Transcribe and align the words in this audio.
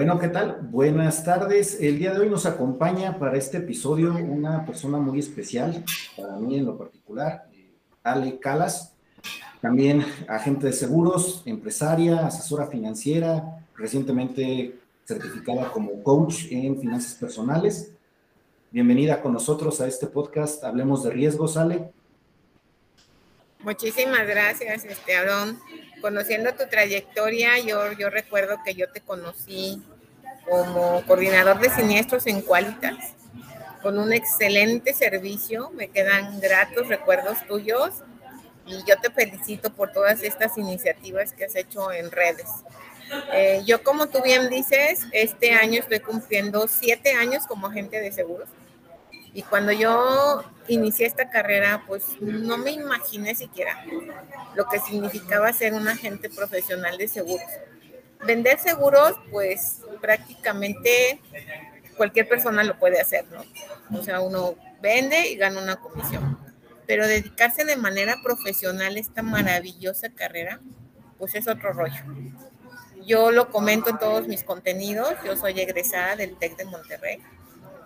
Bueno, 0.00 0.18
¿qué 0.18 0.28
tal? 0.28 0.60
Buenas 0.62 1.24
tardes. 1.24 1.78
El 1.78 1.98
día 1.98 2.14
de 2.14 2.20
hoy 2.20 2.30
nos 2.30 2.46
acompaña 2.46 3.18
para 3.18 3.36
este 3.36 3.58
episodio 3.58 4.14
una 4.14 4.64
persona 4.64 4.96
muy 4.96 5.18
especial, 5.18 5.84
para 6.16 6.36
mí 6.36 6.56
en 6.56 6.64
lo 6.64 6.78
particular, 6.78 7.44
eh, 7.52 7.70
Ale 8.02 8.38
Calas, 8.38 8.94
también 9.60 10.02
agente 10.26 10.68
de 10.68 10.72
seguros, 10.72 11.42
empresaria, 11.44 12.26
asesora 12.26 12.68
financiera, 12.68 13.62
recientemente 13.76 14.74
certificada 15.04 15.70
como 15.70 16.02
coach 16.02 16.46
en 16.50 16.80
finanzas 16.80 17.12
personales. 17.16 17.92
Bienvenida 18.70 19.20
con 19.20 19.34
nosotros 19.34 19.82
a 19.82 19.86
este 19.86 20.06
podcast 20.06 20.64
Hablemos 20.64 21.04
de 21.04 21.10
Riesgos, 21.10 21.58
Ale. 21.58 21.90
Muchísimas 23.58 24.26
gracias, 24.26 24.82
este 24.86 25.14
Aarón. 25.14 25.58
Conociendo 26.00 26.54
tu 26.54 26.66
trayectoria, 26.70 27.58
yo 27.58 28.08
recuerdo 28.08 28.56
que 28.64 28.74
yo 28.74 28.90
te 28.90 29.02
conocí 29.02 29.82
como 30.50 31.02
coordinador 31.06 31.60
de 31.60 31.70
siniestros 31.70 32.26
en 32.26 32.42
Qualitas, 32.42 33.14
con 33.82 34.00
un 34.00 34.12
excelente 34.12 34.92
servicio, 34.92 35.70
me 35.70 35.88
quedan 35.88 36.40
gratos 36.40 36.88
recuerdos 36.88 37.38
tuyos 37.46 38.02
y 38.66 38.78
yo 38.84 38.96
te 39.00 39.10
felicito 39.10 39.70
por 39.70 39.92
todas 39.92 40.24
estas 40.24 40.58
iniciativas 40.58 41.32
que 41.32 41.44
has 41.44 41.54
hecho 41.54 41.92
en 41.92 42.10
redes. 42.10 42.48
Eh, 43.32 43.62
yo, 43.64 43.82
como 43.84 44.08
tú 44.08 44.22
bien 44.22 44.50
dices, 44.50 45.06
este 45.12 45.52
año 45.52 45.80
estoy 45.80 46.00
cumpliendo 46.00 46.66
siete 46.66 47.12
años 47.14 47.46
como 47.46 47.68
agente 47.68 48.00
de 48.00 48.10
seguros. 48.10 48.48
Y 49.32 49.42
cuando 49.42 49.70
yo 49.70 50.42
inicié 50.66 51.06
esta 51.06 51.30
carrera, 51.30 51.84
pues 51.86 52.04
no 52.20 52.58
me 52.58 52.72
imaginé 52.72 53.36
siquiera 53.36 53.84
lo 54.56 54.66
que 54.66 54.80
significaba 54.80 55.52
ser 55.52 55.74
un 55.74 55.86
agente 55.86 56.28
profesional 56.28 56.98
de 56.98 57.06
seguros. 57.06 57.46
Vender 58.26 58.58
seguros, 58.58 59.14
pues 59.30 59.80
prácticamente 60.00 61.20
cualquier 61.96 62.28
persona 62.28 62.64
lo 62.64 62.78
puede 62.78 63.00
hacer, 63.00 63.24
¿no? 63.30 63.98
O 63.98 64.02
sea, 64.02 64.20
uno 64.20 64.54
vende 64.80 65.28
y 65.28 65.36
gana 65.36 65.60
una 65.60 65.76
comisión. 65.76 66.38
Pero 66.86 67.06
dedicarse 67.06 67.64
de 67.64 67.76
manera 67.76 68.16
profesional 68.22 68.96
a 68.96 68.98
esta 68.98 69.22
maravillosa 69.22 70.10
carrera, 70.10 70.60
pues 71.18 71.34
es 71.34 71.46
otro 71.48 71.72
rollo. 71.72 72.02
Yo 73.06 73.30
lo 73.30 73.50
comento 73.50 73.90
en 73.90 73.98
todos 73.98 74.26
mis 74.28 74.44
contenidos. 74.44 75.14
Yo 75.24 75.36
soy 75.36 75.60
egresada 75.60 76.16
del 76.16 76.36
TEC 76.36 76.56
de 76.56 76.64
Monterrey. 76.64 77.22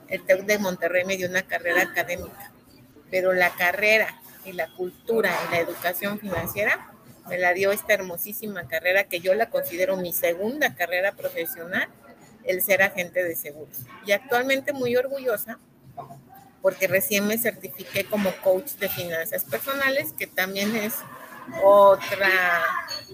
El 0.08 0.24
TEC 0.24 0.44
de 0.44 0.58
Monterrey 0.58 1.04
me 1.04 1.16
dio 1.16 1.28
una 1.28 1.42
carrera 1.42 1.82
académica, 1.82 2.52
pero 3.10 3.32
la 3.32 3.50
carrera 3.50 4.20
y 4.44 4.52
la 4.52 4.68
cultura 4.74 5.30
y 5.48 5.52
la 5.52 5.60
educación 5.60 6.18
financiera 6.18 6.93
me 7.28 7.38
la 7.38 7.52
dio 7.52 7.72
esta 7.72 7.94
hermosísima 7.94 8.66
carrera 8.68 9.04
que 9.04 9.20
yo 9.20 9.34
la 9.34 9.50
considero 9.50 9.96
mi 9.96 10.12
segunda 10.12 10.74
carrera 10.74 11.12
profesional, 11.12 11.88
el 12.44 12.62
ser 12.62 12.82
agente 12.82 13.24
de 13.24 13.36
seguros. 13.36 13.78
Y 14.06 14.12
actualmente 14.12 14.72
muy 14.72 14.96
orgullosa 14.96 15.58
porque 16.64 16.88
recién 16.88 17.26
me 17.26 17.36
certifiqué 17.36 18.04
como 18.04 18.32
coach 18.42 18.72
de 18.76 18.88
finanzas 18.88 19.44
personales, 19.44 20.14
que 20.14 20.26
también 20.26 20.74
es 20.76 20.94
otra, 21.62 22.30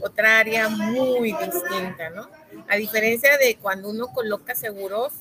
otra 0.02 0.38
área 0.38 0.68
muy 0.68 1.32
distinta, 1.32 2.10
¿no? 2.10 2.30
A 2.68 2.76
diferencia 2.76 3.36
de 3.38 3.56
cuando 3.56 3.90
uno 3.90 4.12
coloca 4.12 4.54
seguros, 4.54 5.14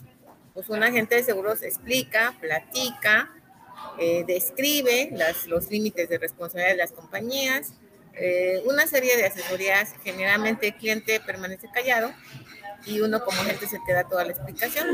pues 0.53 0.69
un 0.69 0.83
agente 0.83 1.15
de 1.15 1.23
seguros 1.23 1.63
explica, 1.63 2.35
platica, 2.39 3.31
eh, 3.97 4.23
describe 4.27 5.09
las, 5.13 5.47
los 5.47 5.71
límites 5.71 6.07
de 6.09 6.19
responsabilidad 6.19 6.73
de 6.73 6.77
las 6.77 6.91
compañías, 6.91 7.73
eh, 8.19 8.61
una 8.65 8.85
serie 8.87 9.15
de 9.17 9.25
asesorías, 9.25 9.93
generalmente 10.03 10.67
el 10.67 10.75
cliente 10.75 11.19
permanece 11.25 11.69
callado 11.73 12.11
y 12.85 13.01
uno 13.01 13.23
como 13.23 13.39
agente 13.41 13.67
se 13.67 13.79
queda 13.85 14.03
toda 14.03 14.25
la 14.25 14.31
explicación. 14.31 14.87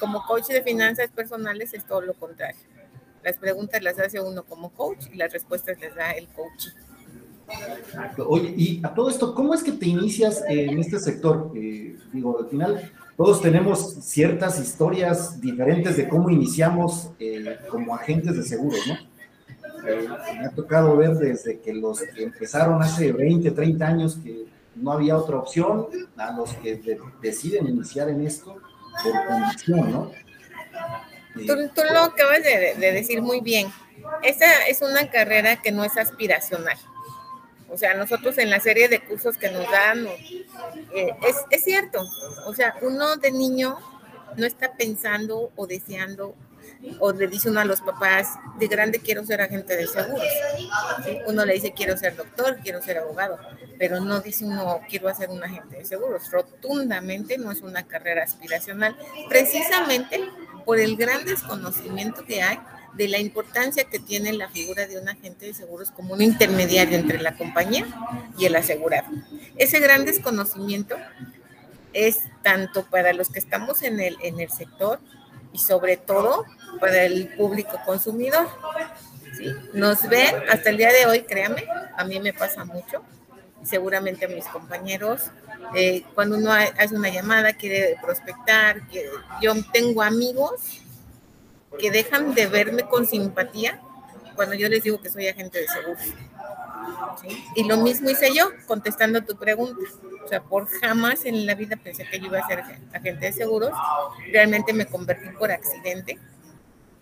Como 0.00 0.24
coach 0.24 0.48
de 0.48 0.62
finanzas 0.62 1.10
personales 1.10 1.74
es 1.74 1.86
todo 1.86 2.00
lo 2.00 2.14
contrario. 2.14 2.60
Las 3.22 3.36
preguntas 3.36 3.82
las 3.82 3.98
hace 3.98 4.20
uno 4.20 4.44
como 4.44 4.70
coach 4.70 5.06
y 5.12 5.16
las 5.16 5.32
respuestas 5.32 5.78
les 5.80 5.94
da 5.94 6.12
el 6.12 6.28
coach. 6.28 6.68
Oye, 8.26 8.54
y 8.56 8.80
a 8.84 8.94
todo 8.94 9.08
esto, 9.08 9.34
¿cómo 9.34 9.54
es 9.54 9.62
que 9.62 9.72
te 9.72 9.86
inicias 9.86 10.44
en 10.48 10.78
este 10.78 10.98
sector? 10.98 11.52
Eh, 11.56 11.96
digo, 12.12 12.38
al 12.38 12.48
final 12.48 12.92
todos 13.16 13.40
tenemos 13.40 13.94
ciertas 14.04 14.60
historias 14.60 15.40
diferentes 15.40 15.96
de 15.96 16.08
cómo 16.08 16.30
iniciamos 16.30 17.10
eh, 17.18 17.58
como 17.70 17.94
agentes 17.94 18.36
de 18.36 18.42
seguros, 18.42 18.80
¿no? 18.86 18.94
Me 20.38 20.46
ha 20.46 20.50
tocado 20.50 20.96
ver 20.96 21.14
desde 21.14 21.60
que 21.60 21.72
los 21.72 22.00
que 22.00 22.24
empezaron 22.24 22.82
hace 22.82 23.12
20, 23.12 23.50
30 23.50 23.86
años 23.86 24.18
que 24.22 24.46
no 24.76 24.92
había 24.92 25.16
otra 25.16 25.38
opción, 25.38 25.86
a 26.16 26.32
los 26.32 26.54
que 26.54 26.80
deciden 27.20 27.68
iniciar 27.68 28.08
en 28.08 28.26
esto 28.26 28.60
por 29.02 29.26
condición, 29.26 29.92
¿no? 29.92 30.10
Tú, 31.34 31.82
lo 31.92 32.00
acabas 32.00 32.42
de, 32.42 32.74
de 32.78 32.92
decir 32.92 33.22
muy 33.22 33.40
bien. 33.40 33.68
Esta 34.22 34.66
es 34.68 34.82
una 34.82 35.10
carrera 35.10 35.60
que 35.60 35.72
no 35.72 35.84
es 35.84 35.96
aspiracional 35.96 36.76
o 37.70 37.76
sea, 37.76 37.94
nosotros 37.94 38.38
en 38.38 38.50
la 38.50 38.60
serie 38.60 38.88
de 38.88 39.00
cursos 39.00 39.36
que 39.36 39.50
nos 39.50 39.70
dan, 39.70 40.06
eh, 40.06 41.14
es, 41.50 41.64
cierto, 41.64 42.02
o 42.46 42.54
sea, 42.54 42.74
uno 42.80 43.16
de 43.16 43.30
niño 43.30 43.76
no 44.36 44.46
está 44.46 44.72
pensando 44.72 45.52
o 45.54 45.66
deseando 45.66 46.34
o 47.00 47.12
le 47.12 47.26
dice 47.26 47.50
uno 47.50 47.60
a 47.60 47.64
los 47.64 47.80
papás, 47.80 48.38
de 48.58 48.68
grande 48.68 49.00
quiero 49.00 49.24
ser 49.24 49.40
agente 49.40 49.76
de 49.76 49.86
seguros. 49.86 50.26
Uno 51.26 51.44
le 51.44 51.54
dice, 51.54 51.72
quiero 51.72 51.96
ser 51.96 52.16
doctor, 52.16 52.58
quiero 52.62 52.82
ser 52.82 52.98
abogado, 52.98 53.38
pero 53.78 54.00
no 54.00 54.20
dice 54.20 54.44
uno, 54.44 54.80
quiero 54.88 55.08
hacer 55.08 55.30
un 55.30 55.42
agente 55.42 55.78
de 55.78 55.84
seguros. 55.84 56.30
Rotundamente 56.30 57.38
no 57.38 57.50
es 57.50 57.62
una 57.62 57.86
carrera 57.86 58.22
aspiracional, 58.22 58.96
precisamente 59.28 60.20
por 60.64 60.78
el 60.78 60.96
gran 60.96 61.24
desconocimiento 61.24 62.24
que 62.24 62.42
hay 62.42 62.58
de 62.94 63.08
la 63.08 63.18
importancia 63.18 63.84
que 63.84 63.98
tiene 63.98 64.32
la 64.32 64.48
figura 64.48 64.86
de 64.86 64.98
un 64.98 65.08
agente 65.08 65.46
de 65.46 65.54
seguros 65.54 65.90
como 65.90 66.14
un 66.14 66.22
intermediario 66.22 66.96
entre 66.96 67.20
la 67.20 67.36
compañía 67.36 67.86
y 68.38 68.46
el 68.46 68.56
asegurado. 68.56 69.06
Ese 69.56 69.78
gran 69.78 70.04
desconocimiento 70.04 70.96
es 71.92 72.18
tanto 72.42 72.84
para 72.84 73.12
los 73.12 73.28
que 73.28 73.38
estamos 73.38 73.82
en 73.82 74.00
el, 74.00 74.16
en 74.22 74.40
el 74.40 74.50
sector 74.50 75.00
y 75.52 75.58
sobre 75.58 75.96
todo 75.96 76.44
para 76.80 77.04
el 77.04 77.28
público 77.36 77.78
consumidor. 77.84 78.48
Nos 79.72 80.08
ven 80.08 80.34
hasta 80.50 80.70
el 80.70 80.76
día 80.76 80.92
de 80.92 81.06
hoy, 81.06 81.22
créame, 81.22 81.64
a 81.96 82.04
mí 82.04 82.18
me 82.20 82.32
pasa 82.32 82.64
mucho, 82.64 83.02
seguramente 83.62 84.24
a 84.24 84.28
mis 84.28 84.46
compañeros, 84.46 85.30
eh, 85.74 86.04
cuando 86.14 86.36
uno 86.36 86.52
hace 86.52 86.94
una 86.94 87.08
llamada, 87.08 87.52
quiere 87.52 87.96
prospectar, 88.02 88.80
yo 89.40 89.52
tengo 89.72 90.02
amigos 90.02 90.82
que 91.78 91.90
dejan 91.90 92.34
de 92.34 92.46
verme 92.46 92.82
con 92.82 93.06
simpatía 93.06 93.80
cuando 94.34 94.54
yo 94.54 94.68
les 94.68 94.82
digo 94.82 95.00
que 95.00 95.10
soy 95.10 95.28
agente 95.28 95.60
de 95.60 95.68
seguros. 95.68 96.02
Y 97.56 97.64
lo 97.64 97.76
mismo 97.78 98.08
hice 98.08 98.34
yo, 98.34 98.50
contestando 98.66 99.22
tu 99.22 99.36
pregunta. 99.36 99.80
O 100.28 100.30
sea, 100.30 100.42
por 100.42 100.68
jamás 100.68 101.24
en 101.24 101.46
la 101.46 101.54
vida 101.54 101.76
pensé 101.82 102.04
que 102.04 102.20
yo 102.20 102.26
iba 102.26 102.38
a 102.38 102.46
ser 102.46 102.62
agente 102.92 103.24
de 103.24 103.32
seguros. 103.32 103.72
Realmente 104.30 104.74
me 104.74 104.84
convertí 104.84 105.30
por 105.38 105.50
accidente. 105.50 106.18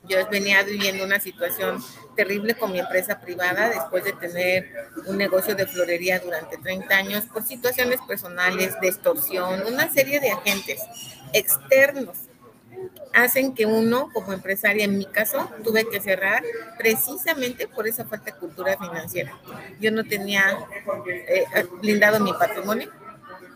Yo 0.04 0.19
venía 0.31 0.62
viviendo 0.62 1.03
una 1.03 1.19
situación 1.19 1.82
terrible 2.15 2.54
con 2.54 2.70
mi 2.70 2.78
empresa 2.78 3.20
privada 3.20 3.69
después 3.69 4.04
de 4.04 4.12
tener 4.12 4.92
un 5.09 5.19
negocio 5.19 5.56
de 5.56 5.66
florería 5.66 6.20
durante 6.20 6.56
30 6.56 6.97
años 6.97 7.25
por 7.25 7.42
situaciones 7.42 7.98
personales, 8.06 8.81
de 8.81 8.86
extorsión, 8.86 9.65
una 9.66 9.91
serie 9.91 10.20
de 10.20 10.31
agentes 10.31 10.81
externos 11.32 12.16
hacen 13.12 13.54
que 13.54 13.66
uno, 13.66 14.10
como 14.12 14.32
empresaria, 14.32 14.84
en 14.84 14.98
mi 14.98 15.06
caso, 15.06 15.50
tuve 15.65 15.89
que 15.89 16.00
cerrar 16.00 16.45
precisamente 16.78 17.66
por 17.66 17.89
esa 17.89 18.04
falta 18.04 18.27
de 18.27 18.39
cultura 18.39 18.77
financiera. 18.78 19.36
Yo 19.80 19.91
no 19.91 20.04
tenía 20.04 20.59
eh, 21.09 21.47
blindado 21.80 22.21
mi 22.21 22.33
patrimonio, 22.34 22.92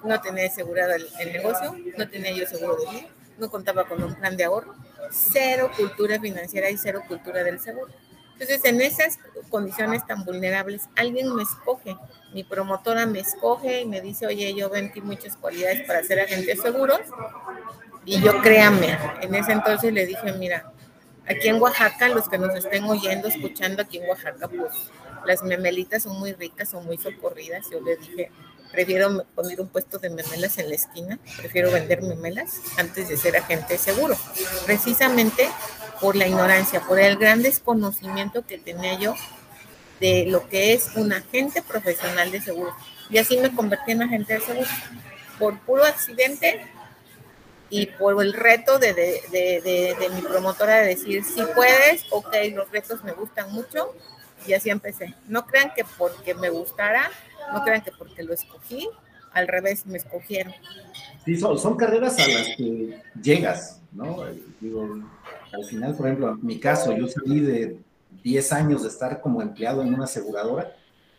no 0.04 0.20
tenía 0.20 0.46
asegurado 0.46 0.92
el, 0.94 1.32
negocio, 1.32 1.76
no 1.96 2.08
tenía 2.08 2.32
yo 2.32 2.46
seguro 2.46 2.76
de 2.76 2.90
vida, 2.90 3.08
no 3.38 3.50
contaba 3.50 3.84
con 3.84 4.02
un 4.02 4.14
plan 4.14 4.36
de 4.36 4.44
ahorro, 4.44 4.74
cero 5.10 5.70
cultura 5.76 6.20
financiera 6.20 6.70
y 6.70 6.76
cero 6.76 7.02
cultura 7.06 7.42
del 7.42 7.60
seguro. 7.60 7.92
Entonces, 8.32 8.64
en 8.64 8.80
esas 8.80 9.18
condiciones 9.50 10.06
tan 10.06 10.24
vulnerables, 10.24 10.88
alguien 10.96 11.34
me 11.34 11.42
escoge, 11.42 11.96
mi 12.32 12.42
promotora 12.42 13.04
me 13.06 13.20
escoge 13.20 13.82
y 13.82 13.86
me 13.86 14.00
dice, 14.00 14.26
oye, 14.26 14.54
yo 14.54 14.70
ti 14.70 15.00
muchas 15.02 15.36
cualidades 15.36 15.86
para 15.86 16.02
ser 16.02 16.20
agente 16.20 16.54
de 16.54 16.56
seguros, 16.56 17.00
y 18.06 18.20
yo 18.22 18.40
créame, 18.40 18.96
en 19.20 19.34
ese 19.34 19.52
entonces 19.52 19.92
le 19.92 20.06
dije, 20.06 20.32
mira, 20.32 20.72
aquí 21.26 21.48
en 21.48 21.60
Oaxaca, 21.60 22.08
los 22.08 22.28
que 22.28 22.38
nos 22.38 22.54
estén 22.54 22.84
oyendo, 22.84 23.28
escuchando 23.28 23.82
aquí 23.82 23.98
en 23.98 24.08
Oaxaca, 24.08 24.48
pues 24.48 24.90
las 25.26 25.42
memelitas 25.42 26.02
son 26.02 26.18
muy 26.18 26.32
ricas, 26.32 26.70
son 26.70 26.84
muy 26.86 26.98
socorridas. 26.98 27.68
Yo 27.70 27.80
le 27.80 27.96
dije, 27.96 28.30
prefiero 28.72 29.24
poner 29.34 29.60
un 29.60 29.68
puesto 29.68 29.98
de 29.98 30.10
memelas 30.10 30.58
en 30.58 30.68
la 30.68 30.74
esquina, 30.74 31.18
prefiero 31.36 31.70
vender 31.70 32.02
memelas 32.02 32.60
antes 32.76 33.08
de 33.08 33.16
ser 33.16 33.36
agente 33.36 33.78
seguro, 33.78 34.16
precisamente 34.66 35.48
por 36.00 36.16
la 36.16 36.26
ignorancia, 36.26 36.80
por 36.80 36.98
el 36.98 37.16
gran 37.16 37.42
desconocimiento 37.42 38.46
que 38.46 38.58
tenía 38.58 38.98
yo 38.98 39.14
de 40.00 40.26
lo 40.26 40.48
que 40.48 40.72
es 40.72 40.96
un 40.96 41.12
agente 41.12 41.62
profesional 41.62 42.30
de 42.30 42.40
seguro. 42.40 42.74
Y 43.10 43.18
así 43.18 43.36
me 43.36 43.54
convertí 43.54 43.92
en 43.92 44.02
agente 44.02 44.34
de 44.34 44.40
seguro. 44.40 44.68
Por 45.38 45.58
puro 45.60 45.84
accidente 45.84 46.66
y 47.68 47.86
por 47.86 48.22
el 48.22 48.32
reto 48.32 48.78
de, 48.78 48.92
de, 48.94 49.94
de, 49.98 50.08
mi 50.10 50.22
promotora 50.22 50.76
de 50.78 50.88
decir, 50.88 51.24
si 51.24 51.42
puedes, 51.54 52.04
ok, 52.10 52.34
los 52.52 52.70
retos 52.70 53.04
me 53.04 53.12
gustan 53.12 53.52
mucho, 53.52 53.94
y 54.46 54.54
así 54.54 54.70
empecé. 54.70 55.14
No 55.28 55.46
crean 55.46 55.72
que 55.74 55.84
porque 55.96 56.34
me 56.34 56.50
gustara, 56.50 57.10
no 57.52 57.62
crean 57.62 57.82
que 57.82 57.90
porque 57.92 58.22
lo 58.22 58.32
escogí, 58.32 58.88
al 59.32 59.48
revés, 59.48 59.86
me 59.86 59.98
escogieron. 59.98 60.52
Sí, 61.24 61.36
son, 61.36 61.58
son 61.58 61.76
carreras 61.76 62.18
a 62.18 62.26
las 62.26 62.56
que 62.56 63.00
llegas, 63.22 63.80
¿no? 63.92 64.18
Digo, 64.60 64.98
al 65.52 65.64
final, 65.64 65.94
por 65.94 66.06
ejemplo, 66.06 66.30
en 66.30 66.46
mi 66.46 66.58
caso, 66.58 66.96
yo 66.96 67.06
salí 67.08 67.40
de 67.40 67.78
10 68.22 68.52
años 68.52 68.82
de 68.82 68.88
estar 68.88 69.20
como 69.20 69.42
empleado 69.42 69.82
en 69.82 69.94
una 69.94 70.04
aseguradora, 70.04 70.74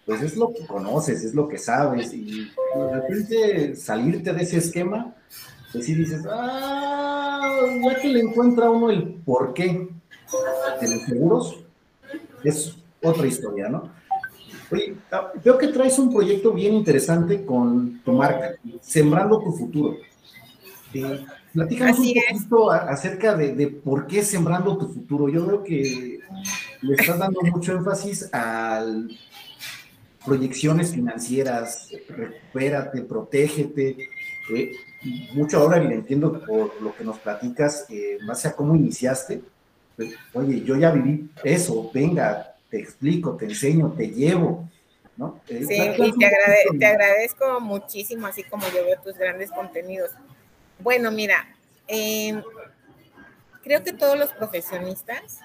pues 0.06 0.22
es 0.22 0.36
lo 0.36 0.54
que 0.54 0.66
conoces, 0.66 1.24
es 1.24 1.34
lo 1.34 1.48
que 1.48 1.58
sabes, 1.58 2.14
y 2.14 2.52
de 2.76 2.94
repente 2.94 3.76
salirte 3.76 4.34
de 4.34 4.44
ese 4.44 4.58
esquema, 4.58 5.14
pues 5.72 5.86
sí 5.86 5.96
dices, 5.96 6.24
ah, 6.30 7.56
ya 7.84 7.96
que 8.02 8.10
le 8.10 8.20
encuentra 8.22 8.70
uno 8.70 8.90
el 8.90 9.14
porqué 9.26 9.88
de 10.82 10.88
los 10.90 11.04
seguros, 11.04 11.60
es 12.44 12.76
otra 13.02 13.28
historia, 13.28 13.70
¿no? 13.70 14.01
Oye, 14.72 14.96
ah, 15.12 15.32
veo 15.44 15.58
que 15.58 15.68
traes 15.68 16.00
un 16.00 16.12
proyecto 16.12 16.54
bien 16.54 16.74
interesante 16.74 17.46
con 17.46 18.02
tu 18.04 18.14
marca, 18.14 18.52
Sembrando 18.82 19.40
tu 19.40 19.52
Futuro. 19.52 19.98
Eh, 20.94 21.26
platícanos 21.54 22.00
un 22.00 22.14
poquito 22.14 22.72
acerca 22.72 23.36
de, 23.36 23.54
de, 23.54 23.68
por 23.68 24.08
qué 24.08 24.24
Sembrando 24.24 24.78
tu 24.78 24.88
Futuro. 24.88 25.30
Yo 25.30 25.46
veo 25.46 25.64
que 25.64 26.20
le 26.82 26.96
estás 26.96 27.20
dando 27.20 27.42
mucho 27.42 27.74
énfasis 27.74 28.30
a 28.32 28.86
proyecciones 30.26 30.94
financieras, 30.94 31.90
recupérate, 32.08 33.02
protégete. 33.02 33.98
Eh, 34.54 34.72
mucho 35.34 35.58
ahora 35.58 35.80
le 35.80 35.96
entiendo 35.96 36.40
por 36.46 36.82
lo 36.82 36.96
que 36.96 37.04
nos 37.04 37.18
platicas, 37.20 37.86
eh, 37.90 38.18
base 38.26 38.48
a 38.48 38.56
cómo 38.56 38.76
iniciaste. 38.76 39.42
Pues, 39.96 40.14
oye, 40.34 40.62
yo 40.62 40.76
ya 40.78 40.92
viví 40.92 41.30
eso, 41.44 41.90
venga, 41.94 42.51
te 42.72 42.80
explico, 42.80 43.36
te 43.36 43.46
enseño, 43.46 43.92
te 43.92 44.08
llevo. 44.08 44.68
¿no? 45.18 45.40
Eh, 45.50 45.66
sí, 45.68 45.76
y 45.76 46.18
te, 46.18 46.78
te, 46.80 46.86
agradezco 46.86 47.60
muchísimo, 47.60 48.26
así 48.26 48.44
como 48.44 48.66
yo 48.70 48.86
veo 48.86 49.00
tus 49.02 49.16
grandes 49.18 49.52
contenidos. 49.52 50.12
Bueno, 50.80 51.12
mira, 51.12 51.54
em, 51.88 52.42
creo 53.62 53.84
que 53.84 53.94
todos 53.94 54.18
los 54.18 54.32
profesionistas, 54.32 55.40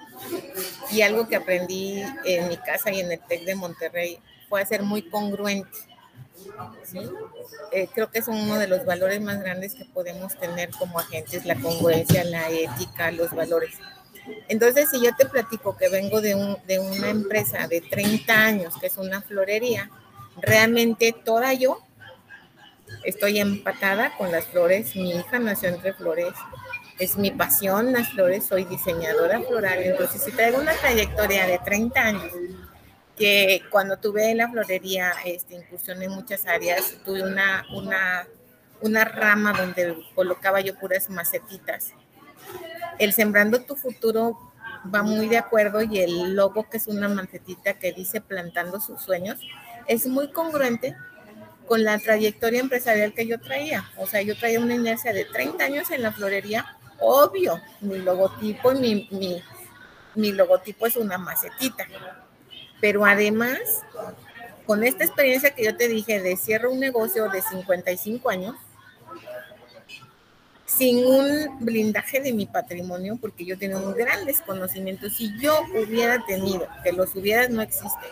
y 0.89 1.01
algo 1.01 1.27
que 1.27 1.35
aprendí 1.35 2.01
en 2.25 2.47
mi 2.47 2.57
casa 2.57 2.91
y 2.91 3.01
en 3.01 3.11
el 3.11 3.19
TEC 3.19 3.43
de 3.43 3.55
Monterrey, 3.55 4.19
fue 4.49 4.61
a 4.61 4.65
ser 4.65 4.81
muy 4.81 5.03
congruente. 5.03 5.77
¿sí? 6.83 6.99
Eh, 7.71 7.87
creo 7.93 8.09
que 8.09 8.19
es 8.19 8.27
uno 8.27 8.57
de 8.57 8.67
los 8.67 8.85
valores 8.85 9.21
más 9.21 9.39
grandes 9.41 9.75
que 9.75 9.85
podemos 9.85 10.35
tener 10.39 10.71
como 10.71 10.97
agentes, 10.99 11.45
la 11.45 11.55
congruencia, 11.55 12.23
la 12.23 12.49
ética, 12.49 13.11
los 13.11 13.31
valores. 13.31 13.77
Entonces, 14.47 14.89
si 14.89 15.01
yo 15.01 15.15
te 15.15 15.25
platico 15.25 15.75
que 15.77 15.89
vengo 15.89 16.21
de, 16.21 16.35
una 16.35 17.09
empresa 17.09 17.67
de 17.67 17.81
30 17.81 18.33
años, 18.33 18.75
que 18.79 18.87
es 18.87 18.97
una 18.97 19.21
florería, 19.21 19.89
realmente 20.37 21.13
toda 21.13 21.53
yo 21.53 21.79
estoy 23.03 23.39
empatada 23.39 24.15
con 24.17 24.31
las 24.31 24.45
flores. 24.45 24.95
Mi 24.95 25.11
hija 25.11 25.39
nació 25.39 25.69
entre 25.69 25.93
flores. 25.93 26.33
Es 26.99 27.17
mi 27.17 27.31
pasión 27.31 27.93
las 27.93 28.09
flores. 28.09 28.45
Soy 28.45 28.65
diseñadora 28.65 29.41
floral. 29.41 29.79
Entonces, 29.83 30.23
si 30.23 30.31
traigo 30.31 30.59
una 30.59 30.73
trayectoria 30.73 31.45
de 31.45 31.59
30 31.59 31.99
años, 31.99 32.33
que 33.17 33.63
cuando 33.71 33.97
tuve 33.97 34.33
la 34.35 34.49
florería, 34.49 35.11
este, 35.25 35.55
incursioné 35.55 36.05
en 36.05 36.11
muchas 36.11 36.45
áreas. 36.45 36.97
Tuve 37.03 37.23
una, 37.23 37.65
una, 37.73 38.27
una 38.81 39.03
rama 39.05 39.53
donde 39.53 39.97
colocaba 40.13 40.61
yo 40.61 40.75
puras 40.75 41.09
macetitas 41.09 41.93
el 42.99 43.13
Sembrando 43.13 43.61
tu 43.61 43.75
Futuro 43.75 44.37
va 44.93 45.03
muy 45.03 45.27
de 45.27 45.37
acuerdo 45.37 45.81
y 45.81 45.99
el 45.99 46.35
logo, 46.35 46.69
que 46.69 46.77
es 46.77 46.87
una 46.87 47.07
macetita 47.07 47.73
que 47.75 47.93
dice 47.93 48.21
Plantando 48.21 48.79
sus 48.79 49.01
sueños, 49.01 49.39
es 49.87 50.07
muy 50.07 50.31
congruente 50.31 50.95
con 51.67 51.83
la 51.83 51.99
trayectoria 51.99 52.59
empresarial 52.59 53.13
que 53.13 53.27
yo 53.27 53.39
traía. 53.39 53.89
O 53.97 54.07
sea, 54.07 54.21
yo 54.21 54.37
traía 54.37 54.59
una 54.59 54.75
inercia 54.75 55.13
de 55.13 55.25
30 55.25 55.63
años 55.63 55.91
en 55.91 56.01
la 56.01 56.11
florería, 56.11 56.77
obvio, 56.99 57.61
mi 57.81 57.99
logotipo, 57.99 58.71
mi, 58.71 59.07
mi, 59.11 59.43
mi 60.15 60.31
logotipo 60.31 60.87
es 60.87 60.95
una 60.95 61.17
macetita. 61.17 61.85
Pero 62.79 63.05
además, 63.05 63.59
con 64.65 64.83
esta 64.83 65.03
experiencia 65.03 65.51
que 65.51 65.65
yo 65.65 65.75
te 65.75 65.87
dije 65.87 66.21
de 66.21 66.37
cierro 66.37 66.71
un 66.71 66.79
negocio 66.79 67.29
de 67.29 67.41
55 67.41 68.29
años, 68.29 68.55
sin 70.67 71.05
un 71.05 71.59
blindaje 71.61 72.19
de 72.19 72.33
mi 72.33 72.45
patrimonio, 72.45 73.17
porque 73.19 73.45
yo 73.45 73.57
tengo 73.57 73.79
un 73.79 73.93
grandes 73.93 74.41
conocimientos. 74.41 75.13
Si 75.15 75.31
yo 75.39 75.57
hubiera 75.73 76.23
tenido, 76.25 76.67
que 76.83 76.91
los 76.91 77.15
hubieras 77.15 77.49
no 77.49 77.61
existe, 77.61 78.05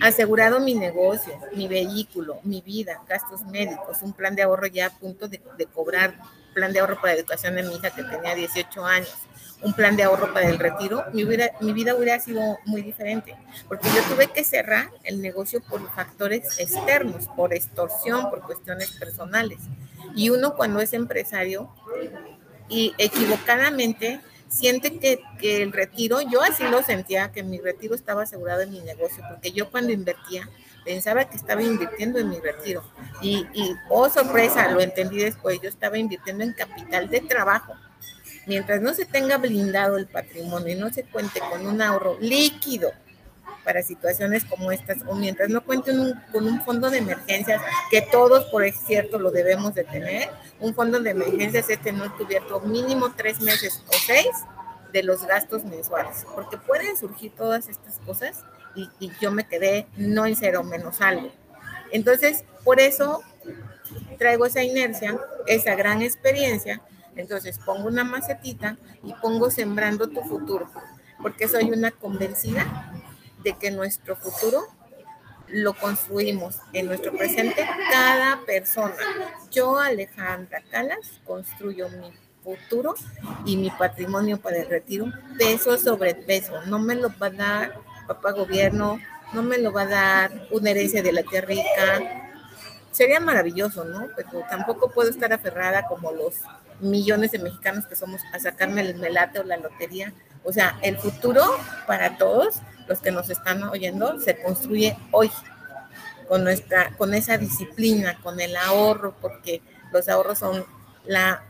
asegurado 0.00 0.60
mi 0.60 0.74
negocio, 0.74 1.32
mi 1.56 1.66
vehículo, 1.66 2.40
mi 2.44 2.60
vida, 2.60 3.00
gastos 3.08 3.42
médicos, 3.46 4.02
un 4.02 4.12
plan 4.12 4.36
de 4.36 4.42
ahorro 4.42 4.66
ya 4.66 4.86
a 4.86 4.90
punto 4.90 5.28
de, 5.28 5.40
cobrar, 5.72 6.14
plan 6.54 6.72
de 6.74 6.80
ahorro 6.80 7.00
para 7.00 7.14
la 7.14 7.20
educación 7.20 7.56
de 7.56 7.62
mi 7.62 7.74
hija 7.74 7.90
que 7.90 8.04
tenía 8.04 8.34
18 8.34 8.84
años, 8.84 9.14
un 9.62 9.72
plan 9.72 9.96
de 9.96 10.02
ahorro 10.04 10.32
para 10.34 10.48
el 10.48 10.58
retiro, 10.58 11.04
mi 11.14 11.24
vida, 11.24 11.50
mi 11.60 11.72
vida 11.72 11.94
hubiera 11.94 12.20
sido 12.20 12.58
muy 12.66 12.82
diferente, 12.82 13.34
porque 13.66 13.88
yo 13.88 14.02
tuve 14.14 14.28
que 14.28 14.44
cerrar 14.44 14.90
el 15.04 15.22
negocio 15.22 15.62
por 15.62 15.80
factores 15.94 16.60
externos, 16.60 17.28
por 17.34 17.54
extorsión, 17.54 18.28
por 18.28 18.42
cuestiones 18.42 18.92
personales. 18.92 19.58
Y 20.14 20.30
uno 20.30 20.54
cuando 20.54 20.80
es 20.80 20.92
empresario 20.92 21.70
y 22.68 22.94
equivocadamente 22.98 24.20
siente 24.48 24.98
que, 24.98 25.20
que, 25.38 25.62
el 25.62 25.72
retiro, 25.72 26.20
yo 26.22 26.42
así 26.42 26.64
lo 26.64 26.82
sentía, 26.82 27.32
que 27.32 27.42
mi 27.42 27.58
retiro 27.58 27.94
estaba 27.94 28.22
asegurado 28.22 28.62
en 28.62 28.70
mi 28.70 28.80
negocio, 28.80 29.22
porque 29.28 29.52
yo 29.52 29.70
cuando 29.70 29.92
invertía 29.92 30.48
pensaba 30.84 31.28
que 31.28 31.36
estaba 31.36 31.62
invirtiendo 31.62 32.18
en 32.18 32.30
mi 32.30 32.40
retiro. 32.40 32.82
Y, 33.20 33.46
y 33.52 33.74
oh 33.90 34.08
sorpresa, 34.08 34.70
lo 34.70 34.80
entendí 34.80 35.18
después, 35.18 35.60
yo 35.60 35.68
estaba 35.68 35.98
invirtiendo 35.98 36.44
en 36.44 36.54
capital 36.54 37.10
de 37.10 37.20
trabajo. 37.20 37.74
Mientras 38.46 38.80
no 38.80 38.94
se 38.94 39.04
tenga 39.04 39.36
blindado 39.36 39.98
el 39.98 40.06
patrimonio 40.06 40.74
y 40.74 40.78
no 40.78 40.90
se 40.90 41.04
cuente 41.04 41.40
con 41.40 41.66
un 41.66 41.82
ahorro 41.82 42.16
líquido 42.20 42.90
para 43.68 43.82
situaciones 43.82 44.46
como 44.46 44.72
estas, 44.72 44.96
o 45.06 45.14
mientras 45.14 45.50
no 45.50 45.62
cuenten 45.62 46.14
con 46.32 46.46
un 46.46 46.64
fondo 46.64 46.88
de 46.88 46.96
emergencias, 46.96 47.60
que 47.90 48.00
todos, 48.00 48.46
por 48.46 48.66
cierto, 48.72 49.18
lo 49.18 49.30
debemos 49.30 49.74
de 49.74 49.84
tener, 49.84 50.30
un 50.58 50.74
fondo 50.74 50.98
de 51.00 51.10
emergencias 51.10 51.68
es 51.68 51.78
tener 51.82 52.10
cubierto 52.12 52.60
mínimo 52.60 53.12
tres 53.14 53.42
meses 53.42 53.84
o 53.86 53.92
seis 54.06 54.30
de 54.90 55.02
los 55.02 55.26
gastos 55.26 55.66
mensuales, 55.66 56.26
porque 56.34 56.56
pueden 56.56 56.96
surgir 56.96 57.30
todas 57.36 57.68
estas 57.68 57.98
cosas 58.06 58.42
y, 58.74 58.88
y 59.00 59.12
yo 59.20 59.32
me 59.32 59.46
quedé 59.46 59.86
no 59.98 60.24
en 60.24 60.34
cero 60.34 60.64
menos 60.64 61.02
algo. 61.02 61.30
Entonces, 61.92 62.44
por 62.64 62.80
eso 62.80 63.22
traigo 64.18 64.46
esa 64.46 64.62
inercia, 64.62 65.14
esa 65.46 65.74
gran 65.74 66.00
experiencia, 66.00 66.80
entonces 67.16 67.58
pongo 67.58 67.86
una 67.86 68.02
macetita 68.02 68.78
y 69.02 69.12
pongo 69.20 69.50
sembrando 69.50 70.08
tu 70.08 70.22
futuro, 70.22 70.70
porque 71.20 71.48
soy 71.48 71.70
una 71.70 71.90
convencida 71.90 72.94
de 73.42 73.56
que 73.56 73.70
nuestro 73.70 74.16
futuro 74.16 74.66
lo 75.48 75.74
construimos 75.74 76.56
en 76.72 76.86
nuestro 76.86 77.12
presente 77.12 77.66
cada 77.90 78.40
persona. 78.44 78.94
Yo, 79.50 79.78
Alejandra 79.78 80.62
Calas, 80.70 81.20
construyo 81.24 81.88
mi 81.88 82.12
futuro 82.42 82.94
y 83.44 83.56
mi 83.56 83.70
patrimonio 83.70 84.38
para 84.38 84.58
el 84.58 84.68
retiro 84.68 85.06
peso 85.38 85.78
sobre 85.78 86.14
peso. 86.14 86.60
No 86.66 86.78
me 86.78 86.94
lo 86.94 87.10
va 87.20 87.26
a 87.28 87.30
dar 87.30 87.80
papá 88.06 88.32
gobierno, 88.32 88.98
no 89.32 89.42
me 89.42 89.58
lo 89.58 89.72
va 89.72 89.82
a 89.82 89.86
dar 89.86 90.48
una 90.50 90.70
herencia 90.70 91.02
de 91.02 91.12
la 91.12 91.22
tierra 91.22 91.48
rica. 91.48 92.32
Sería 92.90 93.20
maravilloso, 93.20 93.84
¿no? 93.84 94.08
Pero 94.16 94.44
tampoco 94.48 94.90
puedo 94.90 95.10
estar 95.10 95.32
aferrada 95.32 95.86
como 95.86 96.12
los 96.12 96.34
millones 96.80 97.32
de 97.32 97.38
mexicanos 97.38 97.86
que 97.86 97.96
somos 97.96 98.20
a 98.32 98.38
sacarme 98.38 98.80
el 98.82 98.96
melate 98.96 99.40
o 99.40 99.44
la 99.44 99.56
lotería. 99.56 100.12
O 100.44 100.52
sea, 100.52 100.78
el 100.82 100.96
futuro 100.96 101.42
para 101.86 102.16
todos 102.16 102.62
los 102.88 103.00
que 103.00 103.10
nos 103.10 103.30
están 103.30 103.62
oyendo, 103.64 104.18
se 104.20 104.40
construye 104.40 104.96
hoy 105.10 105.30
con 106.26 106.44
nuestra, 106.44 106.90
con 106.96 107.14
esa 107.14 107.38
disciplina, 107.38 108.18
con 108.22 108.40
el 108.40 108.56
ahorro, 108.56 109.14
porque 109.20 109.62
los 109.92 110.08
ahorros 110.08 110.38
son 110.38 110.64
la 111.04 111.42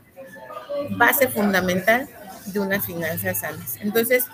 base 0.91 1.29
fundamental 1.29 2.09
de 2.47 2.61
unas 2.61 2.87
finanzas 2.87 3.41
sanas. 3.41 3.77
Entonces, 3.81 4.27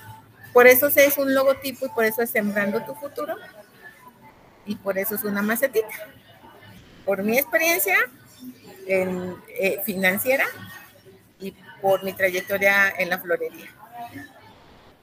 por 0.52 0.66
eso 0.66 0.88
es 0.88 1.18
un 1.18 1.34
logotipo 1.34 1.86
y 1.86 1.88
por 1.88 2.04
eso 2.04 2.22
es 2.22 2.30
sembrando 2.30 2.82
tu 2.84 2.94
futuro 2.94 3.36
y 4.66 4.76
por 4.76 4.98
eso 4.98 5.14
es 5.14 5.24
una 5.24 5.42
macetita. 5.42 6.08
Por 7.04 7.22
mi 7.22 7.38
experiencia 7.38 7.96
en, 8.86 9.36
eh, 9.58 9.80
financiera 9.84 10.44
y 11.40 11.54
por 11.80 12.02
mi 12.04 12.12
trayectoria 12.12 12.90
en 12.96 13.10
la 13.10 13.18
florería. 13.18 13.70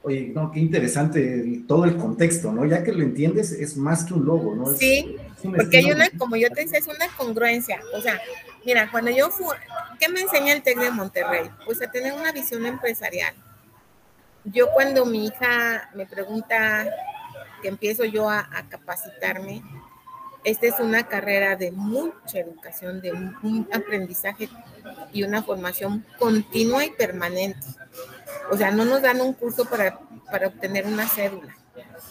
Oye, 0.04 0.32
no, 0.34 0.52
qué 0.52 0.60
interesante 0.60 1.62
todo 1.68 1.86
el 1.86 1.96
contexto, 1.96 2.52
¿no? 2.52 2.66
Ya 2.66 2.84
que 2.84 2.92
lo 2.92 3.04
entiendes, 3.04 3.52
es 3.52 3.78
más 3.78 4.04
que 4.04 4.16
un 4.16 4.26
logo, 4.26 4.56
¿no? 4.56 4.74
sí, 4.74 5.16
porque 5.56 5.78
hay 5.78 5.92
una, 5.92 6.10
como 6.18 6.36
yo 6.36 6.50
te 6.50 6.62
decía, 6.62 6.80
es 6.80 6.88
una 6.88 7.08
congruencia. 7.16 7.80
O 7.94 8.02
sea, 8.02 8.20
mira, 8.66 8.90
cuando 8.90 9.12
yo 9.12 9.30
¿Qué 10.00 10.10
me 10.10 10.22
enseña 10.22 10.54
el 10.54 10.64
TEC 10.64 10.80
de 10.80 10.90
Monterrey? 10.90 11.52
Pues 11.64 11.80
a 11.84 11.92
tener 11.92 12.14
una 12.14 12.32
visión 12.32 12.66
empresarial. 12.66 13.36
Yo 14.44 14.72
cuando 14.74 15.06
mi 15.06 15.28
hija 15.28 15.92
me 15.94 16.08
pregunta 16.08 16.90
que 17.62 17.68
empiezo 17.68 18.04
yo 18.06 18.28
a, 18.28 18.40
a 18.40 18.68
capacitarme, 18.68 19.62
esta 20.44 20.66
es 20.66 20.80
una 20.80 21.04
carrera 21.04 21.56
de 21.56 21.72
mucha 21.72 22.40
educación, 22.40 23.00
de 23.00 23.12
un 23.12 23.68
aprendizaje 23.72 24.50
y 25.14 25.22
una 25.22 25.44
formación 25.44 26.04
continua 26.18 26.84
y 26.84 26.90
permanente. 26.90 27.68
O 28.52 28.58
sea, 28.58 28.70
no 28.70 28.84
nos 28.84 29.02
dan 29.02 29.22
un 29.22 29.34
curso 29.34 29.66
para, 29.66 29.98
para 30.30 30.48
obtener 30.48 30.86
una 30.86 31.08
cédula. 31.08 31.56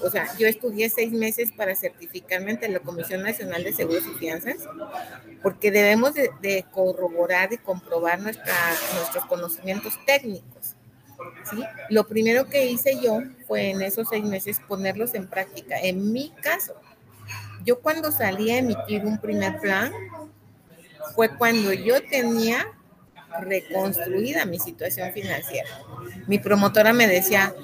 O 0.02 0.08
sea, 0.08 0.26
yo 0.38 0.46
estudié 0.46 0.88
seis 0.88 1.12
meses 1.12 1.52
para 1.52 1.76
certificarme 1.76 2.52
ante 2.52 2.68
la 2.68 2.80
Comisión 2.80 3.22
Nacional 3.22 3.62
de 3.62 3.74
Seguros 3.74 4.04
y 4.06 4.18
Fianzas, 4.18 4.56
porque 5.42 5.70
debemos 5.70 6.14
de, 6.14 6.64
corroborar 6.72 7.52
y 7.52 7.58
comprobar 7.58 8.20
nuestra, 8.20 8.54
nuestros 8.96 9.26
conocimientos 9.26 9.98
técnicos. 10.06 10.76
¿sí? 11.50 11.62
Lo 11.90 12.06
primero 12.06 12.46
que 12.46 12.66
hice 12.66 12.98
yo 13.02 13.20
fue 13.46 13.70
en 13.70 13.82
esos 13.82 14.08
seis 14.08 14.24
meses 14.24 14.60
ponerlos 14.66 15.12
en 15.14 15.26
práctica. 15.28 15.78
En 15.78 16.10
mi 16.10 16.30
caso, 16.42 16.74
yo 17.66 17.80
cuando 17.80 18.10
salí 18.10 18.50
a 18.50 18.58
emitir 18.58 19.04
un 19.04 19.18
primer 19.18 19.60
plan, 19.60 19.92
fue 21.14 21.36
cuando 21.36 21.74
yo 21.74 22.02
tenía 22.08 22.66
reconstruida 23.40 24.44
mi 24.44 24.58
situación 24.58 25.12
financiera. 25.12 25.68
Mi 26.26 26.38
promotora 26.38 26.92
me 26.92 27.06
decía, 27.06 27.54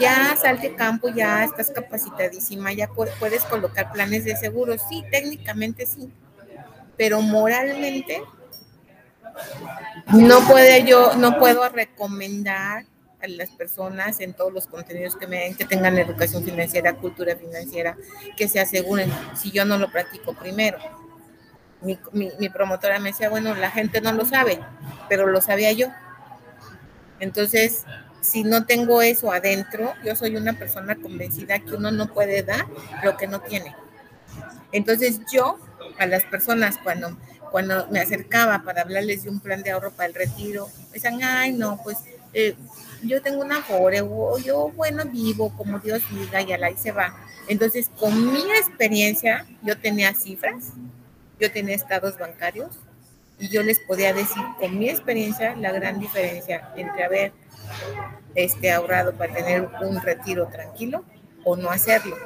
ya 0.00 0.36
salte 0.40 0.74
campo, 0.74 1.08
ya 1.08 1.44
estás 1.44 1.70
capacitadísima, 1.70 2.72
ya 2.72 2.88
puedes 2.88 3.44
colocar 3.44 3.92
planes 3.92 4.24
de 4.24 4.36
seguro. 4.36 4.76
Sí, 4.78 5.04
técnicamente 5.10 5.86
sí, 5.86 6.10
pero 6.96 7.20
moralmente 7.20 8.22
no 10.12 10.40
puede 10.46 10.84
yo, 10.84 11.14
no 11.16 11.38
puedo 11.38 11.68
recomendar 11.68 12.84
a 13.20 13.26
las 13.26 13.50
personas 13.50 14.20
en 14.20 14.32
todos 14.32 14.52
los 14.52 14.66
contenidos 14.66 15.16
que 15.16 15.26
me 15.26 15.40
den 15.40 15.56
que 15.56 15.64
tengan 15.64 15.98
educación 15.98 16.44
financiera, 16.44 16.94
cultura 16.94 17.36
financiera, 17.36 17.96
que 18.36 18.46
se 18.46 18.60
aseguren 18.60 19.12
si 19.36 19.50
yo 19.50 19.64
no 19.64 19.76
lo 19.78 19.90
practico 19.90 20.34
primero. 20.34 20.78
Mi, 21.80 21.98
mi, 22.12 22.48
promotora 22.48 22.98
me 22.98 23.10
decía, 23.10 23.28
bueno, 23.28 23.54
la 23.54 23.70
gente 23.70 24.00
no 24.00 24.12
lo 24.12 24.24
sabe, 24.24 24.58
pero 25.08 25.26
lo 25.26 25.40
sabía 25.40 25.72
yo. 25.72 25.88
Entonces, 27.20 27.84
si 28.20 28.42
no 28.42 28.66
tengo 28.66 29.00
eso 29.02 29.32
adentro, 29.32 29.94
yo 30.04 30.16
soy 30.16 30.36
una 30.36 30.54
persona 30.54 30.96
convencida 30.96 31.58
que 31.60 31.74
uno 31.74 31.90
no 31.90 32.12
puede 32.12 32.42
dar 32.42 32.66
lo 33.04 33.16
que 33.16 33.26
no 33.26 33.40
tiene. 33.40 33.76
Entonces, 34.72 35.20
yo 35.32 35.58
a 35.98 36.06
las 36.06 36.24
personas 36.24 36.78
cuando, 36.82 37.16
cuando 37.50 37.86
me 37.88 38.00
acercaba 38.00 38.62
para 38.62 38.82
hablarles 38.82 39.22
de 39.22 39.30
un 39.30 39.40
plan 39.40 39.62
de 39.62 39.70
ahorro 39.70 39.92
para 39.92 40.08
el 40.08 40.14
retiro, 40.14 40.68
decían, 40.92 41.20
ay, 41.22 41.52
no, 41.52 41.80
pues 41.82 41.98
eh, 42.32 42.54
yo 43.02 43.22
tengo 43.22 43.42
una 43.42 43.64
pobre, 43.66 44.00
o 44.02 44.38
yo, 44.38 44.70
bueno, 44.70 45.04
vivo 45.04 45.54
como 45.56 45.78
Dios 45.78 46.02
diga 46.10 46.42
y 46.42 46.56
la 46.56 46.70
y 46.70 46.76
se 46.76 46.92
va. 46.92 47.16
Entonces, 47.46 47.90
con 47.98 48.32
mi 48.32 48.42
experiencia, 48.52 49.46
yo 49.62 49.78
tenía 49.78 50.12
cifras, 50.14 50.72
yo 51.38 51.50
tenía 51.52 51.74
estados 51.74 52.18
bancarios 52.18 52.78
y 53.38 53.48
yo 53.48 53.62
les 53.62 53.78
podía 53.80 54.12
decir 54.12 54.42
con 54.58 54.78
mi 54.78 54.88
experiencia 54.88 55.54
la 55.56 55.72
gran 55.72 56.00
diferencia 56.00 56.72
entre 56.76 57.04
haber 57.04 57.32
este, 58.34 58.72
ahorrado 58.72 59.14
para 59.14 59.34
tener 59.34 59.68
un 59.82 60.00
retiro 60.00 60.46
tranquilo 60.48 61.04
o 61.44 61.56
no 61.56 61.70
hacerlo. 61.70 62.16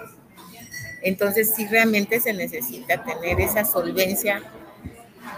Entonces, 1.03 1.53
sí 1.55 1.67
realmente 1.67 2.21
se 2.21 2.33
necesita 2.33 3.03
tener 3.03 3.41
esa 3.41 3.65
solvencia, 3.65 4.43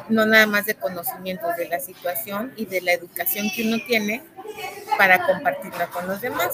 no 0.09 0.26
nada 0.26 0.47
más 0.47 0.66
de 0.66 0.75
conocimientos 0.75 1.57
de 1.57 1.69
la 1.69 1.81
situación 1.81 2.52
y 2.57 2.66
de 2.66 2.83
la 2.83 2.93
educación 2.93 3.47
que 3.54 3.66
uno 3.66 3.78
tiene, 3.87 4.23
para 4.99 5.26
compartirla 5.26 5.87
con 5.88 6.07
los 6.07 6.21
demás. 6.21 6.50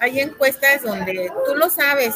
Hay 0.00 0.20
encuestas 0.20 0.82
donde 0.82 1.30
tú 1.46 1.54
lo 1.54 1.68
sabes, 1.68 2.14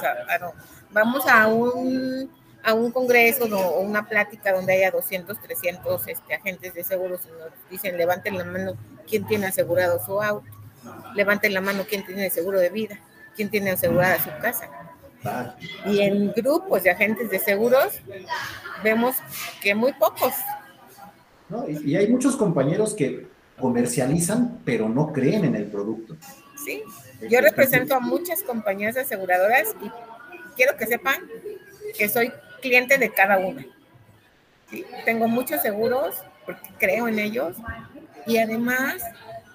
vamos 0.91 1.27
a 1.27 1.47
un, 1.47 2.31
a 2.62 2.75
un 2.75 2.91
congreso 2.91 3.45
o 3.45 3.81
una 3.81 4.09
plática 4.09 4.53
donde 4.53 4.75
haya 4.75 4.91
200, 4.91 5.41
300 5.41 6.09
este, 6.09 6.35
agentes 6.35 6.75
de 6.75 6.85
seguros 6.85 7.21
y 7.27 7.31
nos 7.31 7.71
dicen 7.71 7.97
levanten 7.97 8.37
la 8.37 8.45
mano 8.45 8.77
quién 9.09 9.27
tiene 9.27 9.47
asegurado 9.47 10.05
su 10.05 10.21
auto, 10.21 10.47
levanten 11.15 11.55
la 11.55 11.61
mano 11.61 11.85
quién 11.88 12.05
tiene 12.05 12.31
seguro 12.31 12.59
de 12.61 12.71
vida, 12.71 12.99
quién 13.37 13.49
tiene 13.50 13.71
asegurada 13.71 14.23
su 14.23 14.31
casa. 14.41 14.69
Y 15.87 16.00
en 16.00 16.33
grupos 16.33 16.83
de 16.83 16.91
agentes 16.91 17.31
de 17.31 17.38
seguros 17.38 18.00
vemos 18.83 19.17
que 19.61 19.75
muy 19.75 19.93
pocos. 19.93 20.35
y 21.69 21.97
hay 21.97 22.09
muchos 22.09 22.37
compañeros 22.37 22.95
que 22.95 23.27
comercializan, 23.59 24.61
pero 24.65 24.88
no 24.88 25.12
creen 25.12 25.45
en 25.45 25.57
el 25.57 25.67
producto. 25.67 26.17
Sí, 26.65 26.83
yo 27.29 27.41
represento 27.41 27.95
a 27.95 28.00
muchas 28.00 28.43
compañías 28.43 28.97
aseguradoras 28.97 29.75
y 29.83 29.91
quiero 30.55 30.77
que 30.77 30.87
sepan 30.87 31.23
que 31.97 32.09
soy 32.09 32.33
cliente 32.61 32.99
de 32.99 33.11
cada 33.11 33.38
una. 33.38 33.67
Tengo 35.05 35.29
muchos 35.29 35.62
seguros 35.62 36.17
porque 36.45 36.69
creo 36.79 37.09
en 37.09 37.19
ellos 37.19 37.57
y 38.27 38.38
además 38.38 39.03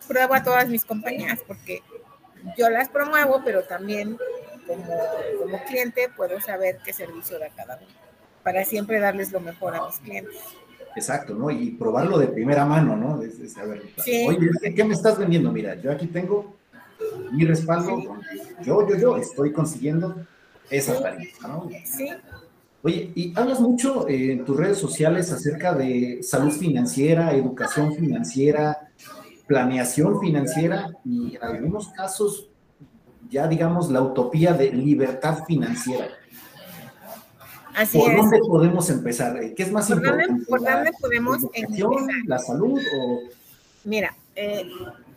pruebo 0.08 0.34
a 0.34 0.44
todas 0.44 0.70
mis 0.70 0.86
compañías 0.86 1.40
porque 1.48 1.82
yo 2.58 2.70
las 2.70 2.90
promuevo, 2.90 3.42
pero 3.46 3.64
también 3.64 4.18
como, 4.68 5.00
como 5.40 5.64
cliente 5.66 6.10
puedo 6.16 6.40
saber 6.42 6.80
qué 6.84 6.94
servicio 6.94 7.40
da 7.40 7.50
cada 7.50 7.78
uno 7.78 8.04
para 8.44 8.66
siempre 8.66 9.00
darles 9.00 9.32
lo 9.32 9.40
mejor 9.40 9.76
a 9.76 9.86
mis 9.86 10.00
clientes. 10.00 10.36
Exacto, 10.96 11.34
¿no? 11.34 11.50
Y 11.50 11.72
probarlo 11.72 12.20
de 12.20 12.28
primera 12.28 12.66
mano, 12.66 12.96
¿no? 12.96 13.16
oye, 13.16 14.74
¿qué 14.76 14.84
me 14.84 14.94
estás 14.94 15.18
vendiendo? 15.18 15.52
Mira, 15.52 15.76
yo 15.76 15.92
aquí 15.92 16.08
tengo 16.08 16.56
mi 17.32 17.46
respaldo, 17.46 18.20
yo, 18.62 18.88
yo, 18.88 18.98
yo 18.98 19.18
estoy 19.18 19.52
consiguiendo 19.52 20.16
esa 20.70 21.02
tarifa, 21.02 21.48
¿no? 21.48 21.70
Sí. 21.86 22.10
Oye, 22.86 23.12
y 23.16 23.34
hablas 23.40 23.62
mucho 23.62 24.10
eh, 24.10 24.34
en 24.34 24.44
tus 24.44 24.58
redes 24.58 24.78
sociales 24.78 25.32
acerca 25.32 25.74
de 25.74 26.20
salud 26.22 26.52
financiera, 26.52 27.32
educación 27.32 27.96
financiera, 27.96 28.90
planeación 29.48 30.20
financiera 30.20 30.92
y 31.06 31.38
en 31.38 31.44
algunos 31.44 31.88
casos 31.90 32.50
ya 33.30 33.48
digamos 33.48 33.90
la 33.90 34.02
utopía 34.02 34.52
de 34.52 34.72
libertad 34.72 35.46
financiera. 35.46 36.10
¿Por 37.94 38.16
dónde 38.18 38.40
podemos 38.40 38.90
empezar? 38.90 39.40
¿Qué 39.56 39.64
es 39.64 39.72
más 39.72 39.90
importante? 39.90 40.46
¿Por 40.46 40.62
dónde 40.62 40.92
podemos 41.00 41.38
empezar? 41.54 41.90
¿La 42.26 42.38
salud 42.38 42.82
o...? 43.00 43.20
Mira, 43.86 44.14
eh, 44.36 44.70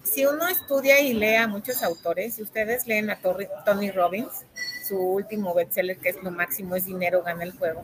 si 0.04 0.24
uno 0.24 0.46
estudia 0.46 1.00
y 1.00 1.14
lee 1.14 1.34
a 1.34 1.48
muchos 1.48 1.82
autores, 1.82 2.34
si 2.34 2.42
ustedes 2.42 2.86
leen 2.86 3.10
a 3.10 3.18
Tony 3.64 3.90
Robbins, 3.90 4.44
su 4.86 4.98
último 4.98 5.54
bestseller 5.54 5.98
que 5.98 6.10
es 6.10 6.22
Lo 6.22 6.30
máximo 6.30 6.76
es 6.76 6.84
dinero, 6.84 7.22
gana 7.22 7.44
el 7.44 7.52
juego, 7.52 7.82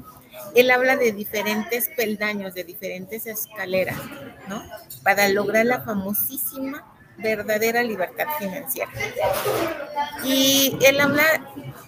él 0.54 0.70
habla 0.70 0.96
de 0.96 1.12
diferentes 1.12 1.88
peldaños, 1.96 2.54
de 2.54 2.64
diferentes 2.64 3.26
escaleras, 3.26 3.98
¿no? 4.48 4.62
Para 5.02 5.28
lograr 5.28 5.66
la 5.66 5.82
famosísima 5.82 6.84
verdadera 7.18 7.82
libertad 7.82 8.26
financiera. 8.38 8.90
Y 10.24 10.76
él 10.84 11.00
habla 11.00 11.24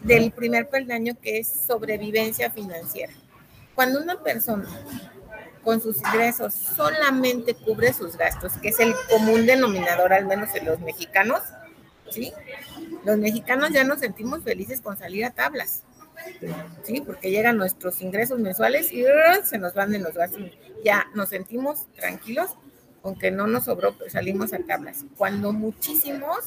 del 0.02 0.30
primer 0.32 0.68
peldaño 0.68 1.14
que 1.20 1.38
es 1.38 1.48
sobrevivencia 1.66 2.50
financiera. 2.50 3.12
Cuando 3.74 4.00
una 4.00 4.22
persona 4.22 4.68
con 5.62 5.80
sus 5.80 5.96
ingresos 5.98 6.54
solamente 6.54 7.54
cubre 7.54 7.92
sus 7.92 8.16
gastos, 8.16 8.52
que 8.60 8.68
es 8.68 8.80
el 8.80 8.94
común 9.10 9.46
denominador, 9.46 10.12
al 10.12 10.26
menos 10.26 10.54
en 10.54 10.66
los 10.66 10.78
mexicanos, 10.80 11.40
¿sí? 12.10 12.32
Los 13.04 13.18
mexicanos 13.18 13.70
ya 13.70 13.84
nos 13.84 14.00
sentimos 14.00 14.42
felices 14.42 14.80
con 14.80 14.96
salir 14.96 15.24
a 15.24 15.30
tablas, 15.30 15.82
¿sí? 16.82 17.00
Porque 17.00 17.30
llegan 17.30 17.56
nuestros 17.56 18.00
ingresos 18.00 18.38
mensuales 18.38 18.92
y 18.92 19.04
se 19.44 19.58
nos 19.58 19.74
van 19.74 19.94
en 19.94 20.02
los 20.02 20.14
gastos. 20.14 20.42
Ya 20.84 21.06
nos 21.14 21.28
sentimos 21.30 21.86
tranquilos 21.94 22.56
aunque 23.04 23.30
no 23.30 23.46
nos 23.46 23.64
sobró, 23.66 23.96
pues 23.96 24.12
salimos 24.12 24.54
a 24.54 24.58
tablas. 24.60 25.04
Cuando 25.18 25.52
muchísimos, 25.52 26.38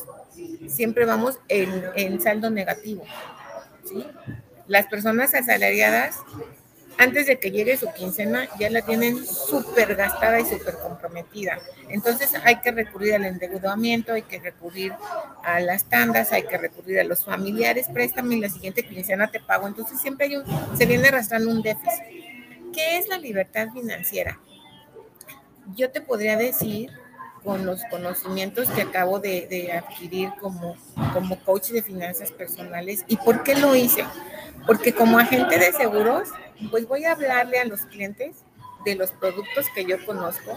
siempre 0.68 1.06
vamos 1.06 1.40
en, 1.48 2.20
saldo 2.20 2.50
negativo. 2.50 3.06
¿sí? 3.84 4.06
Las 4.66 4.88
personas 4.88 5.36
asalariadas, 5.36 6.18
antes 6.98 7.28
de 7.28 7.40
que 7.40 7.52
llegue 7.52 7.78
su 7.78 7.92
quincena, 7.94 8.48
ya 8.60 8.70
la 8.70 8.82
tienen 8.82 9.26
súper 9.26 9.96
gastada 9.96 10.40
y 10.40 10.46
súper 10.46 10.76
comprometida. 10.80 11.60
Entonces 11.90 12.34
hay 12.44 12.58
que 12.58 12.72
recurrir 12.72 13.16
al 13.16 13.26
endeudamiento, 13.26 14.14
hay 14.14 14.24
que 14.24 14.40
recurrir 14.40 14.94
a 15.44 15.60
las 15.60 15.86
tandas, 15.86 16.32
hay 16.32 16.44
que 16.44 16.58
recurrir 16.58 17.00
a 17.00 17.04
los 17.04 17.26
familiares, 17.26 17.88
préstame 17.94 18.38
la 18.38 18.50
siguiente 18.50 18.84
quincena 18.86 19.30
te 19.30 19.40
pago. 19.40 19.68
Entonces 19.68 20.00
siempre 20.00 20.28
hay 20.28 20.38
un, 20.38 20.46
se 20.78 20.86
viene 20.86 21.08
arrastrando 21.08 21.52
un 21.52 21.62
déficit. 21.62 22.04
¿Qué 22.74 22.98
es 22.98 23.08
la 23.08 23.18
libertad 23.18 23.70
financiera? 23.74 24.40
yo 25.76 25.92
te 25.92 26.02
podría 26.02 26.38
decir 26.38 26.92
con 27.44 27.66
los 27.66 27.82
conocimientos 27.90 28.70
que 28.70 28.82
acabo 28.82 29.20
de, 29.20 29.72
adquirir 29.72 30.32
como, 30.40 30.76
como 31.14 31.40
coach 31.44 31.70
de 31.70 31.82
finanzas 31.82 32.32
personales. 32.32 33.06
¿Y 33.08 33.16
por 33.18 33.44
qué 33.44 33.56
lo 33.56 33.76
hice? 33.76 34.04
Porque 34.68 34.94
como 34.94 35.18
agente 35.18 35.58
de 35.58 35.72
seguros, 35.72 36.30
pues 36.70 36.88
voy 36.88 37.06
a 37.06 37.14
hablarle 37.14 37.60
a 37.60 37.66
los 37.66 37.82
clientes 37.86 38.36
de 38.86 38.96
los 38.96 39.12
productos 39.12 39.66
que 39.74 39.86
yo 39.86 40.06
conozco, 40.06 40.56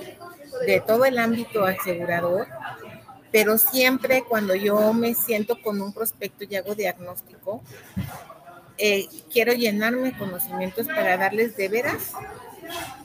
de 0.67 0.81
todo 0.81 1.05
el 1.05 1.19
ámbito 1.19 1.65
asegurador, 1.65 2.47
pero 3.33 3.59
siempre 3.59 4.25
cuando 4.29 4.55
yo 4.55 4.93
me 4.93 5.15
siento 5.15 5.61
con 5.63 5.81
un 5.81 5.93
prospecto 5.93 6.45
y 6.45 6.57
hago 6.57 6.75
diagnóstico, 6.75 7.63
eh, 8.79 9.09
quiero 9.33 9.53
llenarme 9.53 10.17
conocimientos 10.17 10.87
para 10.87 11.17
darles 11.17 11.57
de 11.57 11.69
veras 11.69 12.13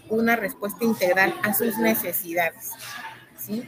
una 0.09 0.35
respuesta 0.35 0.83
integral 0.83 1.33
a 1.43 1.53
sus 1.53 1.77
necesidades. 1.77 2.71
¿sí? 3.37 3.67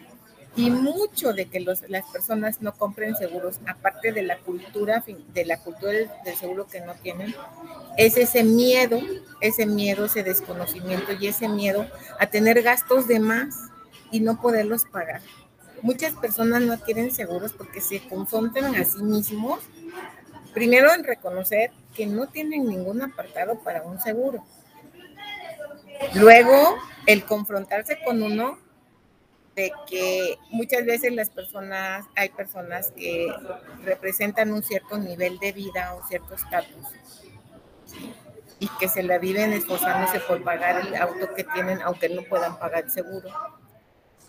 Y 0.57 0.71
mucho 0.71 1.33
de 1.33 1.45
que 1.45 1.59
las 1.59 2.03
personas 2.11 2.61
no 2.61 2.73
compren 2.73 3.15
seguros, 3.15 3.59
aparte 3.67 4.11
de 4.11 4.23
la 4.23 4.39
cultura, 4.39 5.03
de 5.33 5.45
la 5.45 5.57
cultura 5.57 5.91
del, 5.91 6.09
del 6.25 6.35
seguro 6.35 6.65
que 6.67 6.81
no 6.81 6.95
tienen, 6.95 7.33
es 7.95 8.17
ese 8.17 8.43
miedo, 8.43 8.99
ese 9.39 9.67
miedo, 9.67 10.05
ese 10.05 10.23
desconocimiento 10.23 11.13
y 11.13 11.27
ese 11.27 11.47
miedo 11.47 11.85
a 12.19 12.25
tener 12.27 12.63
gastos 12.63 13.07
de 13.07 13.19
más 13.19 13.55
y 14.11 14.19
no 14.19 14.41
poderlos 14.41 14.85
pagar. 14.85 15.21
Muchas 15.83 16.15
personas 16.15 16.63
no 16.63 16.73
adquieren 16.73 17.11
seguros 17.11 17.53
porque 17.53 17.79
se 17.79 17.99
confrontan 18.07 18.73
a 18.75 18.83
sí 18.83 19.03
mismos, 19.03 19.59
primero 20.55 20.91
en 20.91 21.03
reconocer 21.03 21.69
que 21.95 22.07
no 22.07 22.27
tienen 22.27 22.67
ningún 22.67 23.03
apartado 23.03 23.59
para 23.59 23.83
un 23.83 24.01
seguro. 24.01 24.43
Luego, 26.15 26.77
el 27.05 27.25
confrontarse 27.25 27.99
con 28.03 28.23
uno 28.23 28.57
de 29.57 29.73
que 29.87 30.37
muchas 30.51 30.85
veces 30.85 31.11
las 31.13 31.31
personas, 31.31 32.05
hay 32.15 32.29
personas 32.29 32.91
que 32.91 33.27
representan 33.83 34.53
un 34.53 34.61
cierto 34.61 34.99
nivel 34.99 35.39
de 35.39 35.51
vida 35.51 35.95
o 35.95 36.07
cierto 36.07 36.35
estatus 36.35 36.85
y 38.59 38.67
que 38.79 38.87
se 38.87 39.01
la 39.01 39.17
viven 39.17 39.53
esforzándose 39.53 40.19
por 40.19 40.43
pagar 40.43 40.85
el 40.85 40.95
auto 40.95 41.33
que 41.35 41.43
tienen, 41.43 41.81
aunque 41.81 42.07
no 42.07 42.21
puedan 42.21 42.59
pagar 42.59 42.83
el 42.83 42.91
seguro 42.91 43.29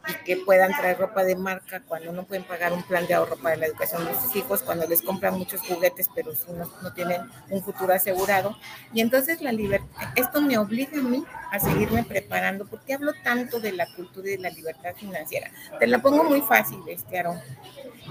y 0.09 0.25
que 0.25 0.37
puedan 0.39 0.73
traer 0.73 0.99
ropa 0.99 1.25
de 1.25 1.37
marca 1.37 1.81
cuando 1.87 2.13
no 2.13 2.25
pueden 2.25 2.45
pagar 2.45 2.73
un 2.73 2.83
plan 2.83 3.07
de 3.07 3.15
ahorro 3.15 3.37
para 3.37 3.57
la 3.57 3.67
educación 3.67 4.05
de 4.05 4.15
sus 4.15 4.35
hijos, 4.37 4.63
cuando 4.63 4.87
les 4.87 5.03
compran 5.03 5.37
muchos 5.39 5.61
juguetes, 5.61 6.09
pero 6.15 6.33
no, 6.57 6.71
no 6.83 6.93
tienen 6.95 7.23
un 7.51 7.63
futuro 7.63 7.93
asegurado. 7.93 8.57
Y 8.93 9.01
entonces 9.01 9.41
la 9.41 9.53
libertad, 9.53 10.13
esto 10.17 10.41
me 10.41 10.59
obliga 10.59 10.99
a 10.99 11.03
mí 11.03 11.25
a 11.51 11.61
seguirme 11.61 12.05
preparando, 12.05 12.67
porque 12.67 12.95
hablo 12.95 13.13
tanto 13.23 13.61
de 13.61 13.73
la 13.73 13.87
cultura 13.95 14.29
y 14.29 14.37
de 14.37 14.43
la 14.43 14.51
libertad 14.51 14.95
financiera. 14.97 15.51
Te 15.79 15.87
la 15.87 15.99
pongo 16.01 16.25
muy 16.25 16.41
fácil, 16.43 16.81
este 16.89 17.19
Aaron. 17.19 17.39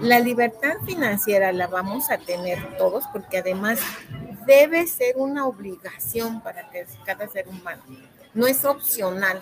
La 0.01 0.19
libertad 0.19 0.75
financiera 0.85 1.51
la 1.51 1.67
vamos 1.67 2.11
a 2.11 2.17
tener 2.17 2.77
todos, 2.77 3.05
porque 3.11 3.39
además 3.39 3.79
debe 4.45 4.87
ser 4.87 5.15
una 5.17 5.45
obligación 5.45 6.41
para 6.41 6.69
cada 7.05 7.27
ser 7.27 7.47
humano. 7.47 7.83
No 8.33 8.45
es 8.47 8.65
opcional 8.65 9.41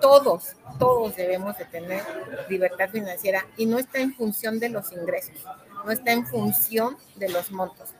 todos, 0.00 0.56
todos 0.78 1.16
debemos 1.16 1.56
de 1.58 1.64
tener 1.66 2.02
libertad 2.48 2.90
financiera 2.90 3.46
y 3.56 3.66
no 3.66 3.78
está 3.78 3.98
en 3.98 4.14
función 4.14 4.58
de 4.58 4.68
los 4.68 4.92
ingresos, 4.92 5.36
no 5.84 5.90
está 5.90 6.12
en 6.12 6.26
función 6.26 6.96
de 7.16 7.28
los 7.28 7.50
montos, 7.50 7.90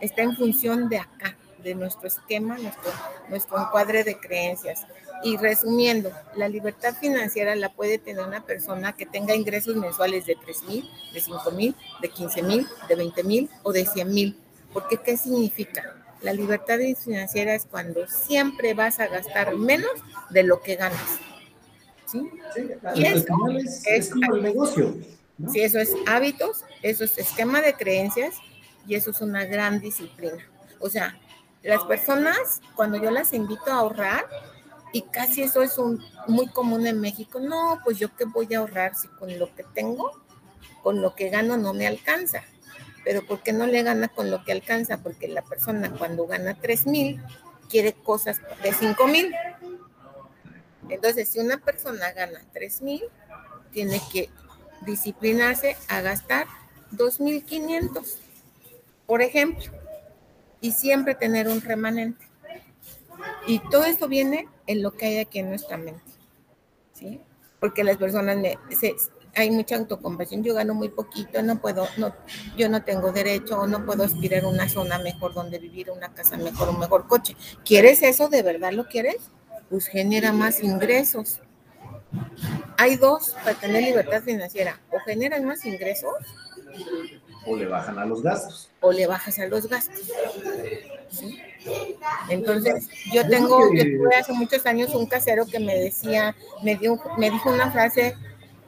está 0.00 0.22
en 0.22 0.36
función 0.36 0.88
de 0.88 0.98
acá, 0.98 1.36
de 1.62 1.74
nuestro 1.74 2.06
esquema, 2.06 2.56
nuestro, 2.58 2.92
nuestro 3.28 3.60
encuadre 3.60 4.04
de 4.04 4.18
creencias. 4.18 4.86
Y 5.24 5.36
resumiendo, 5.38 6.12
la 6.36 6.48
libertad 6.48 6.94
financiera 6.94 7.56
la 7.56 7.72
puede 7.72 7.98
tener 7.98 8.24
una 8.24 8.44
persona 8.44 8.92
que 8.92 9.06
tenga 9.06 9.34
ingresos 9.34 9.74
mensuales 9.74 10.26
de 10.26 10.36
3 10.36 10.62
mil, 10.64 10.90
de 11.12 11.20
5 11.20 11.50
mil, 11.52 11.74
de 12.02 12.08
15 12.08 12.42
mil, 12.42 12.66
de 12.86 12.94
20 12.94 13.24
mil 13.24 13.50
o 13.62 13.72
de 13.72 13.86
100 13.86 14.14
mil. 14.14 14.38
Porque, 14.72 14.98
¿qué 14.98 15.16
significa? 15.16 15.95
La 16.26 16.32
libertad 16.32 16.80
financiera 16.98 17.54
es 17.54 17.66
cuando 17.66 18.08
siempre 18.08 18.74
vas 18.74 18.98
a 18.98 19.06
gastar 19.06 19.54
menos 19.54 19.92
de 20.28 20.42
lo 20.42 20.60
que 20.60 20.74
ganas. 20.74 21.20
¿Sí? 22.04 22.28
y 22.96 23.04
eso 23.04 23.18
es, 23.84 24.10
como 24.10 24.34
el 24.34 24.42
negocio. 24.42 24.96
Sí, 25.52 25.60
eso 25.60 25.78
es 25.78 25.94
hábitos, 26.04 26.64
eso 26.82 27.04
es 27.04 27.16
esquema 27.16 27.60
de 27.60 27.74
creencias 27.74 28.34
y 28.88 28.96
eso 28.96 29.12
es 29.12 29.20
una 29.20 29.44
gran 29.44 29.80
disciplina. 29.80 30.44
O 30.80 30.90
sea, 30.90 31.16
las 31.62 31.84
personas, 31.84 32.60
cuando 32.74 33.00
yo 33.00 33.12
las 33.12 33.32
invito 33.32 33.70
a 33.70 33.76
ahorrar, 33.76 34.26
y 34.90 35.02
casi 35.02 35.42
eso 35.42 35.62
es 35.62 35.78
un, 35.78 36.04
muy 36.26 36.48
común 36.48 36.88
en 36.88 37.00
México, 37.00 37.38
no, 37.38 37.78
pues 37.84 38.00
yo 38.00 38.08
qué 38.16 38.24
voy 38.24 38.52
a 38.52 38.58
ahorrar 38.58 38.96
si 38.96 39.06
con 39.06 39.38
lo 39.38 39.54
que 39.54 39.62
tengo, 39.62 40.10
con 40.82 41.00
lo 41.00 41.14
que 41.14 41.30
gano 41.30 41.56
no 41.56 41.72
me 41.72 41.86
alcanza 41.86 42.42
pero 43.06 43.24
¿por 43.24 43.40
qué 43.40 43.52
no 43.52 43.66
le 43.68 43.84
gana 43.84 44.08
con 44.08 44.32
lo 44.32 44.42
que 44.42 44.50
alcanza? 44.50 44.98
Porque 44.98 45.28
la 45.28 45.42
persona 45.42 45.92
cuando 45.96 46.26
gana 46.26 46.58
3 46.60 46.88
mil 46.88 47.22
quiere 47.70 47.92
cosas 47.92 48.40
de 48.64 48.72
5 48.72 49.06
mil. 49.06 49.32
Entonces, 50.88 51.28
si 51.28 51.38
una 51.38 51.58
persona 51.58 52.10
gana 52.10 52.44
3 52.52 52.82
mil, 52.82 53.04
tiene 53.70 54.02
que 54.12 54.28
disciplinarse 54.84 55.76
a 55.86 56.00
gastar 56.00 56.48
2.500, 56.96 58.16
por 59.06 59.22
ejemplo, 59.22 59.66
y 60.60 60.72
siempre 60.72 61.14
tener 61.14 61.46
un 61.46 61.60
remanente. 61.60 62.26
Y 63.46 63.60
todo 63.70 63.84
esto 63.84 64.08
viene 64.08 64.48
en 64.66 64.82
lo 64.82 64.96
que 64.96 65.06
hay 65.06 65.18
aquí 65.20 65.38
en 65.38 65.50
nuestra 65.50 65.76
mente, 65.76 66.02
¿sí? 66.92 67.20
Porque 67.60 67.84
las 67.84 67.98
personas 67.98 68.36
se, 68.70 68.96
hay 69.36 69.50
mucha 69.50 69.76
autocompasión, 69.76 70.42
yo 70.42 70.54
gano 70.54 70.74
muy 70.74 70.88
poquito, 70.88 71.42
no 71.42 71.58
puedo, 71.60 71.86
no, 71.98 72.14
yo 72.56 72.70
no 72.70 72.82
tengo 72.82 73.12
derecho, 73.12 73.66
no 73.66 73.84
puedo 73.84 74.02
aspirar 74.02 74.44
a 74.44 74.48
una 74.48 74.68
zona 74.68 74.98
mejor 74.98 75.34
donde 75.34 75.58
vivir, 75.58 75.90
una 75.90 76.12
casa 76.14 76.38
mejor, 76.38 76.70
un 76.70 76.80
mejor 76.80 77.06
coche. 77.06 77.36
¿Quieres 77.64 78.02
eso? 78.02 78.28
¿De 78.28 78.42
verdad 78.42 78.72
lo 78.72 78.86
quieres? 78.86 79.30
Pues 79.68 79.86
genera 79.88 80.32
más 80.32 80.62
ingresos. 80.62 81.40
Hay 82.78 82.96
dos 82.96 83.36
para 83.44 83.58
tener 83.58 83.82
libertad 83.82 84.22
financiera, 84.22 84.80
o 84.90 84.98
generan 85.00 85.44
más 85.44 85.66
ingresos. 85.66 86.14
O 87.46 87.56
le 87.56 87.66
bajan 87.66 87.98
a 87.98 88.06
los 88.06 88.22
gastos. 88.22 88.70
O 88.80 88.90
le 88.90 89.06
bajas 89.06 89.38
a 89.38 89.46
los 89.46 89.68
gastos. 89.68 90.00
Entonces, 92.30 92.88
yo 93.12 93.26
tengo, 93.28 93.60
yo 93.74 93.82
tuve 93.82 94.16
hace 94.16 94.32
muchos 94.32 94.64
años 94.64 94.94
un 94.94 95.06
casero 95.06 95.44
que 95.44 95.58
me 95.58 95.76
decía, 95.76 96.34
me, 96.62 96.76
dio, 96.76 96.98
me 97.18 97.30
dijo 97.30 97.50
una 97.50 97.70
frase 97.70 98.16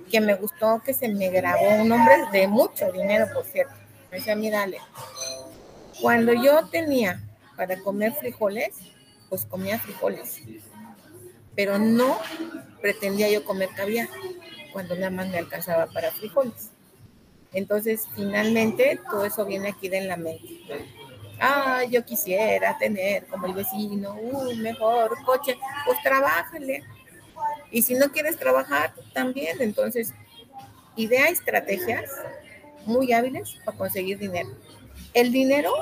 que 0.09 0.21
me 0.21 0.35
gustó 0.35 0.83
que 0.85 0.95
se 0.95 1.09
me 1.09 1.31
grabó 1.31 1.69
un 1.83 1.93
hombre 1.93 2.15
de 2.33 2.49
mucho 2.49 2.91
dinero, 2.93 3.27
por 3.33 3.45
cierto. 3.45 3.75
Me 4.11 4.19
decía, 4.19 4.35
mírale, 4.37 4.79
cuando 6.01 6.33
yo 6.33 6.67
tenía 6.69 7.21
para 7.57 7.81
comer 7.83 8.13
frijoles, 8.15 8.77
pues 9.29 9.45
comía 9.45 9.79
frijoles, 9.79 10.43
pero 11.55 11.79
no 11.79 12.19
pretendía 12.81 13.29
yo 13.29 13.45
comer 13.45 13.69
caviar 13.75 14.09
cuando 14.73 14.95
nada 14.95 15.11
más 15.11 15.29
me 15.29 15.39
alcanzaba 15.39 15.87
para 15.87 16.11
frijoles. 16.13 16.71
Entonces, 17.53 18.07
finalmente, 18.15 19.01
todo 19.11 19.25
eso 19.25 19.45
viene 19.45 19.69
aquí 19.69 19.89
de 19.89 20.03
la 20.03 20.17
mente. 20.17 20.61
Ah, 21.41 21.83
yo 21.89 22.05
quisiera 22.05 22.77
tener 22.79 23.27
como 23.27 23.47
el 23.47 23.55
vecino 23.55 24.15
un 24.15 24.61
mejor 24.61 25.17
coche, 25.25 25.57
pues 25.87 25.99
trabájale, 26.03 26.85
y 27.71 27.83
si 27.83 27.95
no 27.95 28.11
quieres 28.11 28.37
trabajar, 28.37 28.95
también. 29.13 29.61
Entonces, 29.61 30.15
idea 30.97 31.29
estrategias 31.29 32.11
muy 32.87 33.13
hábiles 33.13 33.57
para 33.65 33.77
conseguir 33.77 34.19
dinero. 34.19 34.51
El 35.15 35.33
dinero 35.33 35.73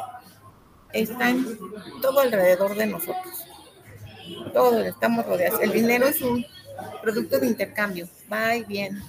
está 0.93 1.31
en 1.31 1.59
todo 2.01 2.21
alrededor 2.21 2.75
de 2.75 2.87
nosotros. 2.87 3.45
Todos 4.53 4.85
estamos 4.87 5.25
rodeados. 5.27 5.61
El 5.61 5.73
dinero 5.73 6.07
es 6.07 6.21
un 6.21 6.45
producto 7.03 7.39
de 7.39 7.47
intercambio, 7.47 8.09
va 8.33 8.57
y 8.57 8.65
viene. 8.65 9.01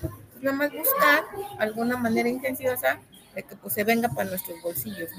nada 0.41 0.55
más 0.55 0.71
buscar 0.71 1.23
alguna 1.59 1.97
manera 1.97 2.29
intensiva 2.29 2.77
de 3.37 3.43
que 3.43 3.55
pues, 3.55 3.75
se 3.75 3.83
venga 3.83 4.09
para 4.09 4.31
nuestros 4.31 4.59
bolsillos. 4.63 5.09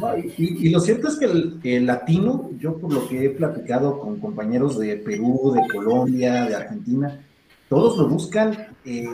¿no? 0.00 0.16
y, 0.18 0.68
lo 0.70 0.80
cierto 0.80 1.06
es 1.06 1.16
que 1.16 1.76
el, 1.76 1.86
latino, 1.86 2.50
yo 2.58 2.76
por 2.78 2.92
lo 2.92 3.08
que 3.08 3.26
he 3.26 3.30
platicado 3.30 4.00
con 4.00 4.18
compañeros 4.18 4.76
de 4.78 4.96
Perú, 4.96 5.54
de 5.54 5.72
Colombia, 5.72 6.46
de 6.46 6.56
Argentina, 6.56 7.24
todos 7.68 7.96
lo 7.96 8.08
buscan 8.08 8.74
eh, 8.84 9.08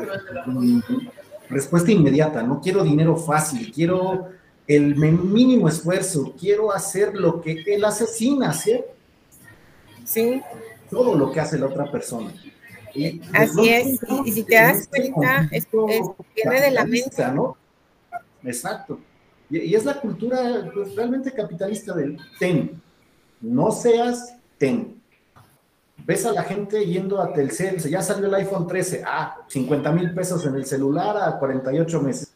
respuesta 1.51 1.93
inmediata. 1.93 2.43
No 2.43 2.63
quiero 2.63 2.83
dinero 2.83 3.15
fácil, 3.17 3.71
quiero 3.73 4.29
el 4.67 4.97
mínimo 4.97 5.69
esfuerzo, 5.69 6.35
quiero 6.41 6.73
hacer 6.73 7.15
lo 7.15 7.43
que 7.43 7.63
él 7.67 7.85
hace 7.85 8.07
sin 8.07 8.43
hacer. 8.43 8.87
Sí. 10.05 10.41
Todo 10.91 11.15
lo 11.15 11.31
que 11.31 11.41
hace 11.41 11.59
la 11.59 11.67
otra 11.67 11.91
persona. 11.91 12.33
Así 13.33 13.69
es, 13.69 14.01
y, 14.25 14.33
si 14.33 14.43
te 14.45 14.55
das 14.55 14.89
cuenta, 14.89 15.49
es, 15.51 15.67
viene 16.35 16.61
de 16.61 16.71
la 16.71 16.85
mente. 16.85 17.27
¿no? 17.33 17.57
Exacto. 18.45 19.01
Y, 19.51 19.75
es 19.75 19.85
la 19.85 20.01
cultura 20.01 20.71
pues, 20.73 20.95
realmente 20.95 21.33
capitalista 21.33 21.95
del 21.95 22.19
ten. 22.39 22.81
No 23.41 23.71
seas 23.71 24.37
ten. 24.59 24.99
Ves 26.05 26.25
a 26.25 26.33
la 26.33 26.43
gente 26.43 26.85
yendo 26.87 27.21
a 27.21 27.33
Telcel, 27.33 27.79
ya 27.79 28.01
salió 28.01 28.27
el 28.27 28.35
iPhone 28.35 28.67
13, 28.67 29.03
ah, 29.05 29.37
50 29.47 29.93
mil 29.93 30.15
pesos 30.15 30.45
en 30.47 30.55
el 30.55 30.65
celular 30.65 31.17
a 31.17 31.39
48 31.39 32.01
meses. 32.01 32.33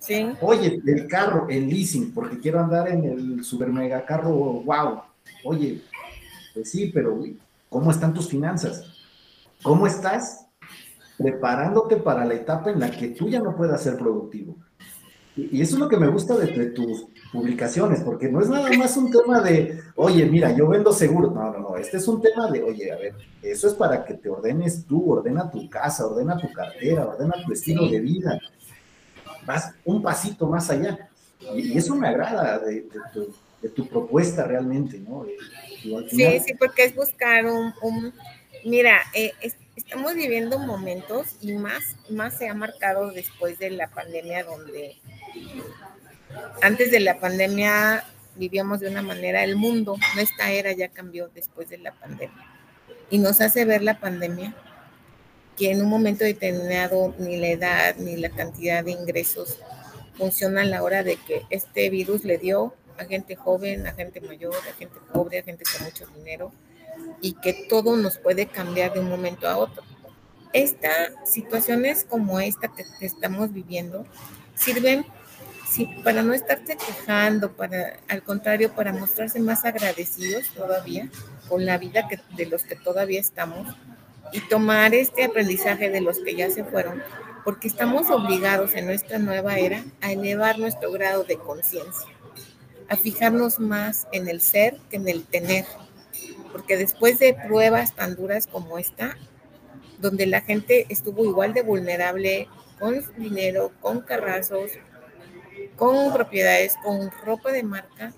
Sí. 0.00 0.26
Oye, 0.40 0.80
el 0.84 1.06
carro, 1.06 1.46
el 1.48 1.68
leasing, 1.68 2.12
porque 2.12 2.38
quiero 2.38 2.60
andar 2.60 2.88
en 2.88 3.04
el 3.04 3.44
super 3.44 3.68
mega 3.68 4.04
carro, 4.04 4.30
wow. 4.30 5.02
Oye, 5.44 5.82
Pues 6.54 6.70
sí, 6.70 6.90
pero 6.92 7.22
¿cómo 7.68 7.90
están 7.90 8.14
tus 8.14 8.28
finanzas? 8.28 8.97
¿Cómo 9.62 9.86
estás 9.86 10.46
preparándote 11.16 11.96
para 11.96 12.24
la 12.24 12.34
etapa 12.34 12.70
en 12.70 12.80
la 12.80 12.90
que 12.90 13.08
tú 13.08 13.28
ya 13.28 13.40
no 13.40 13.56
puedas 13.56 13.82
ser 13.82 13.96
productivo? 13.96 14.56
Y, 15.36 15.60
eso 15.60 15.74
es 15.74 15.80
lo 15.80 15.88
que 15.88 15.96
me 15.96 16.08
gusta 16.08 16.36
de, 16.36 16.66
tus 16.70 17.06
publicaciones, 17.32 18.00
porque 18.00 18.28
no 18.28 18.40
es 18.40 18.48
nada 18.48 18.70
más 18.76 18.96
un 18.96 19.10
tema 19.10 19.40
de, 19.40 19.80
oye, 19.94 20.26
mira, 20.26 20.52
yo 20.56 20.66
vendo 20.66 20.92
seguro. 20.92 21.30
No, 21.30 21.52
no, 21.52 21.58
no, 21.58 21.76
este 21.76 21.98
es 21.98 22.08
un 22.08 22.20
tema 22.20 22.50
de, 22.50 22.62
oye, 22.62 22.90
a 22.90 22.96
ver, 22.96 23.14
eso 23.42 23.68
es 23.68 23.74
para 23.74 24.04
que 24.04 24.14
te 24.14 24.28
ordenes 24.28 24.84
tú, 24.84 25.12
ordena 25.12 25.50
tu 25.50 25.68
casa, 25.70 26.06
ordena 26.06 26.36
tu 26.36 26.52
cartera, 26.52 27.06
ordena 27.06 27.34
tu 27.46 27.52
estilo 27.52 27.88
de 27.88 28.00
vida. 28.00 28.40
Vas 29.46 29.72
un 29.84 30.02
pasito 30.02 30.46
más 30.48 30.70
allá. 30.70 31.08
Y, 31.54 31.78
eso 31.78 31.94
me 31.94 32.08
agrada 32.08 32.58
de, 32.58 32.88
tu, 33.74 33.86
propuesta 33.86 34.44
realmente, 34.44 34.98
¿no? 34.98 35.24
sí, 36.08 36.40
sí, 36.40 36.54
porque 36.58 36.84
es 36.84 36.94
buscar 36.94 37.46
un, 37.46 38.12
mira, 38.68 39.02
eh, 39.14 39.32
estamos 39.76 40.14
viviendo 40.14 40.58
momentos 40.58 41.36
y 41.40 41.52
más, 41.54 41.96
más 42.10 42.36
se 42.38 42.48
ha 42.48 42.54
marcado 42.54 43.10
después 43.10 43.58
de 43.58 43.70
la 43.70 43.88
pandemia 43.88 44.44
donde 44.44 44.96
antes 46.62 46.90
de 46.90 47.00
la 47.00 47.18
pandemia 47.18 48.04
vivíamos 48.36 48.80
de 48.80 48.88
una 48.88 49.02
manera, 49.02 49.42
el 49.42 49.56
mundo, 49.56 49.96
nuestra 50.14 50.50
era 50.50 50.72
ya 50.72 50.88
cambió 50.88 51.28
después 51.34 51.68
de 51.68 51.78
la 51.78 51.92
pandemia. 51.92 52.46
Y 53.10 53.18
nos 53.18 53.40
hace 53.40 53.64
ver 53.64 53.82
la 53.82 53.98
pandemia 53.98 54.54
que 55.56 55.72
en 55.72 55.82
un 55.82 55.88
momento 55.88 56.24
determinado 56.24 57.14
ni 57.18 57.36
la 57.36 57.48
edad 57.48 57.96
ni 57.96 58.16
la 58.16 58.30
cantidad 58.30 58.84
de 58.84 58.92
ingresos 58.92 59.58
funciona 60.16 60.62
a 60.62 60.66
la 60.66 60.82
hora 60.82 61.02
de 61.02 61.16
que 61.16 61.42
este 61.50 61.90
virus 61.90 62.24
le 62.24 62.38
dio 62.38 62.74
a 62.96 63.04
gente 63.04 63.34
joven, 63.34 63.86
a 63.86 63.94
gente 63.94 64.20
mayor, 64.20 64.54
a 64.54 64.74
gente 64.74 64.98
pobre, 65.12 65.38
a 65.38 65.42
gente 65.42 65.64
con 65.64 65.84
mucho 65.84 66.06
dinero 66.16 66.52
y 67.20 67.32
que 67.34 67.66
todo 67.68 67.96
nos 67.96 68.18
puede 68.18 68.46
cambiar 68.46 68.92
de 68.92 69.00
un 69.00 69.08
momento 69.08 69.48
a 69.48 69.56
otro. 69.56 69.82
Estas 70.52 71.12
situaciones 71.24 72.06
como 72.08 72.40
esta 72.40 72.68
que 72.68 72.84
estamos 73.00 73.52
viviendo 73.52 74.06
sirven 74.54 75.04
sí, 75.68 75.88
para 76.02 76.22
no 76.22 76.32
estarte 76.32 76.76
quejando, 76.76 77.52
para, 77.52 78.00
al 78.08 78.22
contrario, 78.22 78.74
para 78.74 78.92
mostrarse 78.92 79.40
más 79.40 79.64
agradecidos 79.64 80.48
todavía 80.48 81.08
con 81.48 81.64
la 81.64 81.78
vida 81.78 82.08
que, 82.08 82.20
de 82.36 82.46
los 82.46 82.64
que 82.64 82.76
todavía 82.76 83.20
estamos 83.20 83.74
y 84.32 84.40
tomar 84.40 84.94
este 84.94 85.24
aprendizaje 85.24 85.90
de 85.90 86.00
los 86.00 86.18
que 86.18 86.34
ya 86.34 86.50
se 86.50 86.64
fueron, 86.64 87.02
porque 87.44 87.68
estamos 87.68 88.10
obligados 88.10 88.74
en 88.74 88.86
nuestra 88.86 89.18
nueva 89.18 89.58
era 89.58 89.82
a 90.00 90.12
elevar 90.12 90.58
nuestro 90.58 90.92
grado 90.92 91.24
de 91.24 91.38
conciencia, 91.38 92.08
a 92.88 92.96
fijarnos 92.96 93.58
más 93.58 94.06
en 94.12 94.28
el 94.28 94.40
ser 94.40 94.76
que 94.90 94.96
en 94.96 95.08
el 95.08 95.24
tener, 95.24 95.64
porque 96.52 96.76
después 96.76 97.18
de 97.18 97.34
pruebas 97.34 97.94
tan 97.94 98.16
duras 98.16 98.46
como 98.46 98.78
esta, 98.78 99.16
donde 99.98 100.26
la 100.26 100.40
gente 100.40 100.86
estuvo 100.88 101.24
igual 101.24 101.52
de 101.54 101.62
vulnerable 101.62 102.48
con 102.78 103.02
dinero, 103.16 103.72
con 103.80 104.00
carrazos, 104.00 104.72
con 105.76 106.12
propiedades, 106.12 106.76
con 106.82 107.10
ropa 107.24 107.52
de 107.52 107.62
marca, 107.62 108.12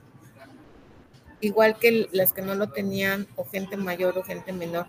igual 1.41 1.79
que 1.79 2.09
las 2.13 2.33
que 2.33 2.43
no 2.43 2.55
lo 2.55 2.71
tenían 2.71 3.27
o 3.37 3.45
gente 3.45 3.77
mayor 3.77 4.19
o 4.19 4.23
gente 4.23 4.53
menor. 4.53 4.87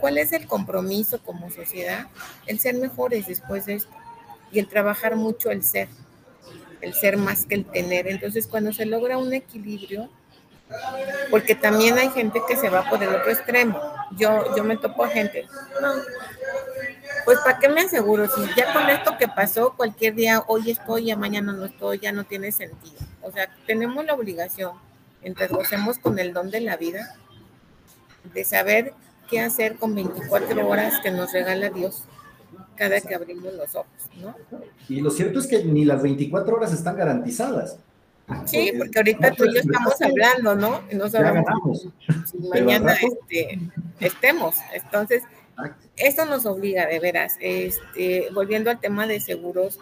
¿Cuál 0.00 0.16
es 0.16 0.32
el 0.32 0.46
compromiso 0.46 1.22
como 1.22 1.50
sociedad? 1.50 2.08
El 2.46 2.58
ser 2.58 2.76
mejores 2.76 3.26
después 3.26 3.66
de 3.66 3.74
esto 3.74 3.94
y 4.50 4.58
el 4.58 4.66
trabajar 4.66 5.16
mucho 5.16 5.50
el 5.50 5.62
ser, 5.62 5.88
el 6.80 6.94
ser 6.94 7.18
más 7.18 7.44
que 7.44 7.56
el 7.56 7.66
tener. 7.66 8.08
Entonces, 8.08 8.46
cuando 8.46 8.72
se 8.72 8.86
logra 8.86 9.18
un 9.18 9.32
equilibrio, 9.34 10.08
porque 11.30 11.54
también 11.54 11.98
hay 11.98 12.10
gente 12.10 12.40
que 12.46 12.56
se 12.56 12.68
va 12.68 12.88
por 12.88 13.02
el 13.02 13.08
otro 13.08 13.30
extremo. 13.30 13.80
Yo, 14.16 14.54
yo 14.56 14.64
me 14.64 14.76
topo 14.76 15.04
a 15.04 15.08
gente, 15.08 15.46
pues 17.24 17.38
¿para 17.40 17.58
qué 17.58 17.68
me 17.68 17.82
aseguro? 17.82 18.26
Si 18.28 18.40
ya 18.56 18.72
con 18.72 18.88
esto 18.88 19.16
que 19.18 19.28
pasó, 19.28 19.74
cualquier 19.76 20.14
día, 20.14 20.42
hoy 20.46 20.70
estoy, 20.70 21.06
ya 21.06 21.16
mañana 21.16 21.52
no 21.52 21.66
estoy, 21.66 21.98
ya 21.98 22.12
no 22.12 22.24
tiene 22.24 22.52
sentido. 22.52 22.96
O 23.22 23.30
sea, 23.30 23.48
tenemos 23.66 24.04
la 24.04 24.14
obligación, 24.14 24.72
mientras 25.22 25.50
con 26.02 26.18
el 26.18 26.32
don 26.32 26.50
de 26.50 26.60
la 26.60 26.76
vida, 26.76 27.16
de 28.34 28.44
saber 28.44 28.94
qué 29.28 29.40
hacer 29.40 29.76
con 29.76 29.94
24 29.94 30.66
horas 30.66 31.00
que 31.02 31.10
nos 31.10 31.32
regala 31.32 31.70
Dios 31.70 32.04
cada 32.76 33.00
que 33.00 33.14
abrimos 33.14 33.52
los 33.54 33.74
ojos, 33.74 33.92
¿no? 34.20 34.34
Y 34.88 35.00
lo 35.00 35.10
cierto 35.10 35.38
es 35.38 35.46
que 35.46 35.62
ni 35.64 35.84
las 35.84 36.02
24 36.02 36.56
horas 36.56 36.72
están 36.72 36.96
garantizadas. 36.96 37.78
Sí, 38.46 38.72
porque 38.76 38.98
ahorita 38.98 39.32
tú 39.32 39.44
y 39.44 39.54
yo 39.54 39.60
estamos 39.60 40.00
hablando, 40.02 40.54
¿no? 40.54 40.82
Y 40.90 40.96
no 40.96 41.08
sabemos 41.08 41.88
si 42.24 42.38
mañana 42.48 42.94
este, 42.94 43.58
estemos. 44.00 44.56
Entonces, 44.72 45.22
esto 45.96 46.24
nos 46.24 46.46
obliga, 46.46 46.86
de 46.86 46.98
veras, 46.98 47.36
este, 47.40 48.28
volviendo 48.32 48.70
al 48.70 48.80
tema 48.80 49.06
de 49.06 49.20
seguros, 49.20 49.78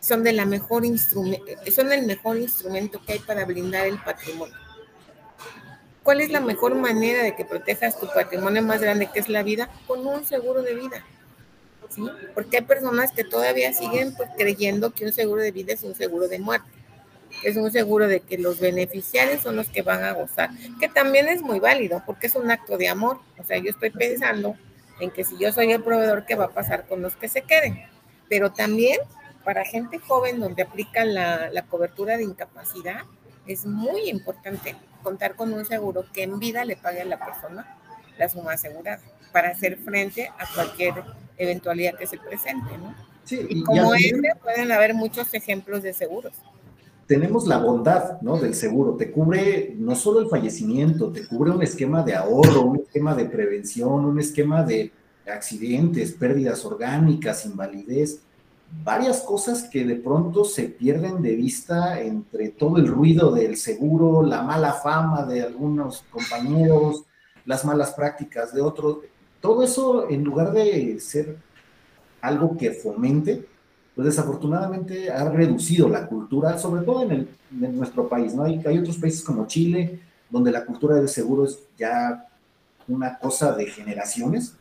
son 0.00 0.24
de 0.24 0.32
la 0.32 0.46
mejor 0.46 0.84
instrumento, 0.84 1.44
son 1.70 1.92
el 1.92 2.06
mejor 2.06 2.38
instrumento 2.38 3.00
que 3.04 3.14
hay 3.14 3.18
para 3.18 3.44
blindar 3.44 3.86
el 3.86 3.98
patrimonio. 3.98 4.56
¿Cuál 6.02 6.22
es 6.22 6.30
la 6.30 6.40
mejor 6.40 6.74
manera 6.74 7.22
de 7.22 7.36
que 7.36 7.44
protejas 7.44 8.00
tu 8.00 8.06
patrimonio 8.06 8.62
más 8.62 8.80
grande, 8.80 9.10
que 9.12 9.20
es 9.20 9.28
la 9.28 9.42
vida? 9.42 9.70
Con 9.86 10.06
un 10.06 10.24
seguro 10.24 10.62
de 10.62 10.74
vida. 10.74 11.04
¿sí? 11.90 12.02
Porque 12.34 12.58
hay 12.58 12.64
personas 12.64 13.12
que 13.12 13.22
todavía 13.22 13.72
siguen 13.74 14.14
pues, 14.14 14.30
creyendo 14.36 14.92
que 14.92 15.04
un 15.04 15.12
seguro 15.12 15.42
de 15.42 15.52
vida 15.52 15.74
es 15.74 15.82
un 15.82 15.94
seguro 15.94 16.26
de 16.26 16.38
muerte. 16.38 16.79
Es 17.44 17.56
un 17.56 17.70
seguro 17.70 18.08
de 18.08 18.20
que 18.20 18.38
los 18.38 18.60
beneficiarios 18.60 19.42
son 19.42 19.56
los 19.56 19.68
que 19.68 19.82
van 19.82 20.04
a 20.04 20.12
gozar, 20.12 20.50
que 20.78 20.88
también 20.88 21.28
es 21.28 21.42
muy 21.42 21.60
válido 21.60 22.02
porque 22.06 22.26
es 22.26 22.34
un 22.34 22.50
acto 22.50 22.76
de 22.76 22.88
amor. 22.88 23.20
O 23.38 23.44
sea, 23.44 23.58
yo 23.58 23.70
estoy 23.70 23.90
pensando 23.90 24.56
en 25.00 25.10
que 25.10 25.24
si 25.24 25.38
yo 25.38 25.52
soy 25.52 25.72
el 25.72 25.82
proveedor, 25.82 26.26
¿qué 26.26 26.34
va 26.34 26.46
a 26.46 26.50
pasar 26.50 26.86
con 26.86 27.02
los 27.02 27.16
que 27.16 27.28
se 27.28 27.42
queden? 27.42 27.82
Pero 28.28 28.52
también 28.52 28.98
para 29.44 29.64
gente 29.64 29.98
joven 29.98 30.40
donde 30.40 30.62
aplica 30.62 31.04
la, 31.04 31.64
cobertura 31.68 32.16
de 32.16 32.24
incapacidad, 32.24 33.02
es 33.46 33.64
muy 33.64 34.08
importante 34.10 34.76
contar 35.02 35.34
con 35.34 35.52
un 35.52 35.64
seguro 35.64 36.04
que 36.12 36.24
en 36.24 36.38
vida 36.38 36.64
le 36.64 36.76
pague 36.76 37.00
a 37.00 37.04
la 37.04 37.18
persona 37.18 37.76
la 38.18 38.28
suma 38.28 38.52
asegurada 38.52 39.00
para 39.32 39.48
hacer 39.48 39.78
frente 39.78 40.30
a 40.38 40.46
cualquier 40.54 40.94
eventualidad 41.38 41.96
que 41.96 42.06
se 42.06 42.18
presente, 42.18 42.76
¿no? 42.76 42.94
Sí, 43.24 43.46
y, 43.48 43.62
como 43.64 43.94
este 43.94 44.32
pueden 44.42 44.72
haber 44.72 44.92
muchos 44.92 45.32
ejemplos 45.34 45.82
de 45.82 45.94
seguros. 45.94 46.32
Tenemos 47.10 47.48
la 47.48 47.58
bondad, 47.58 48.20
¿no? 48.20 48.36
Del 48.36 48.54
seguro, 48.54 48.94
te 48.94 49.10
cubre 49.10 49.74
no 49.76 49.96
solo 49.96 50.20
el 50.20 50.28
fallecimiento, 50.28 51.10
te 51.10 51.26
cubre 51.26 51.50
un 51.50 51.60
esquema 51.60 52.04
de 52.04 52.14
ahorro, 52.14 52.62
un 52.62 52.76
esquema 52.76 53.16
de 53.16 53.24
prevención, 53.24 54.04
un 54.04 54.20
esquema 54.20 54.62
de 54.62 54.92
accidentes, 55.26 56.12
pérdidas 56.12 56.64
orgánicas, 56.64 57.46
invalidez, 57.46 58.20
varias 58.84 59.22
cosas 59.22 59.64
que 59.64 59.84
de 59.84 59.96
pronto 59.96 60.44
se 60.44 60.66
pierden 60.68 61.20
de 61.20 61.34
vista 61.34 62.00
entre 62.00 62.50
todo 62.50 62.76
el 62.76 62.86
ruido 62.86 63.32
del 63.32 63.56
seguro, 63.56 64.22
la 64.22 64.42
mala 64.42 64.74
fama 64.74 65.26
de 65.26 65.42
algunos 65.42 66.04
compañeros, 66.12 67.02
las 67.44 67.64
malas 67.64 67.90
prácticas 67.90 68.54
de 68.54 68.60
otros. 68.60 68.98
Todo 69.40 69.64
eso, 69.64 70.08
en 70.08 70.22
lugar 70.22 70.52
de 70.52 71.00
ser 71.00 71.38
algo 72.20 72.56
que 72.56 72.70
fomente, 72.70 73.48
pues 73.94 74.06
desafortunadamente 74.06 75.10
ha 75.10 75.28
reducido 75.28 75.88
la 75.88 76.06
cultura, 76.06 76.58
sobre 76.58 76.82
todo 76.82 77.02
en, 77.02 77.28
nuestro 77.50 78.08
país, 78.08 78.34
¿no? 78.34 78.44
Hay, 78.44 78.62
hay 78.64 78.78
otros 78.78 78.96
países 78.98 79.22
como 79.22 79.46
Chile, 79.46 80.00
donde 80.30 80.52
la 80.52 80.64
cultura 80.64 80.94
del 80.94 81.08
seguro 81.08 81.44
es 81.44 81.58
ya 81.76 82.26
una 82.86 83.18
cosa 83.18 83.52
de 83.52 83.66
generaciones, 83.66 84.54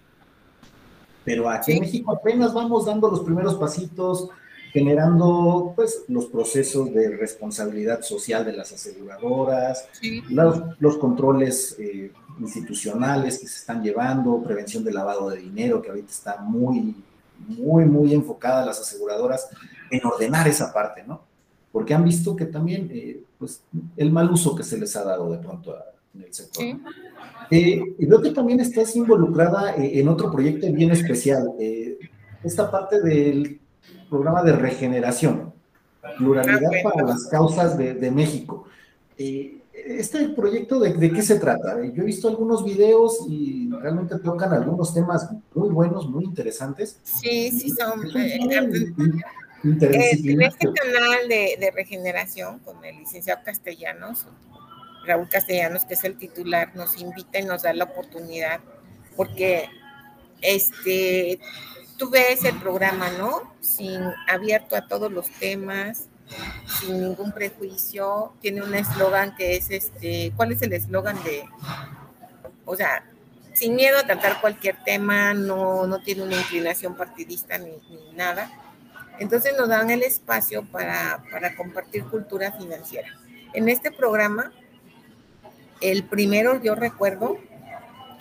pero 1.23 1.49
aquí 1.49 1.73
en 1.73 1.81
México 1.81 2.11
apenas 2.11 2.53
vamos 2.53 2.85
dando 2.85 3.09
los 3.09 3.19
primeros 3.21 3.55
pasitos, 3.55 4.29
generando 4.71 5.73
pues 5.75 6.03
los 6.07 6.25
procesos 6.25 6.93
de 6.93 7.17
responsabilidad 7.17 8.01
social 8.01 8.45
de 8.45 8.53
las 8.53 8.71
aseguradoras, 8.71 9.87
los, 10.29 10.97
controles 10.97 11.75
eh, 11.79 12.11
institucionales 12.39 13.39
que 13.39 13.47
se 13.47 13.57
están 13.57 13.83
llevando, 13.83 14.41
prevención 14.41 14.83
de 14.83 14.93
lavado 14.93 15.29
de 15.29 15.37
dinero, 15.37 15.81
que 15.81 15.89
ahorita 15.89 16.11
está 16.11 16.41
muy, 16.41 16.95
muy, 17.47 17.85
muy 17.85 18.13
enfocada 18.13 18.65
las 18.65 18.79
aseguradoras 18.79 19.49
en 19.89 20.05
ordenar 20.05 20.47
esa 20.47 20.73
parte, 20.73 21.03
¿no? 21.05 21.23
Porque 21.71 21.93
han 21.93 22.03
visto 22.03 22.35
que 22.35 22.45
también, 22.45 22.89
eh, 22.91 23.21
pues, 23.37 23.61
el 23.97 24.11
mal 24.11 24.31
uso 24.31 24.55
que 24.55 24.63
se 24.63 24.77
les 24.77 24.95
ha 24.95 25.03
dado 25.03 25.31
de 25.31 25.37
pronto 25.37 25.75
en 26.15 26.23
el 26.23 26.33
sector. 26.33 26.65
Eh, 27.51 27.95
y 27.97 28.05
veo 28.05 28.21
que 28.21 28.31
también 28.31 28.59
estás 28.59 28.95
involucrada 28.95 29.75
eh, 29.75 29.99
en 29.99 30.07
otro 30.07 30.31
proyecto 30.31 30.71
bien 30.71 30.91
especial, 30.91 31.53
eh, 31.59 31.97
esta 32.43 32.69
parte 32.69 33.01
del 33.01 33.59
programa 34.09 34.43
de 34.43 34.53
regeneración, 34.53 35.53
pluralidad 36.17 36.69
para 36.83 37.07
las 37.07 37.25
causas 37.27 37.77
de, 37.77 38.11
México. 38.11 38.65
Este 39.97 40.29
proyecto, 40.29 40.79
de, 40.79 40.93
de, 40.93 41.11
qué 41.11 41.21
se 41.21 41.39
trata? 41.39 41.81
Yo 41.93 42.03
he 42.03 42.05
visto 42.05 42.29
algunos 42.29 42.63
videos 42.63 43.25
y 43.27 43.69
realmente 43.71 44.19
tocan 44.19 44.53
algunos 44.53 44.93
temas 44.93 45.27
muy 45.55 45.69
buenos, 45.69 46.07
muy 46.07 46.25
interesantes. 46.25 46.99
Sí, 47.03 47.51
sí, 47.51 47.71
son. 47.71 48.07
en 49.63 50.41
este 50.41 50.67
canal 50.73 51.27
de, 51.27 51.57
de 51.59 51.71
regeneración 51.73 52.59
con 52.59 52.83
el 52.85 52.97
licenciado 52.99 53.41
Castellanos, 53.43 54.27
Raúl 55.05 55.27
Castellanos, 55.27 55.85
que 55.85 55.95
es 55.95 56.03
el 56.03 56.17
titular, 56.17 56.75
nos 56.75 57.01
invita 57.01 57.39
y 57.39 57.43
nos 57.43 57.63
da 57.63 57.73
la 57.73 57.85
oportunidad, 57.85 58.59
porque 59.15 59.69
este, 60.41 61.39
tú 61.97 62.09
ves 62.11 62.45
el 62.45 62.59
programa, 62.59 63.09
¿no? 63.17 63.53
Sin 63.59 64.01
abierto 64.27 64.75
a 64.75 64.87
todos 64.87 65.11
los 65.11 65.29
temas, 65.31 66.08
sin 66.79 67.01
ningún 67.01 67.31
prejuicio. 67.31 68.33
Tiene 68.41 68.61
un 68.61 68.73
eslogan 68.75 69.35
que 69.35 69.55
es 69.55 69.69
este, 69.71 70.33
¿cuál 70.35 70.51
es 70.51 70.61
el 70.61 70.73
eslogan 70.73 71.21
de, 71.23 71.45
o 72.65 72.75
sea, 72.75 73.03
sin 73.53 73.75
miedo 73.75 73.97
a 73.97 74.03
tratar 74.03 74.39
cualquier 74.39 74.77
tema, 74.85 75.33
no, 75.33 75.85
no 75.85 76.01
tiene 76.01 76.23
una 76.23 76.37
inclinación 76.37 76.95
partidista 76.95 77.57
ni, 77.57 77.71
nada. 78.13 78.49
Entonces 79.19 79.53
nos 79.57 79.67
dan 79.67 79.89
el 79.89 80.01
espacio 80.03 80.63
para, 80.71 81.23
para 81.29 81.55
compartir 81.55 82.05
cultura 82.05 82.53
financiera. 82.53 83.09
En 83.53 83.67
este 83.67 83.91
programa, 83.91 84.53
el 85.81 86.03
primero 86.05 86.61
yo 86.61 86.75
recuerdo 86.75 87.37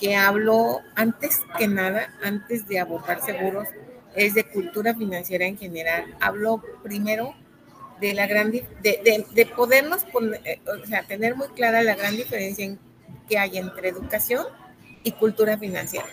que 0.01 0.16
hablo 0.16 0.81
antes 0.97 1.40
que 1.57 1.68
nada, 1.68 2.12
antes 2.23 2.66
de 2.66 2.81
abordar 2.81 3.21
seguros, 3.21 3.68
es 4.14 4.35
de 4.35 4.44
cultura 4.44 4.94
financiera 4.94 5.44
en 5.47 5.57
general. 5.57 6.16
Hablo 6.21 6.62
primero 6.83 7.35
de 8.01 8.15
la 8.15 8.27
gran, 8.27 8.51
de, 8.51 8.65
de, 8.83 9.47
podernos 9.47 10.05
poner, 10.05 10.41
eh, 10.45 10.61
o 10.67 10.87
sea, 10.87 11.03
tener 11.03 11.35
muy 11.37 11.49
clara 11.49 11.83
la 11.83 11.95
gran 11.95 12.17
diferencia 12.17 12.77
que 13.29 13.39
hay 13.39 13.59
entre 13.59 13.89
educación 13.89 14.47
y 15.03 15.13
cultura 15.13 15.59
financiera. 15.59 16.07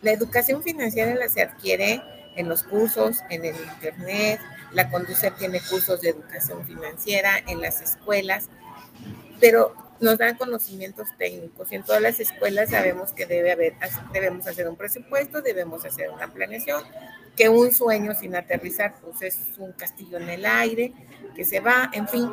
La 0.00 0.12
educación 0.12 0.62
financiera 0.62 1.14
la 1.14 1.28
se 1.28 1.42
adquiere 1.42 2.02
en 2.36 2.48
los 2.48 2.62
cursos, 2.62 3.18
en 3.30 3.44
el 3.44 3.56
internet, 3.56 4.40
la 4.72 4.90
Conducir 4.90 5.32
tiene 5.32 5.60
cursos 5.60 6.00
de 6.00 6.10
educación 6.10 6.64
financiera 6.64 7.38
en 7.46 7.60
las 7.60 7.80
escuelas, 7.80 8.48
pero 9.38 9.74
nos 10.02 10.18
dan 10.18 10.36
conocimientos 10.36 11.08
técnicos 11.16 11.70
en 11.70 11.84
todas 11.84 12.02
las 12.02 12.18
escuelas 12.18 12.70
sabemos 12.70 13.12
que 13.12 13.24
debe 13.24 13.52
haber, 13.52 13.74
debemos 14.12 14.46
hacer 14.48 14.68
un 14.68 14.76
presupuesto, 14.76 15.40
debemos 15.40 15.84
hacer 15.84 16.10
una 16.10 16.30
planeación, 16.32 16.82
que 17.36 17.48
un 17.48 17.72
sueño 17.72 18.12
sin 18.14 18.34
aterrizar 18.34 18.96
pues 19.00 19.22
es 19.22 19.38
un 19.58 19.72
castillo 19.72 20.18
en 20.18 20.28
el 20.28 20.44
aire, 20.44 20.92
que 21.34 21.44
se 21.44 21.60
va, 21.60 21.88
en 21.92 22.08
fin. 22.08 22.30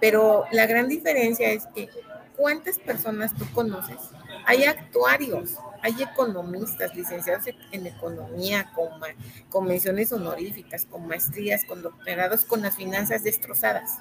Pero 0.00 0.44
la 0.50 0.66
gran 0.66 0.88
diferencia 0.88 1.50
es 1.52 1.66
que 1.74 1.88
cuántas 2.36 2.78
personas 2.78 3.32
tú 3.34 3.46
conoces. 3.52 3.98
Hay 4.44 4.64
actuarios, 4.64 5.56
hay 5.82 6.02
economistas, 6.02 6.94
licenciados 6.96 7.44
en 7.70 7.86
economía, 7.86 8.72
con, 8.74 8.90
con 9.48 9.66
menciones 9.66 10.12
honoríficas, 10.12 10.84
con 10.84 11.06
maestrías, 11.06 11.64
con 11.64 11.80
doctorados, 11.80 12.44
con 12.44 12.60
las 12.60 12.74
finanzas 12.74 13.22
destrozadas. 13.22 13.98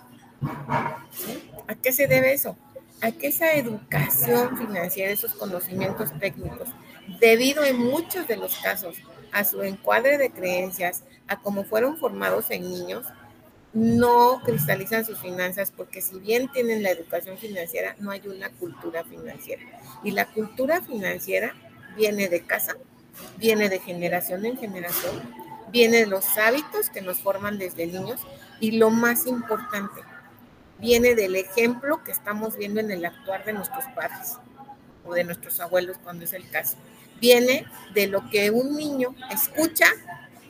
¿A 1.67 1.75
qué 1.75 1.93
se 1.93 2.07
debe 2.07 2.33
eso? 2.33 2.57
A 3.01 3.11
que 3.11 3.27
esa 3.27 3.53
educación 3.53 4.57
financiera, 4.57 5.11
esos 5.11 5.33
conocimientos 5.33 6.11
técnicos, 6.19 6.69
debido 7.19 7.63
en 7.63 7.77
muchos 7.77 8.27
de 8.27 8.37
los 8.37 8.55
casos 8.57 8.95
a 9.31 9.43
su 9.43 9.63
encuadre 9.63 10.17
de 10.17 10.31
creencias, 10.31 11.03
a 11.27 11.37
cómo 11.41 11.63
fueron 11.63 11.97
formados 11.97 12.51
en 12.51 12.69
niños, 12.69 13.05
no 13.73 14.41
cristalizan 14.43 15.05
sus 15.05 15.19
finanzas 15.19 15.71
porque 15.75 16.01
si 16.01 16.19
bien 16.19 16.51
tienen 16.51 16.83
la 16.83 16.91
educación 16.91 17.37
financiera, 17.37 17.95
no 17.99 18.11
hay 18.11 18.21
una 18.27 18.49
cultura 18.49 19.03
financiera. 19.03 19.63
Y 20.03 20.11
la 20.11 20.25
cultura 20.25 20.81
financiera 20.81 21.55
viene 21.95 22.27
de 22.27 22.41
casa, 22.41 22.75
viene 23.37 23.69
de 23.69 23.79
generación 23.79 24.45
en 24.45 24.57
generación, 24.57 25.21
viene 25.71 25.97
de 25.97 26.07
los 26.07 26.37
hábitos 26.37 26.89
que 26.89 27.01
nos 27.01 27.19
forman 27.19 27.57
desde 27.57 27.87
niños 27.87 28.21
y 28.59 28.71
lo 28.71 28.89
más 28.89 29.25
importante, 29.25 30.01
viene 30.81 31.15
del 31.15 31.35
ejemplo 31.35 32.03
que 32.03 32.11
estamos 32.11 32.57
viendo 32.57 32.81
en 32.81 32.91
el 32.91 33.05
actuar 33.05 33.45
de 33.45 33.53
nuestros 33.53 33.85
padres 33.95 34.37
o 35.05 35.13
de 35.13 35.23
nuestros 35.23 35.59
abuelos 35.59 35.97
cuando 36.03 36.25
es 36.25 36.33
el 36.33 36.49
caso. 36.49 36.75
Viene 37.21 37.65
de 37.93 38.07
lo 38.07 38.27
que 38.29 38.49
un 38.49 38.75
niño 38.75 39.15
escucha 39.29 39.85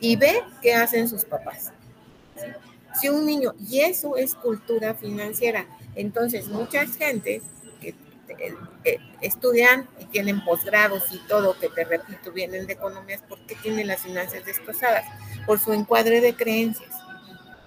y 0.00 0.16
ve 0.16 0.42
que 0.62 0.74
hacen 0.74 1.08
sus 1.08 1.24
papás. 1.24 1.72
Si 2.98 3.08
un 3.08 3.26
niño, 3.26 3.54
y 3.68 3.80
eso 3.80 4.16
es 4.16 4.34
cultura 4.34 4.94
financiera, 4.94 5.66
entonces 5.94 6.48
muchas 6.48 6.96
gentes 6.96 7.42
que 7.80 7.90
eh, 8.38 8.54
eh, 8.84 8.98
estudian 9.20 9.88
y 9.98 10.06
tienen 10.06 10.44
posgrados 10.44 11.04
y 11.12 11.18
todo, 11.28 11.58
que 11.58 11.68
te 11.68 11.84
repito, 11.84 12.32
vienen 12.32 12.66
de 12.66 12.72
economías, 12.72 13.22
¿por 13.22 13.38
qué 13.46 13.54
tienen 13.56 13.86
las 13.86 14.02
finanzas 14.02 14.44
destrozadas? 14.44 15.04
Por 15.46 15.60
su 15.60 15.72
encuadre 15.72 16.20
de 16.20 16.34
creencias. 16.34 16.90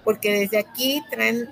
Porque 0.04 0.32
desde 0.32 0.60
aquí 0.60 1.04
traen 1.10 1.50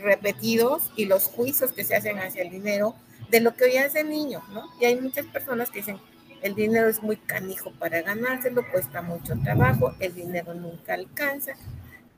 repetidos 0.00 0.90
y 0.96 1.06
los 1.06 1.26
juicios 1.26 1.72
que 1.72 1.84
se 1.84 1.96
hacen 1.96 2.18
hacia 2.18 2.42
el 2.42 2.50
dinero 2.50 2.94
de 3.30 3.40
lo 3.40 3.54
que 3.54 3.64
hoy 3.64 3.76
hace 3.76 4.04
niño, 4.04 4.42
¿no? 4.52 4.64
Y 4.80 4.84
hay 4.84 5.00
muchas 5.00 5.26
personas 5.26 5.70
que 5.70 5.78
dicen, 5.78 5.98
el 6.42 6.54
dinero 6.54 6.88
es 6.88 7.02
muy 7.02 7.16
canijo 7.16 7.72
para 7.78 8.02
ganárselo, 8.02 8.62
cuesta 8.70 9.00
mucho 9.00 9.34
trabajo, 9.42 9.94
el 10.00 10.14
dinero 10.14 10.54
nunca 10.54 10.94
alcanza, 10.94 11.52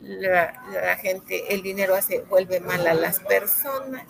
la, 0.01 0.97
gente, 1.01 1.55
el 1.55 1.63
dinero 1.63 1.95
hace, 1.95 2.21
vuelve 2.23 2.61
mal 2.61 2.87
a 2.87 2.95
las 2.95 3.21
personas, 3.21 4.05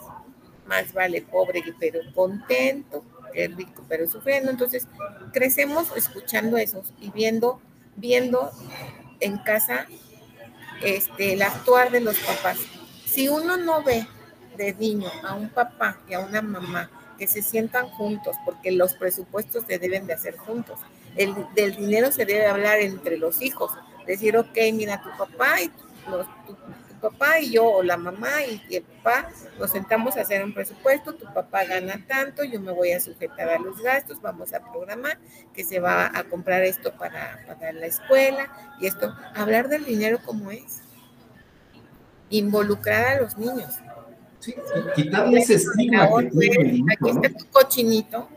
más 0.66 0.92
vale 0.92 1.22
pobre 1.22 1.62
pero 1.78 2.00
contento, 2.14 3.04
que 3.32 3.48
rico 3.48 3.84
pero 3.88 4.08
sufriendo. 4.08 4.50
Entonces, 4.50 4.88
crecemos 5.32 5.88
escuchando 5.96 6.56
eso 6.56 6.82
y 7.00 7.10
viendo, 7.10 7.60
viendo 7.96 8.50
en 9.20 9.38
casa 9.38 9.86
este, 10.82 11.34
el 11.34 11.42
actuar 11.42 11.90
de 11.90 12.00
los 12.00 12.18
papás 12.20 12.58
si 13.14 13.28
uno 13.28 13.56
no 13.56 13.80
ve 13.84 14.04
de 14.56 14.74
niño 14.74 15.08
a 15.22 15.34
un 15.34 15.48
papá 15.48 15.98
y 16.08 16.14
a 16.14 16.18
una 16.18 16.42
mamá 16.42 16.90
que 17.16 17.28
se 17.28 17.42
sientan 17.42 17.88
juntos, 17.90 18.36
porque 18.44 18.72
los 18.72 18.94
presupuestos 18.94 19.64
se 19.68 19.78
deben 19.78 20.08
de 20.08 20.14
hacer 20.14 20.36
juntos, 20.36 20.80
el, 21.14 21.32
del 21.54 21.76
dinero 21.76 22.10
se 22.10 22.24
debe 22.26 22.46
hablar 22.46 22.80
entre 22.80 23.16
los 23.16 23.40
hijos, 23.40 23.70
decir, 24.04 24.36
ok, 24.36 24.56
mira, 24.72 25.00
tu 25.00 25.16
papá 25.16 25.62
y 25.62 25.68
tu, 25.68 26.56
papá 27.00 27.38
y 27.38 27.52
yo, 27.52 27.66
o 27.66 27.82
la 27.84 27.96
mamá 27.96 28.42
y, 28.42 28.74
el 28.74 28.82
papá, 28.82 29.28
nos 29.60 29.70
sentamos 29.70 30.16
a 30.16 30.22
hacer 30.22 30.42
un 30.42 30.52
presupuesto, 30.52 31.14
tu 31.14 31.32
papá 31.32 31.64
gana 31.66 32.04
tanto, 32.08 32.42
yo 32.42 32.60
me 32.60 32.72
voy 32.72 32.90
a 32.90 33.00
sujetar 33.00 33.48
a 33.48 33.60
los 33.60 33.80
gastos, 33.80 34.20
vamos 34.20 34.52
a 34.54 34.72
programar 34.72 35.18
que 35.54 35.62
se 35.62 35.78
va 35.78 36.10
a 36.12 36.24
comprar 36.24 36.64
esto 36.64 36.92
para, 36.96 37.44
para 37.46 37.72
la 37.72 37.86
escuela 37.86 38.50
y 38.80 38.86
esto, 38.86 39.14
hablar 39.36 39.68
del 39.68 39.84
dinero 39.84 40.18
como 40.24 40.50
es 40.50 40.83
involucrar 42.30 43.16
a 43.16 43.20
los 43.20 43.36
niños. 43.38 43.74
Sí, 44.40 44.54
quitarle 44.94 45.40
ese 45.40 45.54
estigma. 45.54 46.04
aquí 46.04 47.10
está 47.10 47.28
tu 47.30 47.46
cochinito 47.46 48.28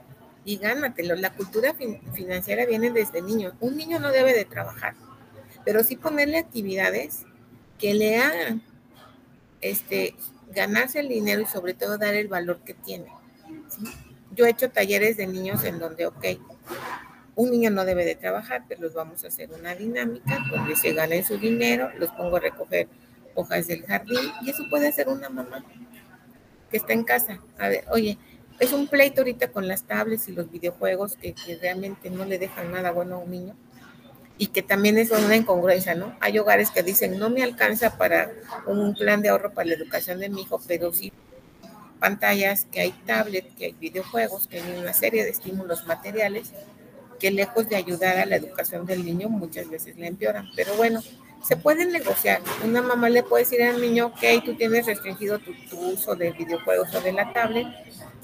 y 0.45 0.58
gánatelo. 0.58 1.15
La 1.15 1.34
cultura 1.34 1.73
financiera 2.13 2.65
viene 2.65 2.91
desde 2.91 3.21
niño. 3.21 3.54
Un 3.60 3.76
niño 3.76 4.00
no 4.00 4.12
debe 4.12 4.34
de 4.34 4.45
trabajar, 4.45 4.95
pero 5.65 5.84
sí 5.84 5.95
ponerle 5.95 6.38
actividades 6.38 7.26
que 7.78 7.93
le 7.93 8.17
hagan 8.17 8.62
este, 9.62 10.15
ganarse 10.54 11.00
el 11.00 11.10
dinero 11.10 11.41
y 11.41 11.45
sobre 11.45 11.73
todo 11.73 11.97
dar 11.97 12.13
el 12.13 12.28
valor 12.28 12.60
que 12.60 12.73
tiene. 12.73 13.08
Yo 14.36 14.45
he 14.45 14.50
hecho 14.50 14.69
talleres 14.69 15.17
de 15.17 15.28
niños 15.28 15.63
en 15.63 15.80
donde, 15.80 16.06
ok, 16.06 16.26
un 17.36 17.52
niño 17.52 17.69
no 17.69 17.86
debe 17.86 18.06
de 18.06 18.15
trabajar, 18.15 18.63
pero 18.67 18.82
los 18.82 18.93
vamos 18.93 19.23
a 19.23 19.28
hacer 19.28 19.52
una 19.52 19.76
dinámica 19.76 20.39
donde 20.50 20.76
se 20.76 20.93
ganen 20.93 21.23
su 21.23 21.38
dinero, 21.38 21.91
los 21.97 22.10
pongo 22.12 22.38
a 22.38 22.39
recoger 22.39 22.88
hojas 23.38 23.67
del 23.67 23.86
jardín, 23.86 24.32
y 24.41 24.50
eso 24.50 24.63
puede 24.69 24.91
ser 24.91 25.08
una 25.10 25.30
mamá 25.30 25.63
que 26.69 26.78
está 26.78 26.93
en 26.93 27.04
casa. 27.04 27.39
A 27.58 27.69
ver, 27.69 27.86
oye, 27.91 28.17
es 28.60 28.73
un 28.73 28.88
pleito 28.88 29.21
ahorita 29.21 29.52
con 29.52 29.67
las 29.67 29.84
tablets 29.84 30.28
y 30.28 30.34
los 30.34 30.52
videojuegos 30.52 31.15
que, 31.15 31.36
realmente 31.62 32.10
no 32.10 32.26
le 32.26 32.39
dejan 32.39 32.71
nada 32.71 32.91
bueno 32.91 33.15
a 33.15 33.19
un 33.19 33.32
niño 33.32 33.56
y 34.39 34.47
que 34.47 34.62
también 34.62 34.97
es 34.97 35.10
una 35.12 35.36
incongruencia, 35.36 35.95
¿no? 35.95 36.15
Hay 36.19 36.38
hogares 36.38 36.69
que 36.69 36.84
dicen, 36.84 37.17
no 37.17 37.30
me 37.30 37.43
alcanza 37.43 37.97
para 37.97 38.32
un 38.67 38.93
plan 38.93 39.21
de 39.21 39.30
ahorro 39.30 39.52
para 39.54 39.69
la 39.69 39.76
educación 39.76 40.19
de 40.19 40.30
mi 40.30 40.41
hijo, 40.41 40.62
pero 40.67 40.93
sí 40.93 41.12
pantallas, 42.00 42.67
que 42.71 42.82
hay 42.82 42.91
tablet, 43.06 43.56
que 43.56 43.65
hay 43.65 43.71
videojuegos, 43.73 44.47
que 44.47 44.60
hay 44.60 44.80
una 44.80 44.93
serie 44.93 45.23
de 45.23 45.32
estímulos 45.32 45.88
materiales 45.88 46.54
que 47.19 47.32
lejos 47.32 47.67
de 47.67 47.76
ayudar 47.76 48.17
a 48.17 48.26
la 48.26 48.36
educación 48.36 48.86
del 48.86 49.04
niño 49.04 49.30
muchas 49.30 49.69
veces 49.69 49.97
le 49.97 50.08
empeoran. 50.08 50.47
Pero 50.56 50.76
bueno, 50.76 51.02
se 51.43 51.56
pueden 51.56 51.91
negociar. 51.91 52.41
Una 52.63 52.82
mamá 52.82 53.10
le 53.10 53.23
puede 53.23 53.43
decir 53.43 53.62
al 53.63 53.82
niño, 53.82 54.08
ok, 54.08 54.43
tú 54.43 54.56
tienes 54.56 54.86
restringido 54.86 55.39
tu, 55.39 55.54
uso 55.80 56.15
de 56.15 56.32
videojuegos 56.32 56.93
o 56.93 57.02
de 57.02 57.13
la 57.13 57.32
tablet, 57.34 57.67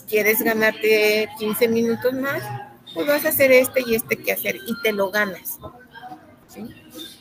quieres 0.10 0.42
ganarte 0.42 1.30
15 1.40 1.68
minutos 1.68 2.14
más, 2.14 2.44
pues 2.94 3.08
vas 3.08 3.26
a 3.26 3.30
hacer 3.30 3.52
este 3.52 3.82
y 3.86 3.96
este 3.96 4.18
que 4.18 4.34
hacer 4.34 4.56
y 4.56 4.82
te 4.82 4.92
lo 4.92 5.10
ganas. 5.12 5.58
¿sí? 6.48 6.66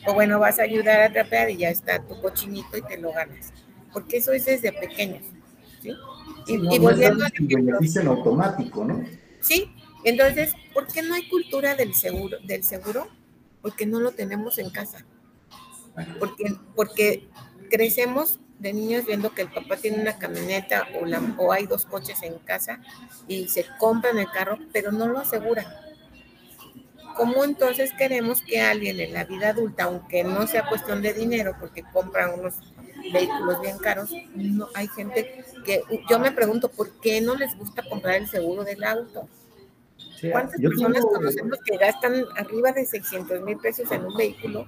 O 0.05 0.13
bueno, 0.13 0.39
vas 0.39 0.59
a 0.59 0.63
ayudar 0.63 1.01
a 1.01 1.11
trapear 1.11 1.49
y 1.49 1.57
ya 1.57 1.69
está 1.69 1.99
tu 1.99 2.19
cochinito 2.21 2.77
y 2.77 2.81
te 2.81 2.97
lo 2.97 3.11
ganas. 3.11 3.53
Porque 3.91 4.17
eso 4.17 4.33
es 4.33 4.45
desde 4.45 4.71
pequeños. 4.71 5.23
¿sí? 5.81 5.95
Y, 6.47 6.79
volviendo 6.79 7.23
a 7.23 7.29
en 7.29 8.07
automático, 8.07 8.83
¿no? 8.83 9.05
Sí, 9.39 9.73
entonces, 10.03 10.53
¿por 10.73 10.87
qué 10.87 11.01
no 11.01 11.13
hay 11.13 11.29
cultura 11.29 11.75
del 11.75 11.93
seguro? 11.93 12.37
Del 12.43 12.63
seguro? 12.63 13.07
Porque 13.61 13.85
no 13.85 14.01
lo 14.01 14.11
tenemos 14.11 14.57
en 14.57 14.69
casa 14.69 15.05
porque, 16.19 16.55
porque 16.75 17.27
crecemos 17.69 18.39
de 18.59 18.73
niños 18.73 19.05
viendo 19.05 19.33
que 19.33 19.43
el 19.43 19.51
papá 19.51 19.77
tiene 19.77 20.01
una 20.01 20.17
camioneta 20.17 20.87
o, 20.99 21.05
la, 21.05 21.21
o 21.37 21.51
hay 21.51 21.65
dos 21.65 21.85
coches 21.85 22.23
en 22.23 22.39
casa 22.39 22.79
y 23.27 23.49
se 23.49 23.65
compran 23.77 24.17
el 24.17 24.29
carro, 24.31 24.57
pero 24.71 24.91
no 24.91 25.07
lo 25.07 25.19
aseguran. 25.19 25.65
¿Cómo 27.15 27.43
entonces 27.43 27.91
queremos 27.97 28.41
que 28.41 28.61
alguien 28.61 28.99
en 28.99 29.13
la 29.13 29.25
vida 29.25 29.49
adulta, 29.49 29.83
aunque 29.83 30.23
no 30.23 30.47
sea 30.47 30.67
cuestión 30.67 31.01
de 31.01 31.13
dinero, 31.13 31.55
porque 31.59 31.83
compran 31.91 32.39
unos 32.39 32.55
vehículos 33.11 33.61
bien 33.61 33.77
caros, 33.77 34.11
no, 34.33 34.67
hay 34.73 34.87
gente 34.87 35.43
que 35.65 35.83
yo 36.09 36.19
me 36.19 36.31
pregunto, 36.31 36.69
¿por 36.69 36.89
qué 37.01 37.21
no 37.21 37.35
les 37.35 37.55
gusta 37.57 37.83
comprar 37.87 38.15
el 38.15 38.27
seguro 38.27 38.63
del 38.63 38.83
auto? 38.83 39.27
¿Cuántas 40.31 40.59
personas 40.59 41.03
conocemos 41.05 41.59
que 41.65 41.77
gastan 41.77 42.23
arriba 42.37 42.71
de 42.71 42.85
600 42.85 43.41
mil 43.41 43.57
pesos 43.57 43.91
en 43.91 44.05
un 44.05 44.15
vehículo 44.15 44.67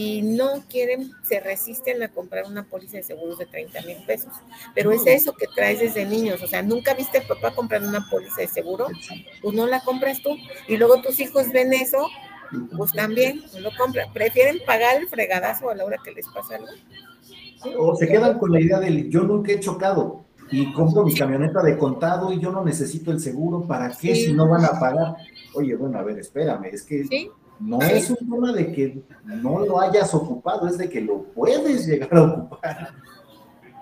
y 0.00 0.22
no 0.22 0.64
quieren, 0.66 1.12
se 1.22 1.40
resisten 1.40 2.02
a 2.02 2.08
comprar 2.08 2.46
una 2.46 2.64
póliza 2.64 2.96
de 2.96 3.02
seguros 3.02 3.36
de 3.36 3.44
30 3.44 3.82
mil 3.82 3.98
pesos. 4.06 4.32
Pero 4.74 4.92
es 4.92 5.06
eso 5.06 5.34
que 5.34 5.46
traes 5.54 5.80
desde 5.80 6.06
niños, 6.06 6.42
o 6.42 6.46
sea, 6.46 6.62
nunca 6.62 6.94
viste 6.94 7.18
a 7.18 7.28
papá 7.28 7.54
comprar 7.54 7.82
una 7.82 8.08
póliza 8.08 8.40
de 8.40 8.48
seguro, 8.48 8.86
pues 9.42 9.54
no 9.54 9.66
la 9.66 9.80
compras 9.80 10.22
tú. 10.22 10.30
Y 10.68 10.78
luego 10.78 11.02
tus 11.02 11.20
hijos 11.20 11.52
ven 11.52 11.74
eso, 11.74 12.08
pues 12.78 12.92
también 12.92 13.42
no 13.52 13.60
lo 13.60 13.70
compran. 13.76 14.10
Prefieren 14.14 14.60
pagar 14.64 14.96
el 14.96 15.06
fregadazo 15.06 15.68
a 15.68 15.74
la 15.74 15.84
hora 15.84 15.98
que 16.02 16.12
les 16.12 16.26
pasa 16.28 16.56
algo. 16.56 16.68
O 17.78 17.94
se 17.94 18.08
quedan 18.08 18.38
con 18.38 18.52
la 18.52 18.60
idea 18.60 18.80
del 18.80 19.10
yo 19.10 19.20
nunca 19.20 19.52
he 19.52 19.60
chocado 19.60 20.24
y 20.50 20.72
compro 20.72 21.04
mi 21.04 21.14
camioneta 21.14 21.62
de 21.62 21.76
contado 21.76 22.32
y 22.32 22.40
yo 22.40 22.50
no 22.50 22.64
necesito 22.64 23.10
el 23.10 23.20
seguro, 23.20 23.66
¿para 23.66 23.90
qué 23.90 24.14
si 24.14 24.32
no 24.32 24.48
van 24.48 24.64
a 24.64 24.80
pagar? 24.80 25.16
Oye, 25.52 25.76
bueno, 25.76 25.98
a 25.98 26.02
ver, 26.02 26.18
espérame, 26.18 26.70
es 26.72 26.84
que 26.84 27.06
no 27.60 27.80
es 27.82 28.10
un 28.10 28.16
tema 28.16 28.52
de 28.52 28.72
que 28.72 29.02
no 29.24 29.64
lo 29.64 29.80
hayas 29.80 30.14
ocupado, 30.14 30.66
es 30.66 30.78
de 30.78 30.88
que 30.88 31.00
lo 31.00 31.24
puedes 31.24 31.86
llegar 31.86 32.14
a 32.16 32.22
ocupar. 32.22 32.94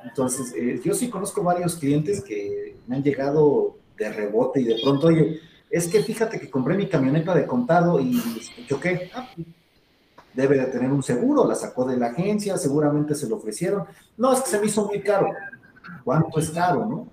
Entonces, 0.04 0.52
eh, 0.56 0.80
yo 0.84 0.94
sí 0.94 1.08
conozco 1.08 1.42
varios 1.42 1.76
clientes 1.76 2.22
que 2.22 2.76
me 2.86 2.96
han 2.96 3.02
llegado 3.02 3.76
de 3.96 4.12
rebote 4.12 4.60
y 4.60 4.64
de 4.64 4.80
pronto, 4.82 5.08
oye, 5.08 5.40
es 5.70 5.86
que 5.88 6.02
fíjate 6.02 6.40
que 6.40 6.50
compré 6.50 6.76
mi 6.76 6.88
camioneta 6.88 7.34
de 7.34 7.46
contado 7.46 8.00
y 8.00 8.20
choqué. 8.66 9.10
Ah, 9.14 9.28
debe 10.34 10.56
de 10.56 10.66
tener 10.66 10.90
un 10.92 11.02
seguro, 11.02 11.46
la 11.46 11.54
sacó 11.54 11.84
de 11.84 11.96
la 11.96 12.08
agencia, 12.08 12.56
seguramente 12.56 13.14
se 13.14 13.28
lo 13.28 13.36
ofrecieron. 13.36 13.84
No, 14.16 14.32
es 14.32 14.40
que 14.40 14.50
se 14.50 14.60
me 14.60 14.66
hizo 14.66 14.86
muy 14.86 15.00
caro. 15.00 15.30
¿Cuánto 16.04 16.38
es 16.38 16.50
caro, 16.50 16.86
no? 16.86 17.08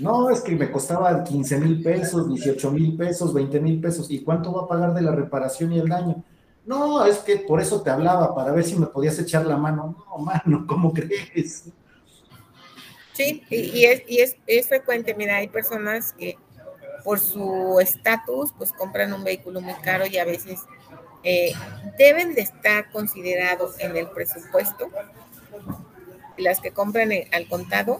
No, 0.00 0.30
es 0.30 0.40
que 0.40 0.56
me 0.56 0.70
costaba 0.70 1.24
15 1.24 1.58
mil 1.58 1.82
pesos, 1.82 2.28
18 2.28 2.70
mil 2.70 2.96
pesos, 2.96 3.32
20 3.32 3.60
mil 3.60 3.80
pesos. 3.80 4.10
¿Y 4.10 4.22
cuánto 4.22 4.52
va 4.52 4.62
a 4.64 4.68
pagar 4.68 4.94
de 4.94 5.02
la 5.02 5.12
reparación 5.12 5.72
y 5.72 5.78
el 5.78 5.88
daño? 5.88 6.22
No, 6.66 7.04
es 7.04 7.18
que 7.18 7.36
por 7.36 7.60
eso 7.60 7.82
te 7.82 7.90
hablaba, 7.90 8.34
para 8.34 8.52
ver 8.52 8.64
si 8.64 8.76
me 8.76 8.86
podías 8.86 9.18
echar 9.18 9.46
la 9.46 9.56
mano. 9.56 10.04
No, 10.08 10.18
mano, 10.18 10.66
¿cómo 10.66 10.92
crees? 10.92 11.64
Sí, 13.12 13.42
y, 13.50 13.84
es, 13.84 14.02
y 14.06 14.18
es, 14.18 14.36
es 14.46 14.68
frecuente. 14.68 15.14
Mira, 15.14 15.36
hay 15.36 15.48
personas 15.48 16.12
que 16.12 16.36
por 17.02 17.18
su 17.18 17.78
estatus, 17.80 18.52
pues 18.56 18.72
compran 18.72 19.12
un 19.12 19.24
vehículo 19.24 19.60
muy 19.60 19.74
caro 19.82 20.06
y 20.06 20.18
a 20.18 20.24
veces 20.24 20.60
eh, 21.22 21.52
deben 21.98 22.34
de 22.34 22.42
estar 22.42 22.90
considerados 22.90 23.78
en 23.80 23.96
el 23.96 24.08
presupuesto. 24.08 24.90
Las 26.36 26.60
que 26.60 26.70
compran 26.70 27.10
al 27.32 27.48
contado 27.48 27.98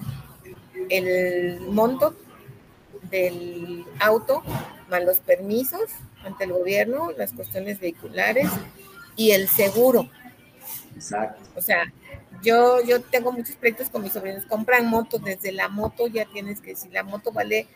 el 0.90 1.60
monto 1.60 2.14
del 3.10 3.84
auto, 4.00 4.42
más 4.88 5.04
los 5.04 5.18
permisos 5.18 5.90
ante 6.24 6.44
el 6.44 6.52
gobierno, 6.52 7.12
las 7.16 7.32
cuestiones 7.32 7.80
vehiculares 7.80 8.48
y 9.16 9.30
el 9.30 9.48
seguro. 9.48 10.08
Exacto. 10.94 11.40
O 11.56 11.60
sea, 11.60 11.92
yo, 12.42 12.82
yo 12.84 13.00
tengo 13.00 13.32
muchos 13.32 13.56
proyectos 13.56 13.88
con 13.88 14.02
mis 14.02 14.12
sobrinos, 14.12 14.44
compran 14.46 14.86
motos, 14.86 15.22
desde 15.22 15.52
la 15.52 15.68
moto 15.68 16.06
ya 16.06 16.26
tienes 16.26 16.60
que, 16.60 16.76
si 16.76 16.88
la 16.88 17.02
moto 17.02 17.32
vale 17.32 17.66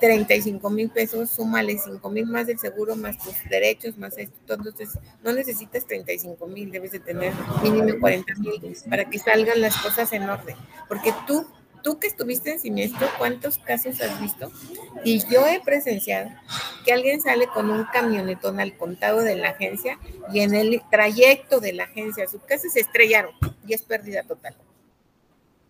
35 0.00 0.70
mil 0.70 0.90
pesos, 0.90 1.30
súmale 1.30 1.78
5 1.78 2.10
mil 2.10 2.26
más 2.26 2.46
del 2.46 2.58
seguro, 2.58 2.96
más 2.96 3.18
tus 3.18 3.34
derechos, 3.48 3.98
más 3.98 4.16
esto. 4.16 4.54
Entonces, 4.54 4.98
no 5.22 5.32
necesitas 5.32 5.86
35 5.86 6.46
mil, 6.46 6.70
debes 6.70 6.92
de 6.92 7.00
tener 7.00 7.32
mínimo 7.62 8.00
40 8.00 8.34
mil 8.36 8.76
para 8.88 9.04
que 9.04 9.18
salgan 9.18 9.60
las 9.60 9.76
cosas 9.76 10.12
en 10.12 10.28
orden. 10.28 10.56
Porque 10.88 11.12
tú 11.26 11.46
tú 11.82 11.98
que 11.98 12.06
estuviste 12.06 12.52
en 12.52 12.60
siniestro, 12.60 13.08
¿cuántos 13.18 13.58
casos 13.58 14.00
has 14.00 14.20
visto? 14.20 14.50
Y 15.04 15.20
yo 15.28 15.46
he 15.46 15.60
presenciado 15.60 16.30
que 16.84 16.92
alguien 16.92 17.20
sale 17.20 17.46
con 17.48 17.70
un 17.70 17.84
camionetón 17.92 18.60
al 18.60 18.76
contado 18.76 19.22
de 19.22 19.36
la 19.36 19.50
agencia 19.50 19.98
y 20.32 20.40
en 20.40 20.54
el 20.54 20.82
trayecto 20.90 21.60
de 21.60 21.72
la 21.72 21.84
agencia 21.84 22.24
a 22.24 22.28
su 22.28 22.40
casa 22.40 22.68
se 22.68 22.80
estrellaron 22.80 23.32
y 23.66 23.74
es 23.74 23.82
pérdida 23.82 24.22
total. 24.22 24.56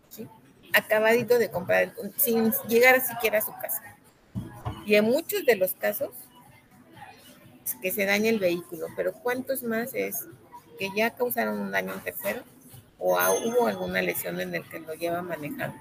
¿Sí? 0.09 0.27
Acabadito 0.73 1.39
de 1.39 1.51
comprar, 1.51 1.95
sin 2.17 2.53
llegar 2.69 3.01
siquiera 3.01 3.39
a 3.39 3.43
su 3.43 3.53
casa. 3.53 3.97
Y 4.87 4.95
en 4.95 5.05
muchos 5.05 5.45
de 5.45 5.57
los 5.57 5.75
casos 5.75 6.11
que 7.81 7.93
se 7.93 8.07
daña 8.07 8.31
el 8.31 8.39
vehículo, 8.39 8.87
pero 8.97 9.13
¿cuántos 9.13 9.63
más 9.63 9.95
es 9.95 10.27
que 10.79 10.91
ya 10.97 11.11
causaron 11.11 11.59
un 11.59 11.71
daño 11.71 11.93
en 11.93 12.01
tercero? 12.01 12.43
O 13.01 13.19
hubo 13.45 13.67
alguna 13.67 14.03
lesión 14.03 14.39
en 14.41 14.55
el 14.55 14.63
que 14.69 14.79
lo 14.79 14.95
lleva 14.95 15.23
manejando. 15.23 15.77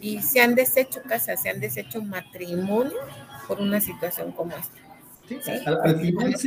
Y 0.00 0.22
se 0.22 0.40
han 0.40 0.54
deshecho 0.54 1.02
casas, 1.02 1.42
se 1.42 1.50
han 1.50 1.60
deshecho 1.60 2.02
matrimonio 2.02 2.96
por 3.46 3.60
una 3.60 3.80
situación 3.80 4.32
como 4.32 4.56
esta. 4.56 4.78
Sí, 5.28 5.38
Al, 5.66 6.00
final 6.00 6.36
se, 6.36 6.46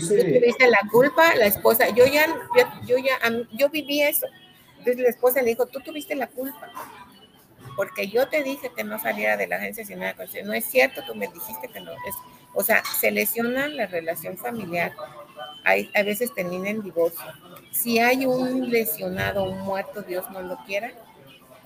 se 0.00 0.68
la 0.68 0.78
culpa, 0.90 1.34
la 1.34 1.46
esposa, 1.46 1.88
yo 1.90 2.06
ya, 2.06 2.26
yo, 2.86 2.96
ya, 2.98 3.18
yo 3.52 3.68
viví 3.68 4.02
eso. 4.02 4.26
Entonces 4.78 4.98
la 4.98 5.08
esposa 5.08 5.42
le 5.42 5.50
dijo, 5.50 5.66
tú 5.66 5.80
tuviste 5.80 6.14
la 6.14 6.28
culpa, 6.28 6.70
porque 7.76 8.08
yo 8.08 8.28
te 8.28 8.42
dije 8.42 8.70
que 8.74 8.84
no 8.84 8.98
saliera 8.98 9.36
de 9.36 9.46
la 9.46 9.56
agencia 9.56 9.84
sin 9.84 9.98
nada. 9.98 10.14
No 10.44 10.52
es 10.52 10.64
cierto, 10.64 11.02
tú 11.06 11.14
me 11.14 11.26
dijiste 11.28 11.68
que 11.68 11.80
no. 11.80 11.92
Es, 11.92 12.14
o 12.54 12.62
sea, 12.62 12.82
se 13.00 13.10
lesiona 13.10 13.68
la 13.68 13.86
relación 13.86 14.36
familiar, 14.36 14.92
a 15.64 16.02
veces 16.02 16.34
termina 16.34 16.70
en 16.70 16.82
divorcio. 16.82 17.24
Si 17.70 17.98
hay 17.98 18.26
un 18.26 18.70
lesionado, 18.70 19.44
un 19.44 19.60
muerto, 19.60 20.02
Dios 20.02 20.24
no 20.30 20.42
lo 20.42 20.56
quiera, 20.64 20.92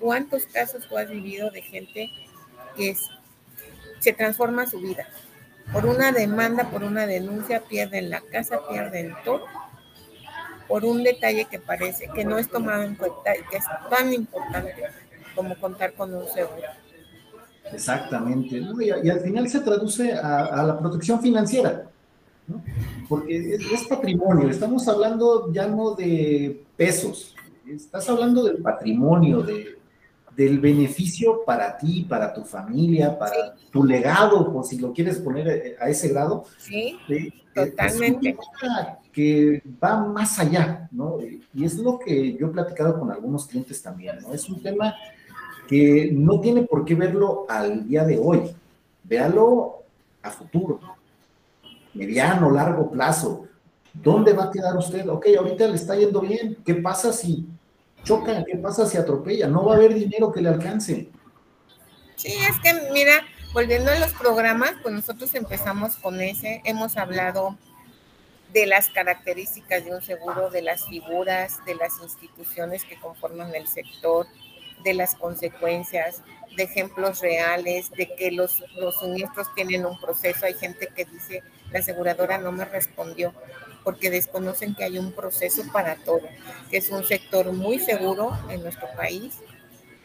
¿cuántos 0.00 0.46
casos 0.46 0.86
tú 0.88 0.98
has 0.98 1.08
vivido 1.08 1.50
de 1.50 1.62
gente 1.62 2.10
que 2.76 2.96
se 4.00 4.12
transforma 4.12 4.66
su 4.66 4.80
vida? 4.80 5.06
Por 5.72 5.86
una 5.86 6.12
demanda, 6.12 6.68
por 6.70 6.82
una 6.82 7.06
denuncia, 7.06 7.62
pierden 7.62 8.10
la 8.10 8.20
casa, 8.20 8.60
pierden 8.68 9.14
todo, 9.24 9.44
por 10.66 10.84
un 10.84 11.02
detalle 11.04 11.46
que 11.46 11.58
parece 11.58 12.08
que 12.14 12.24
no 12.24 12.38
es 12.38 12.48
tomado 12.48 12.82
en 12.82 12.96
cuenta 12.96 13.36
y 13.36 13.42
que 13.48 13.58
es 13.58 13.64
tan 13.88 14.12
importante 14.12 14.74
como 15.34 15.56
contar 15.58 15.94
con 15.94 16.12
un 16.12 16.26
seguro. 16.28 16.68
Exactamente, 17.72 18.60
y, 18.80 18.90
al 19.08 19.20
final 19.20 19.48
se 19.48 19.60
traduce 19.60 20.12
a 20.12 20.62
la 20.62 20.78
protección 20.78 21.22
financiera 21.22 21.91
porque 23.08 23.54
es, 23.54 23.86
patrimonio, 23.88 24.48
estamos 24.48 24.86
hablando 24.88 25.52
ya 25.52 25.66
no 25.66 25.94
de 25.94 26.64
pesos, 26.76 27.34
estás 27.66 28.08
hablando 28.08 28.44
del 28.44 28.58
patrimonio, 28.58 29.42
de, 29.42 29.78
del 30.36 30.60
beneficio 30.60 31.44
para 31.44 31.76
ti, 31.76 32.06
para 32.08 32.32
tu 32.32 32.42
familia, 32.44 33.18
para 33.18 33.54
tu 33.70 33.84
legado, 33.84 34.52
por 34.52 34.64
si 34.64 34.78
lo 34.78 34.92
quieres 34.92 35.18
poner 35.18 35.76
a 35.80 35.88
ese 35.88 36.08
grado. 36.08 36.44
Sí, 36.58 36.98
totalmente. 37.54 38.36
que 39.12 39.62
va 39.82 40.04
más 40.04 40.38
allá, 40.38 40.88
¿no? 40.90 41.18
Y 41.54 41.64
es 41.64 41.76
lo 41.76 41.98
que 41.98 42.34
yo 42.34 42.46
he 42.46 42.50
platicado 42.50 42.98
con 42.98 43.10
algunos 43.10 43.46
clientes 43.46 43.82
también, 43.82 44.20
¿no? 44.22 44.32
Es 44.32 44.48
un 44.48 44.62
tema 44.62 44.94
que 45.68 46.10
no 46.12 46.40
tiene 46.40 46.62
por 46.62 46.84
qué 46.84 46.94
verlo 46.94 47.46
al 47.48 47.86
día 47.86 48.04
de 48.04 48.18
hoy, 48.18 48.40
véalo 49.04 49.82
a 50.22 50.30
futuro 50.30 50.80
mediano, 51.94 52.50
largo 52.50 52.90
plazo. 52.90 53.46
¿Dónde 53.92 54.32
va 54.32 54.44
a 54.44 54.50
quedar 54.50 54.76
usted? 54.76 55.08
Ok, 55.08 55.26
ahorita 55.38 55.66
le 55.68 55.74
está 55.74 55.94
yendo 55.96 56.20
bien. 56.20 56.56
¿Qué 56.64 56.74
pasa 56.74 57.12
si 57.12 57.46
choca? 58.04 58.44
¿Qué 58.44 58.56
pasa 58.56 58.86
si 58.86 58.96
atropella? 58.96 59.48
No 59.48 59.64
va 59.64 59.74
a 59.74 59.76
haber 59.76 59.94
dinero 59.94 60.32
que 60.32 60.40
le 60.40 60.48
alcance. 60.48 61.10
Sí, 62.16 62.32
es 62.32 62.58
que 62.60 62.90
mira, 62.92 63.22
volviendo 63.52 63.90
a 63.90 63.98
los 63.98 64.12
programas, 64.12 64.72
pues 64.82 64.94
nosotros 64.94 65.34
empezamos 65.34 65.96
con 65.96 66.20
ese, 66.20 66.62
hemos 66.64 66.96
hablado 66.96 67.56
de 68.52 68.66
las 68.66 68.90
características 68.90 69.84
de 69.84 69.94
un 69.94 70.02
seguro, 70.02 70.50
de 70.50 70.62
las 70.62 70.86
figuras, 70.86 71.64
de 71.64 71.74
las 71.74 71.92
instituciones 72.02 72.84
que 72.84 72.98
conforman 73.00 73.54
el 73.54 73.66
sector, 73.66 74.26
de 74.84 74.94
las 74.94 75.14
consecuencias, 75.14 76.22
de 76.56 76.64
ejemplos 76.64 77.20
reales, 77.20 77.90
de 77.92 78.14
que 78.14 78.30
los, 78.30 78.62
los 78.76 78.98
siniestros 78.98 79.54
tienen 79.54 79.86
un 79.86 79.98
proceso. 79.98 80.44
Hay 80.44 80.54
gente 80.54 80.88
que 80.94 81.04
dice, 81.06 81.42
la 81.72 81.80
aseguradora 81.80 82.38
no 82.38 82.52
me 82.52 82.64
respondió 82.64 83.32
porque 83.84 84.10
desconocen 84.10 84.74
que 84.74 84.84
hay 84.84 84.98
un 84.98 85.12
proceso 85.12 85.62
para 85.72 85.96
todo, 85.96 86.20
que 86.70 86.76
es 86.78 86.90
un 86.90 87.04
sector 87.04 87.52
muy 87.52 87.78
seguro 87.78 88.38
en 88.48 88.62
nuestro 88.62 88.88
país. 88.96 89.38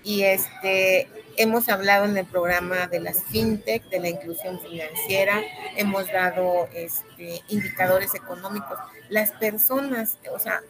Y 0.03 0.23
este, 0.23 1.07
hemos 1.35 1.69
hablado 1.69 2.05
en 2.05 2.17
el 2.17 2.25
programa 2.25 2.87
de 2.87 2.99
las 2.99 3.23
fintech, 3.25 3.83
de 3.89 3.99
la 3.99 4.09
inclusión 4.09 4.59
financiera, 4.59 5.41
hemos 5.75 6.11
dado 6.11 6.67
este, 6.73 7.41
indicadores 7.49 8.15
económicos. 8.15 8.77
Las 9.09 9.31
personas, 9.31 10.17
o 10.33 10.39
sea, 10.39 10.61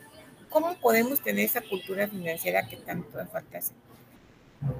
¿cómo 0.49 0.75
podemos 0.79 1.21
tener 1.21 1.45
esa 1.45 1.61
cultura 1.61 2.07
financiera 2.07 2.67
que 2.67 2.77
tanto 2.77 3.25
falta 3.31 3.59
hace? 3.59 3.73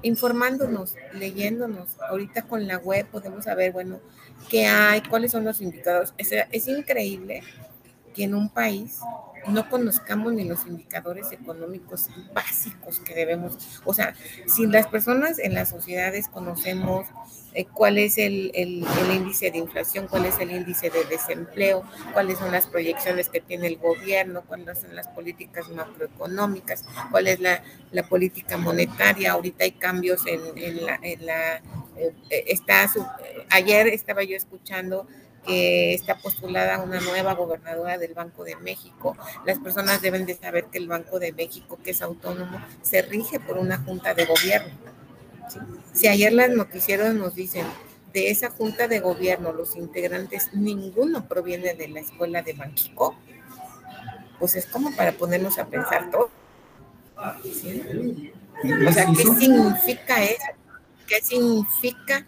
Informándonos, 0.02 0.96
leyéndonos. 1.14 2.02
Ahorita 2.10 2.42
con 2.42 2.68
la 2.68 2.78
web 2.78 3.06
podemos 3.08 3.46
saber, 3.46 3.72
bueno, 3.72 4.00
qué 4.50 4.66
hay, 4.66 5.02
cuáles 5.02 5.32
son 5.32 5.46
los 5.46 5.62
indicadores. 5.62 6.14
Es, 6.18 6.32
es 6.52 6.68
increíble 6.68 7.44
que 8.14 8.24
en 8.24 8.36
un 8.36 8.50
país 8.50 9.00
no 9.48 9.70
conozcamos 9.70 10.34
ni 10.34 10.44
los 10.44 10.66
indicadores 10.66 11.32
económicos 11.32 12.10
básicos 12.34 13.00
que 13.00 13.14
debemos, 13.14 13.58
o 13.86 13.94
sea, 13.94 14.14
si 14.46 14.68
las 14.68 14.88
personas 14.88 15.40
en 15.40 15.54
las 15.54 15.70
sociedades 15.70 16.28
conocemos 16.28 17.08
eh, 17.54 17.66
cuál 17.66 17.98
es 17.98 18.18
el, 18.18 18.52
índice 19.14 19.52
de 19.52 19.58
inflación, 19.58 20.08
cuál 20.08 20.26
es 20.26 20.38
el 20.40 20.52
índice 20.52 20.90
de 20.90 21.06
desempleo, 21.06 21.84
cuáles 22.14 22.38
son 22.40 22.52
las 22.52 22.68
proyecciones 22.68 23.30
que 23.30 23.40
tiene 23.40 23.68
el 23.68 23.78
gobierno, 23.78 24.44
cuáles 24.46 24.80
son 24.80 24.96
las 24.96 25.08
políticas 25.08 25.70
macroeconómicas, 25.70 26.86
cuál 27.10 27.28
es 27.28 27.40
la, 27.40 27.62
política 28.10 28.58
monetaria, 28.58 29.32
ahorita 29.32 29.64
hay 29.64 29.72
cambios 29.72 30.24
en, 30.28 30.86
la... 30.86 31.00
En 31.02 31.26
la 31.26 31.62
eh, 31.98 32.14
está, 32.48 32.90
ayer 33.50 33.88
estaba 33.88 34.24
yo 34.24 34.36
escuchando 34.36 35.08
que 35.46 35.94
está 35.94 36.18
postulada 36.18 36.82
una 36.82 37.00
nueva 37.00 37.34
gobernadora 37.34 37.98
del 37.98 38.14
Banco 38.14 38.44
de 38.44 38.58
México. 38.58 39.16
Las 39.46 39.60
personas 39.60 40.02
deben 40.02 40.26
de 40.26 40.36
saber 40.36 40.66
que 40.66 40.78
el 40.78 40.88
Banco 40.88 41.20
de 41.20 41.32
México, 41.32 41.80
que 41.82 41.92
es 41.92 42.02
autónomo, 42.02 42.60
se 42.82 43.02
rige 43.02 43.40
por 43.40 43.58
una 43.58 43.78
junta 43.78 44.14
de 44.14 44.26
gobierno. 44.26 44.74
Si 45.94 46.08
ayer 46.08 46.34
las 46.34 46.50
noticieros 46.50 47.14
nos 47.14 47.34
dicen, 47.34 47.66
de 48.14 48.30
esa 48.30 48.50
junta 48.50 48.88
de 48.88 49.00
gobierno, 49.00 49.54
los 49.54 49.76
integrantes, 49.76 50.54
ninguno 50.54 51.28
proviene 51.28 51.74
de 51.76 51.88
la 51.88 52.02
escuela 52.02 52.42
de 52.42 52.54
México, 52.54 53.16
pues 54.40 54.56
es 54.56 54.66
como 54.66 54.96
para 54.96 55.14
ponernos 55.14 55.58
a 55.60 55.68
pensar 55.68 56.10
todo. 56.12 56.30
O 57.16 58.92
sea, 58.92 59.06
¿qué 59.16 59.24
significa 59.24 60.24
eso? 60.24 60.44
¿Qué 61.08 61.22
significa 61.22 62.26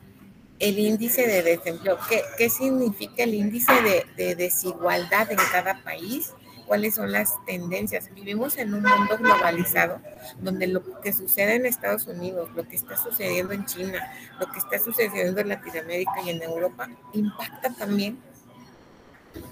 el 0.59 0.77
índice 0.77 1.25
de 1.25 1.41
desempleo. 1.41 1.97
¿Qué, 2.37 2.49
significa 2.49 3.23
el 3.23 3.33
índice 3.33 3.71
de, 4.15 4.35
desigualdad 4.35 5.31
en 5.31 5.39
cada 5.51 5.81
país? 5.83 6.33
¿Cuáles 6.67 6.95
son 6.95 7.11
las 7.11 7.33
tendencias? 7.45 8.13
Vivimos 8.13 8.57
en 8.57 8.73
un 8.73 8.83
mundo 8.83 9.17
globalizado 9.17 10.01
donde 10.39 10.67
lo 10.67 11.01
que 11.01 11.13
sucede 11.13 11.55
en 11.55 11.65
Estados 11.65 12.05
Unidos, 12.05 12.49
lo 12.55 12.67
que 12.67 12.75
está 12.75 12.95
sucediendo 12.95 13.53
en 13.53 13.65
China, 13.65 13.99
lo 14.39 14.51
que 14.51 14.59
está 14.59 14.77
sucediendo 14.77 15.41
en 15.41 15.49
Latinoamérica 15.49 16.21
y 16.23 16.29
en 16.29 16.43
Europa, 16.43 16.89
impacta 17.13 17.73
también 17.73 18.19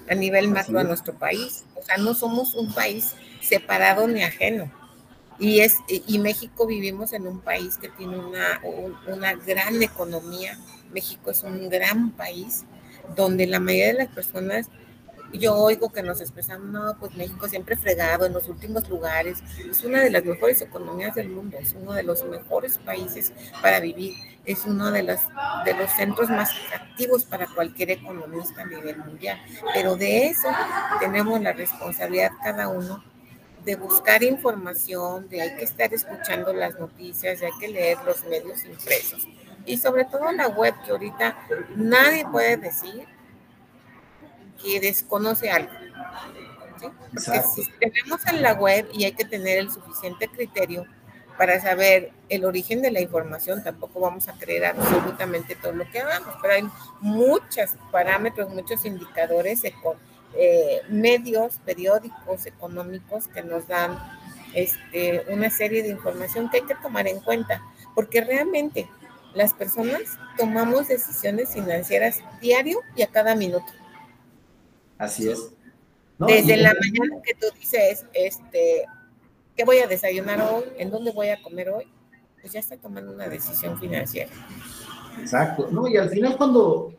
a 0.08 0.14
nivel 0.14 0.48
macro 0.48 0.78
a 0.78 0.84
nuestro 0.84 1.14
país. 1.14 1.64
O 1.74 1.82
sea, 1.82 1.96
no 1.96 2.14
somos 2.14 2.54
un 2.54 2.72
país 2.72 3.14
separado 3.40 4.06
ni 4.06 4.22
ajeno. 4.22 4.70
Y, 5.38 5.60
es, 5.60 5.76
y 5.88 6.18
México 6.18 6.66
vivimos 6.66 7.12
en 7.12 7.26
un 7.26 7.40
país 7.40 7.78
que 7.78 7.88
tiene 7.88 8.18
una, 8.18 8.60
una 9.06 9.34
gran 9.34 9.80
economía, 9.82 10.58
México 10.92 11.30
es 11.30 11.42
un 11.44 11.68
gran 11.68 12.10
país 12.10 12.64
donde 13.14 13.46
la 13.46 13.60
mayoría 13.60 13.88
de 13.88 13.92
las 14.04 14.08
personas, 14.08 14.68
yo 15.32 15.54
oigo 15.54 15.90
que 15.90 16.02
nos 16.02 16.20
expresan, 16.20 16.72
no, 16.72 16.96
pues 16.98 17.14
México 17.14 17.48
siempre 17.48 17.76
fregado 17.76 18.26
en 18.26 18.32
los 18.32 18.48
últimos 18.48 18.88
lugares, 18.88 19.38
es 19.70 19.84
una 19.84 20.00
de 20.00 20.10
las 20.10 20.24
mejores 20.24 20.60
economías 20.60 21.14
del 21.14 21.28
mundo, 21.28 21.56
es 21.58 21.74
uno 21.74 21.92
de 21.92 22.02
los 22.02 22.24
mejores 22.24 22.78
países 22.78 23.32
para 23.62 23.78
vivir, 23.78 24.14
es 24.44 24.64
uno 24.64 24.90
de 24.90 25.02
los, 25.02 25.20
de 25.64 25.74
los 25.74 25.90
centros 25.92 26.30
más 26.30 26.50
activos 26.74 27.24
para 27.24 27.46
cualquier 27.46 27.90
economista 27.90 28.62
a 28.62 28.66
nivel 28.66 28.96
mundial. 28.98 29.38
Pero 29.74 29.96
de 29.96 30.28
eso 30.28 30.48
tenemos 30.98 31.40
la 31.40 31.52
responsabilidad 31.52 32.32
cada 32.42 32.68
uno 32.68 33.04
de 33.64 33.76
buscar 33.76 34.22
información, 34.22 35.28
de 35.28 35.42
hay 35.42 35.56
que 35.56 35.64
estar 35.64 35.92
escuchando 35.92 36.52
las 36.52 36.78
noticias, 36.78 37.40
de 37.40 37.46
hay 37.46 37.52
que 37.60 37.68
leer 37.68 37.98
los 38.04 38.24
medios 38.24 38.64
impresos. 38.64 39.26
Y 39.66 39.76
sobre 39.76 40.04
todo 40.04 40.32
la 40.32 40.48
web, 40.48 40.74
que 40.84 40.92
ahorita 40.92 41.36
nadie 41.76 42.24
puede 42.30 42.56
decir 42.56 43.06
que 44.62 44.80
desconoce 44.80 45.50
algo. 45.50 45.72
Porque 46.80 47.42
si 47.54 47.68
tenemos 47.78 48.26
en 48.26 48.42
la 48.42 48.54
web 48.54 48.88
y 48.92 49.04
hay 49.04 49.12
que 49.12 49.24
tener 49.24 49.58
el 49.58 49.70
suficiente 49.70 50.28
criterio 50.28 50.86
para 51.36 51.60
saber 51.60 52.12
el 52.28 52.44
origen 52.44 52.82
de 52.82 52.90
la 52.90 53.00
información, 53.00 53.62
tampoco 53.62 54.00
vamos 54.00 54.28
a 54.28 54.32
creer 54.32 54.66
absolutamente 54.66 55.54
todo 55.54 55.72
lo 55.72 55.88
que 55.90 56.00
hagamos, 56.00 56.34
pero 56.42 56.54
hay 56.54 56.68
muchos 57.00 57.70
parámetros, 57.92 58.50
muchos 58.50 58.84
indicadores, 58.84 59.62
eh, 60.34 60.82
medios, 60.88 61.60
periódicos, 61.64 62.46
económicos 62.46 63.28
que 63.28 63.42
nos 63.42 63.66
dan 63.66 63.98
este, 64.54 65.24
una 65.28 65.50
serie 65.50 65.82
de 65.82 65.88
información 65.88 66.50
que 66.50 66.58
hay 66.58 66.62
que 66.64 66.74
tomar 66.76 67.06
en 67.06 67.20
cuenta, 67.20 67.62
porque 67.94 68.20
realmente 68.20 68.88
las 69.34 69.54
personas 69.54 70.02
tomamos 70.36 70.88
decisiones 70.88 71.52
financieras 71.52 72.20
diario 72.40 72.80
y 72.96 73.02
a 73.02 73.06
cada 73.08 73.34
minuto. 73.34 73.66
Así 74.96 75.28
es. 75.28 75.50
Desde 76.18 76.56
la 76.56 76.74
mañana 76.74 77.22
que 77.22 77.34
tú 77.34 77.46
dices, 77.58 78.04
este, 78.12 78.84
¿qué 79.56 79.64
voy 79.64 79.78
a 79.78 79.86
desayunar 79.86 80.40
hoy? 80.40 80.64
¿En 80.78 80.90
dónde 80.90 81.12
voy 81.12 81.28
a 81.28 81.40
comer 81.40 81.70
hoy? 81.70 81.84
Pues 82.40 82.52
ya 82.52 82.60
está 82.60 82.76
tomando 82.76 83.12
una 83.12 83.28
decisión 83.28 83.78
financiera. 83.78 84.30
Exacto. 85.20 85.68
No, 85.70 85.86
y 85.86 85.96
al 85.96 86.10
final 86.10 86.36
cuando 86.36 86.92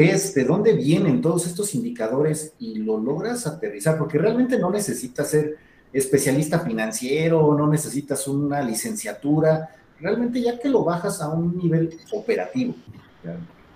ves 0.00 0.34
de 0.34 0.44
dónde 0.44 0.72
vienen 0.72 1.20
todos 1.20 1.46
estos 1.46 1.74
indicadores 1.74 2.54
y 2.58 2.76
lo 2.76 2.98
logras 2.98 3.46
aterrizar, 3.46 3.98
porque 3.98 4.16
realmente 4.16 4.58
no 4.58 4.70
necesitas 4.70 5.28
ser 5.28 5.58
especialista 5.92 6.60
financiero, 6.60 7.54
no 7.54 7.66
necesitas 7.66 8.26
una 8.26 8.62
licenciatura, 8.62 9.76
realmente 10.00 10.40
ya 10.40 10.58
que 10.58 10.70
lo 10.70 10.84
bajas 10.84 11.20
a 11.20 11.28
un 11.28 11.58
nivel 11.58 11.98
operativo, 12.12 12.74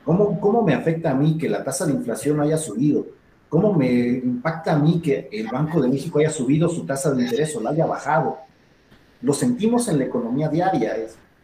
¿cómo, 0.02 0.40
¿cómo 0.40 0.62
me 0.62 0.72
afecta 0.72 1.10
a 1.10 1.14
mí 1.14 1.36
que 1.36 1.48
la 1.48 1.62
tasa 1.62 1.84
de 1.84 1.92
inflación 1.92 2.40
haya 2.40 2.56
subido? 2.56 3.06
¿Cómo 3.50 3.74
me 3.74 3.90
impacta 3.90 4.72
a 4.72 4.78
mí 4.78 5.00
que 5.02 5.28
el 5.30 5.48
Banco 5.48 5.80
de 5.82 5.88
México 5.88 6.18
haya 6.18 6.30
subido 6.30 6.68
su 6.70 6.86
tasa 6.86 7.12
de 7.12 7.22
interés 7.22 7.54
o 7.54 7.60
la 7.60 7.70
haya 7.70 7.84
bajado? 7.84 8.38
Lo 9.20 9.34
sentimos 9.34 9.88
en 9.88 9.98
la 9.98 10.04
economía 10.04 10.48
diaria. 10.48 10.96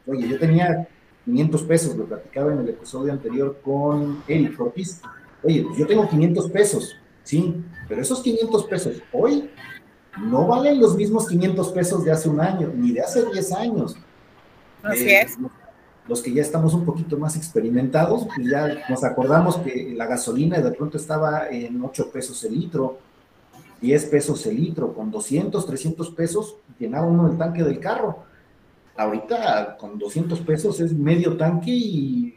Oye, 0.06 0.26
yo 0.26 0.38
tenía 0.38 0.88
500 1.24 1.62
pesos, 1.62 1.96
lo 1.96 2.06
platicaba 2.06 2.52
en 2.52 2.60
el 2.60 2.68
episodio 2.70 3.12
anterior 3.12 3.58
con 3.62 4.22
Eric 4.26 4.60
Ortiz. 4.60 5.00
Oye, 5.42 5.66
yo 5.76 5.86
tengo 5.86 6.08
500 6.08 6.50
pesos, 6.50 6.96
sí, 7.22 7.62
pero 7.88 8.02
esos 8.02 8.20
500 8.22 8.64
pesos 8.64 9.02
hoy 9.12 9.50
no 10.18 10.46
valen 10.46 10.80
los 10.80 10.96
mismos 10.96 11.28
500 11.28 11.68
pesos 11.70 12.04
de 12.04 12.10
hace 12.10 12.28
un 12.28 12.40
año, 12.40 12.70
ni 12.74 12.92
de 12.92 13.00
hace 13.00 13.24
10 13.24 13.52
años. 13.52 13.96
Así 14.82 15.08
eh, 15.08 15.22
es. 15.22 15.36
Los 16.08 16.22
que 16.22 16.32
ya 16.32 16.42
estamos 16.42 16.74
un 16.74 16.84
poquito 16.84 17.16
más 17.16 17.36
experimentados, 17.36 18.26
pues 18.34 18.48
ya 18.50 18.88
nos 18.88 19.04
acordamos 19.04 19.58
que 19.58 19.92
la 19.96 20.06
gasolina 20.06 20.58
de 20.58 20.72
pronto 20.72 20.96
estaba 20.96 21.48
en 21.48 21.82
8 21.82 22.10
pesos 22.10 22.42
el 22.44 22.58
litro, 22.58 22.98
10 23.80 24.06
pesos 24.06 24.44
el 24.46 24.56
litro, 24.56 24.92
con 24.92 25.10
200, 25.10 25.64
300 25.64 26.10
pesos 26.10 26.56
llenaba 26.78 27.06
uno 27.06 27.30
el 27.30 27.38
tanque 27.38 27.62
del 27.62 27.78
carro. 27.78 28.24
Ahorita 29.00 29.78
con 29.78 29.98
200 29.98 30.40
pesos 30.40 30.78
es 30.80 30.92
medio 30.92 31.34
tanque 31.38 31.70
y 31.70 32.34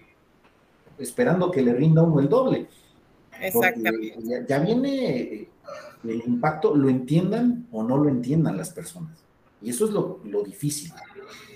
esperando 0.97 1.51
que 1.51 1.61
le 1.61 1.73
rinda 1.73 2.03
uno 2.03 2.21
el 2.21 2.29
doble. 2.29 2.67
Exactamente. 3.41 4.45
Ya, 4.47 4.59
viene 4.59 5.49
el 6.05 6.23
impacto, 6.25 6.73
lo 6.73 6.87
entiendan 6.87 7.67
o 7.69 7.83
no 7.83 7.97
lo 7.97 8.07
entiendan 8.07 8.55
las 8.55 8.69
personas. 8.69 9.17
Y 9.61 9.71
eso 9.71 9.85
es 9.85 9.91
lo, 9.91 10.21
lo 10.23 10.41
difícil. 10.41 10.93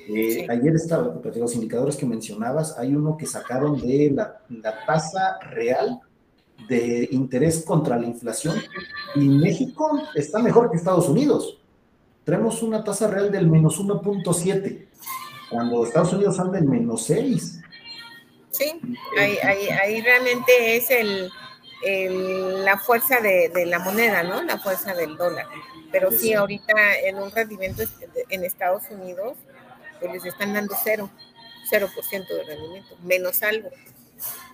Eh, 0.09 0.45
ayer 0.49 0.75
estaba, 0.75 1.21
los 1.35 1.55
indicadores 1.55 1.95
que 1.95 2.05
mencionabas, 2.05 2.77
hay 2.77 2.93
uno 2.93 3.15
que 3.15 3.25
sacaron 3.25 3.79
de 3.79 4.11
la, 4.13 4.41
tasa 4.85 5.39
real 5.39 6.01
de 6.67 7.07
interés 7.11 7.63
contra 7.63 7.97
la 7.97 8.07
inflación 8.07 8.55
y 9.15 9.29
México 9.29 10.01
está 10.15 10.39
mejor 10.39 10.69
que 10.69 10.75
Estados 10.75 11.07
Unidos. 11.07 11.59
Tenemos 12.25 12.61
una 12.61 12.83
tasa 12.83 13.07
real 13.07 13.31
del 13.31 13.47
menos 13.47 13.79
1.7, 13.79 14.86
cuando 15.49 15.85
Estados 15.85 16.13
Unidos 16.13 16.39
anda 16.39 16.59
en 16.59 16.69
menos 16.69 17.05
6. 17.05 17.61
Sí, 18.51 18.79
ahí, 19.17 20.01
realmente 20.01 20.77
es 20.77 20.89
el, 20.89 21.29
la 22.65 22.77
fuerza 22.77 23.19
de, 23.19 23.49
de, 23.49 23.65
la 23.65 23.79
moneda, 23.79 24.23
¿no? 24.23 24.41
La 24.41 24.57
fuerza 24.57 24.93
del 24.93 25.15
dólar. 25.15 25.45
Pero 25.91 26.11
sí, 26.11 26.33
ahorita 26.33 26.73
en 27.03 27.17
un 27.17 27.31
rendimiento 27.31 27.83
en 28.29 28.43
Estados 28.43 28.83
Unidos, 28.89 29.37
pues 29.99 30.11
les 30.11 30.25
están 30.25 30.53
dando 30.53 30.75
cero, 30.83 31.09
cero 31.69 31.87
por 31.93 32.03
ciento 32.03 32.35
de 32.35 32.43
rendimiento, 32.43 32.95
menos 33.03 33.41
algo. 33.43 33.69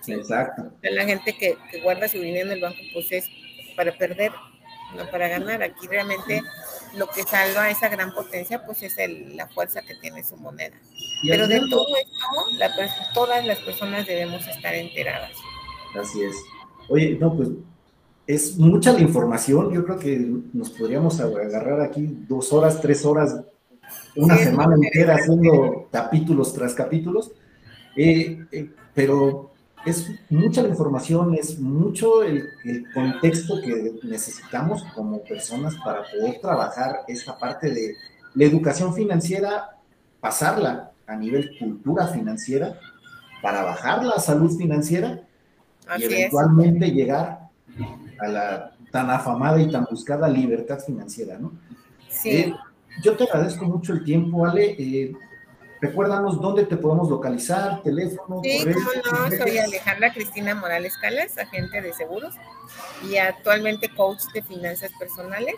Exacto. 0.06 0.70
La 0.82 1.04
gente 1.04 1.36
que, 1.36 1.56
guarda 1.82 2.08
su 2.08 2.18
dinero 2.18 2.46
en 2.46 2.52
el 2.52 2.60
banco, 2.60 2.78
pues 2.92 3.10
es 3.12 3.28
para 3.76 3.96
perder, 3.96 4.32
no 4.94 5.10
para 5.10 5.28
ganar. 5.28 5.62
Aquí 5.62 5.86
realmente 5.86 6.42
lo 6.96 7.06
que 7.08 7.22
salva 7.22 7.70
esa 7.70 7.88
gran 7.88 8.12
potencia, 8.12 8.64
pues 8.64 8.82
es 8.82 8.94
la 9.34 9.48
fuerza 9.48 9.82
que 9.82 9.94
tiene 9.96 10.22
su 10.24 10.36
moneda. 10.36 10.76
Pero 11.22 11.46
de 11.46 11.60
todo 11.70 11.86
esto, 11.96 13.02
todas 13.14 13.44
las 13.46 13.58
personas 13.60 14.06
debemos 14.06 14.46
estar 14.46 14.74
enteradas. 14.74 15.32
Así 16.00 16.22
es. 16.22 16.34
Oye, 16.88 17.16
no, 17.18 17.34
pues 17.34 17.48
es 18.26 18.56
mucha 18.56 18.92
la 18.92 19.00
información. 19.00 19.72
Yo 19.72 19.84
creo 19.84 19.98
que 19.98 20.18
nos 20.52 20.70
podríamos 20.70 21.20
agarrar 21.20 21.80
aquí 21.80 22.06
dos 22.28 22.52
horas, 22.52 22.80
tres 22.80 23.04
horas, 23.04 23.40
una 24.16 24.36
semana 24.38 24.74
entera 24.74 25.16
haciendo 25.16 25.88
capítulos 25.90 26.52
tras 26.52 26.74
capítulos. 26.74 27.32
Eh, 27.96 28.44
eh, 28.50 28.70
pero 28.92 29.53
es 29.84 30.10
mucha 30.30 30.62
la 30.62 30.68
información, 30.68 31.34
es 31.34 31.58
mucho 31.58 32.22
el, 32.22 32.48
contexto 32.92 33.60
que 33.60 33.94
necesitamos 34.02 34.82
como 34.94 35.22
personas 35.22 35.74
para 35.84 36.02
poder 36.04 36.40
trabajar 36.40 37.00
esta 37.08 37.38
parte 37.38 37.70
de 37.70 37.94
la 38.34 38.44
educación 38.44 38.94
financiera, 38.94 39.76
pasarla 40.20 40.92
a 41.06 41.16
nivel 41.16 41.56
cultura 41.58 42.06
financiera, 42.08 42.78
para 43.42 43.62
bajar 43.62 44.04
la 44.04 44.18
salud 44.18 44.56
financiera 44.56 45.20
y 45.98 46.04
eventualmente 46.04 46.90
llegar 46.90 47.50
a 48.18 48.28
la 48.28 48.70
tan 48.90 49.10
afamada 49.10 49.60
y 49.60 49.70
tan 49.70 49.84
buscada 49.90 50.28
libertad 50.28 50.78
financiera, 50.78 51.36
¿no? 51.38 51.52
Sí. 52.08 52.30
Eh, 52.30 52.54
yo 53.02 53.16
te 53.16 53.24
agradezco 53.24 53.64
mucho 53.66 53.92
el 53.92 54.04
tiempo, 54.04 54.46
Ale. 54.46 54.76
Eh, 54.78 55.12
recuérdanos 55.86 56.40
dónde 56.40 56.64
te 56.64 56.76
podemos 56.76 57.08
localizar, 57.08 57.82
teléfono. 57.82 58.40
Sí, 58.42 58.58
correo, 58.58 58.76
cómo 59.10 59.28
no, 59.28 59.36
soy 59.36 59.58
Alejandra 59.58 60.12
Cristina 60.12 60.54
Morales 60.54 60.96
Calas, 60.98 61.36
agente 61.38 61.82
de 61.82 61.92
seguros 61.92 62.34
y 63.08 63.16
actualmente 63.16 63.94
coach 63.94 64.22
de 64.32 64.42
finanzas 64.42 64.92
personales. 64.98 65.56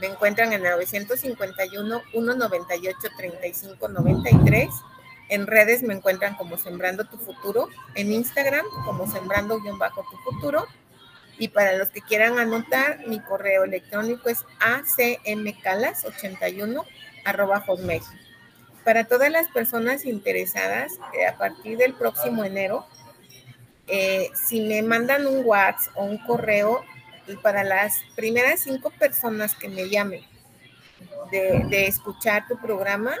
Me 0.00 0.06
encuentran 0.06 0.52
en 0.52 0.62
951 0.62 2.02
198 2.12 2.98
3593. 3.16 4.68
En 5.28 5.46
redes 5.46 5.82
me 5.82 5.94
encuentran 5.94 6.36
como 6.36 6.56
Sembrando 6.56 7.04
tu 7.04 7.18
Futuro, 7.18 7.68
en 7.94 8.12
Instagram 8.12 8.64
como 8.86 9.10
Sembrando-tu 9.10 10.16
Futuro 10.24 10.66
y 11.38 11.48
para 11.48 11.76
los 11.76 11.90
que 11.90 12.00
quieran 12.00 12.38
anotar, 12.38 13.06
mi 13.06 13.20
correo 13.20 13.64
electrónico 13.64 14.28
es 14.28 14.44
acmcalas81 14.60 16.84
arroba 17.24 17.64
Para 18.88 19.04
todas 19.04 19.30
las 19.30 19.48
personas 19.48 20.06
interesadas, 20.06 20.92
eh, 21.12 21.26
a 21.26 21.36
partir 21.36 21.76
del 21.76 21.92
próximo 21.92 22.42
enero, 22.42 22.86
eh, 23.86 24.30
si 24.34 24.62
me 24.62 24.80
mandan 24.80 25.26
un 25.26 25.44
WhatsApp 25.44 25.92
o 25.94 26.04
un 26.04 26.16
correo, 26.16 26.82
para 27.42 27.64
las 27.64 27.98
primeras 28.16 28.60
cinco 28.60 28.88
personas 28.88 29.54
que 29.54 29.68
me 29.68 29.90
llamen 29.90 30.22
de, 31.30 31.66
de 31.68 31.86
escuchar 31.86 32.48
tu 32.48 32.56
programa, 32.56 33.14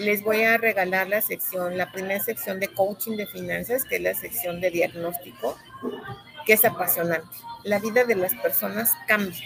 les 0.00 0.24
voy 0.24 0.42
a 0.42 0.58
regalar 0.58 1.06
la 1.06 1.20
sección, 1.20 1.78
la 1.78 1.92
primera 1.92 2.18
sección 2.18 2.58
de 2.58 2.66
coaching 2.66 3.16
de 3.16 3.28
finanzas, 3.28 3.84
que 3.84 3.94
es 3.94 4.02
la 4.02 4.14
sección 4.14 4.60
de 4.60 4.72
diagnóstico 4.72 5.56
que 6.44 6.54
es 6.54 6.64
apasionante. 6.64 7.28
La 7.62 7.78
vida 7.78 8.02
de 8.02 8.16
las 8.16 8.34
personas 8.34 8.92
cambia 9.06 9.38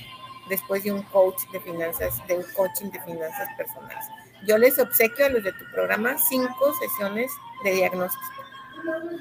después 0.48 0.84
de 0.84 0.92
un 0.92 1.02
coach 1.02 1.42
de 1.52 1.60
finanzas, 1.60 2.26
de 2.28 2.36
un 2.36 2.44
coaching 2.56 2.90
de 2.90 3.00
finanzas 3.02 3.50
personales. 3.58 4.06
Yo 4.46 4.58
les 4.58 4.78
obsequio 4.78 5.26
a 5.26 5.28
los 5.28 5.42
de 5.42 5.52
tu 5.52 5.64
programa 5.72 6.16
cinco 6.18 6.72
sesiones 6.80 7.30
de 7.64 7.72
diagnóstico. 7.72 8.24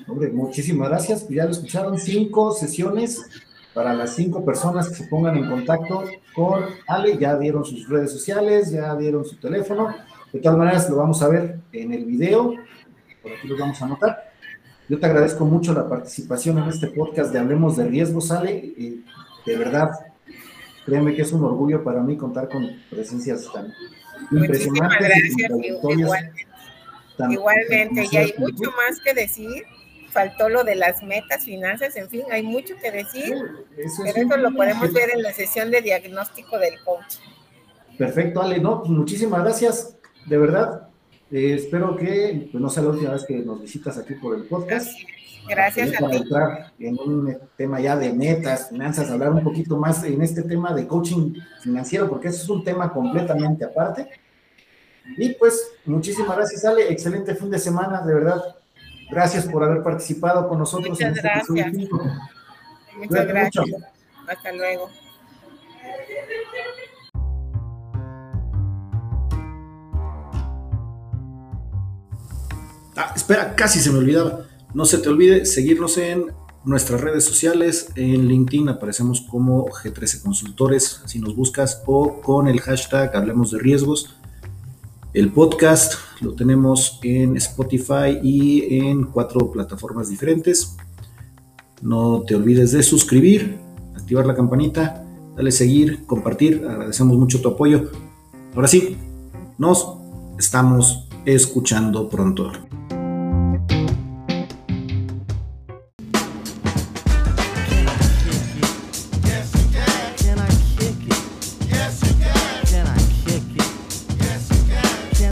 Hombre, 0.07 0.29
muchísimas 0.29 0.89
gracias. 0.89 1.27
Ya 1.29 1.45
lo 1.45 1.51
escucharon, 1.51 1.97
cinco 1.97 2.51
sesiones 2.51 3.21
para 3.73 3.93
las 3.93 4.15
cinco 4.15 4.43
personas 4.43 4.89
que 4.89 4.95
se 4.95 5.07
pongan 5.07 5.37
en 5.37 5.49
contacto 5.49 6.03
con 6.35 6.65
Ale. 6.87 7.17
Ya 7.17 7.37
dieron 7.37 7.63
sus 7.63 7.87
redes 7.87 8.11
sociales, 8.11 8.71
ya 8.71 8.95
dieron 8.95 9.23
su 9.23 9.37
teléfono. 9.37 9.95
De 10.31 10.39
todas 10.39 10.57
maneras, 10.57 10.89
lo 10.89 10.97
vamos 10.97 11.21
a 11.21 11.29
ver 11.29 11.59
en 11.71 11.93
el 11.93 12.05
video. 12.05 12.55
Por 13.21 13.31
aquí 13.31 13.47
lo 13.47 13.57
vamos 13.57 13.81
a 13.81 13.85
anotar. 13.85 14.33
Yo 14.89 14.99
te 14.99 15.05
agradezco 15.05 15.45
mucho 15.45 15.73
la 15.73 15.87
participación 15.87 16.57
en 16.57 16.67
este 16.67 16.87
podcast 16.87 17.31
de 17.31 17.39
Hablemos 17.39 17.77
de 17.77 17.85
Riesgos, 17.85 18.31
Ale. 18.31 18.73
de 19.45 19.57
verdad, 19.57 19.91
créeme 20.85 21.15
que 21.15 21.21
es 21.21 21.31
un 21.31 21.45
orgullo 21.45 21.83
para 21.83 22.01
mí 22.01 22.17
contar 22.17 22.49
con 22.49 22.67
presencias 22.89 23.49
tan 23.53 23.73
impresionantes. 24.31 24.99
Gracias, 24.99 25.51
igualmente. 25.63 26.47
igualmente, 27.29 28.07
y 28.11 28.17
hay 28.17 28.33
mucho 28.37 28.71
más 28.71 28.99
que 29.03 29.13
decir. 29.13 29.63
Faltó 30.09 30.47
lo 30.47 30.63
de 30.63 30.75
las 30.75 31.01
metas, 31.01 31.43
finanzas, 31.43 31.95
en 31.95 32.07
fin, 32.07 32.21
hay 32.29 32.43
mucho 32.43 32.75
que 32.77 32.91
decir, 32.91 33.33
eso 33.75 34.03
pero 34.03 34.27
eso 34.27 34.37
lo 34.37 34.53
podemos 34.53 34.93
ver 34.93 35.09
en 35.11 35.23
la 35.23 35.33
sesión 35.33 35.71
de 35.71 35.81
diagnóstico 35.81 36.59
del 36.59 36.79
coach. 36.83 37.15
Perfecto, 37.97 38.43
Ale. 38.43 38.59
No, 38.59 38.81
pues 38.81 38.91
muchísimas 38.91 39.41
gracias. 39.41 39.97
De 40.27 40.37
verdad, 40.37 40.87
eh, 41.31 41.55
espero 41.55 41.95
que 41.95 42.47
pues, 42.51 42.61
no 42.61 42.69
sea 42.69 42.83
la 42.83 42.89
última 42.89 43.13
vez 43.13 43.25
que 43.25 43.37
nos 43.37 43.59
visitas 43.59 43.97
aquí 43.97 44.13
por 44.13 44.35
el 44.35 44.43
podcast. 44.43 44.85
Gracias 44.85 45.22
a 45.51 45.71
ti. 45.71 45.81
entrar 46.17 46.73
en 46.79 46.99
un 46.99 47.37
tema 47.57 47.79
ya 47.79 47.95
de 47.95 48.13
metas, 48.13 48.69
finanzas, 48.69 49.09
hablar 49.09 49.31
un 49.31 49.43
poquito 49.43 49.77
más 49.77 50.03
en 50.03 50.21
este 50.21 50.43
tema 50.43 50.73
de 50.73 50.87
coaching 50.87 51.33
financiero, 51.61 52.09
porque 52.09 52.29
eso 52.29 52.43
es 52.43 52.49
un 52.49 52.63
tema 52.63 52.91
completamente 52.91 53.65
aparte. 53.65 54.09
Y 55.17 55.33
pues, 55.33 55.71
muchísimas 55.85 56.35
gracias, 56.37 56.63
Ale. 56.65 56.91
Excelente 56.91 57.35
fin 57.35 57.49
de 57.49 57.59
semana, 57.59 58.01
de 58.01 58.13
verdad. 58.13 58.41
Gracias 59.11 59.45
por 59.45 59.63
haber 59.63 59.83
participado 59.83 60.47
con 60.47 60.59
nosotros. 60.59 60.89
Muchas 60.89 61.15
este 61.15 61.21
gracias. 61.21 61.89
Muchas 62.97 63.27
gracias. 63.27 63.65
Hasta 64.27 64.51
luego. 64.53 64.89
Ah, 72.95 73.11
espera, 73.15 73.55
casi 73.55 73.79
se 73.79 73.91
me 73.91 73.97
olvidaba. 73.97 74.45
No 74.73 74.85
se 74.85 74.97
te 74.97 75.09
olvide 75.09 75.45
seguirnos 75.45 75.99
en 75.99 76.31
nuestras 76.65 76.99
redes 76.99 77.23
sociales. 77.25 77.89
En 77.95 78.27
LinkedIn 78.27 78.69
aparecemos 78.69 79.21
como 79.21 79.67
G13 79.67 80.23
Consultores, 80.23 81.01
si 81.05 81.19
nos 81.19 81.35
buscas, 81.35 81.83
o 81.85 82.21
con 82.21 82.47
el 82.47 82.59
hashtag 82.59 83.15
Hablemos 83.15 83.51
de 83.51 83.59
Riesgos. 83.59 84.15
El 85.13 85.31
podcast 85.31 85.93
lo 86.21 86.33
tenemos 86.33 86.99
en 87.03 87.37
Spotify 87.37 88.17
y 88.23 88.79
en 88.79 89.03
cuatro 89.03 89.51
plataformas 89.51 90.09
diferentes. 90.09 90.75
No 91.83 92.23
te 92.25 92.33
olvides 92.33 92.71
de 92.71 92.81
suscribir, 92.81 93.59
activar 93.95 94.25
la 94.25 94.33
campanita, 94.33 95.05
dale 95.35 95.51
seguir, 95.51 96.03
compartir. 96.07 96.65
Agradecemos 96.67 97.15
mucho 97.15 97.41
tu 97.41 97.49
apoyo. 97.49 97.91
Ahora 98.55 98.67
sí, 98.67 98.97
nos 99.59 99.87
estamos 100.39 101.07
escuchando 101.25 102.09
pronto. 102.09 102.51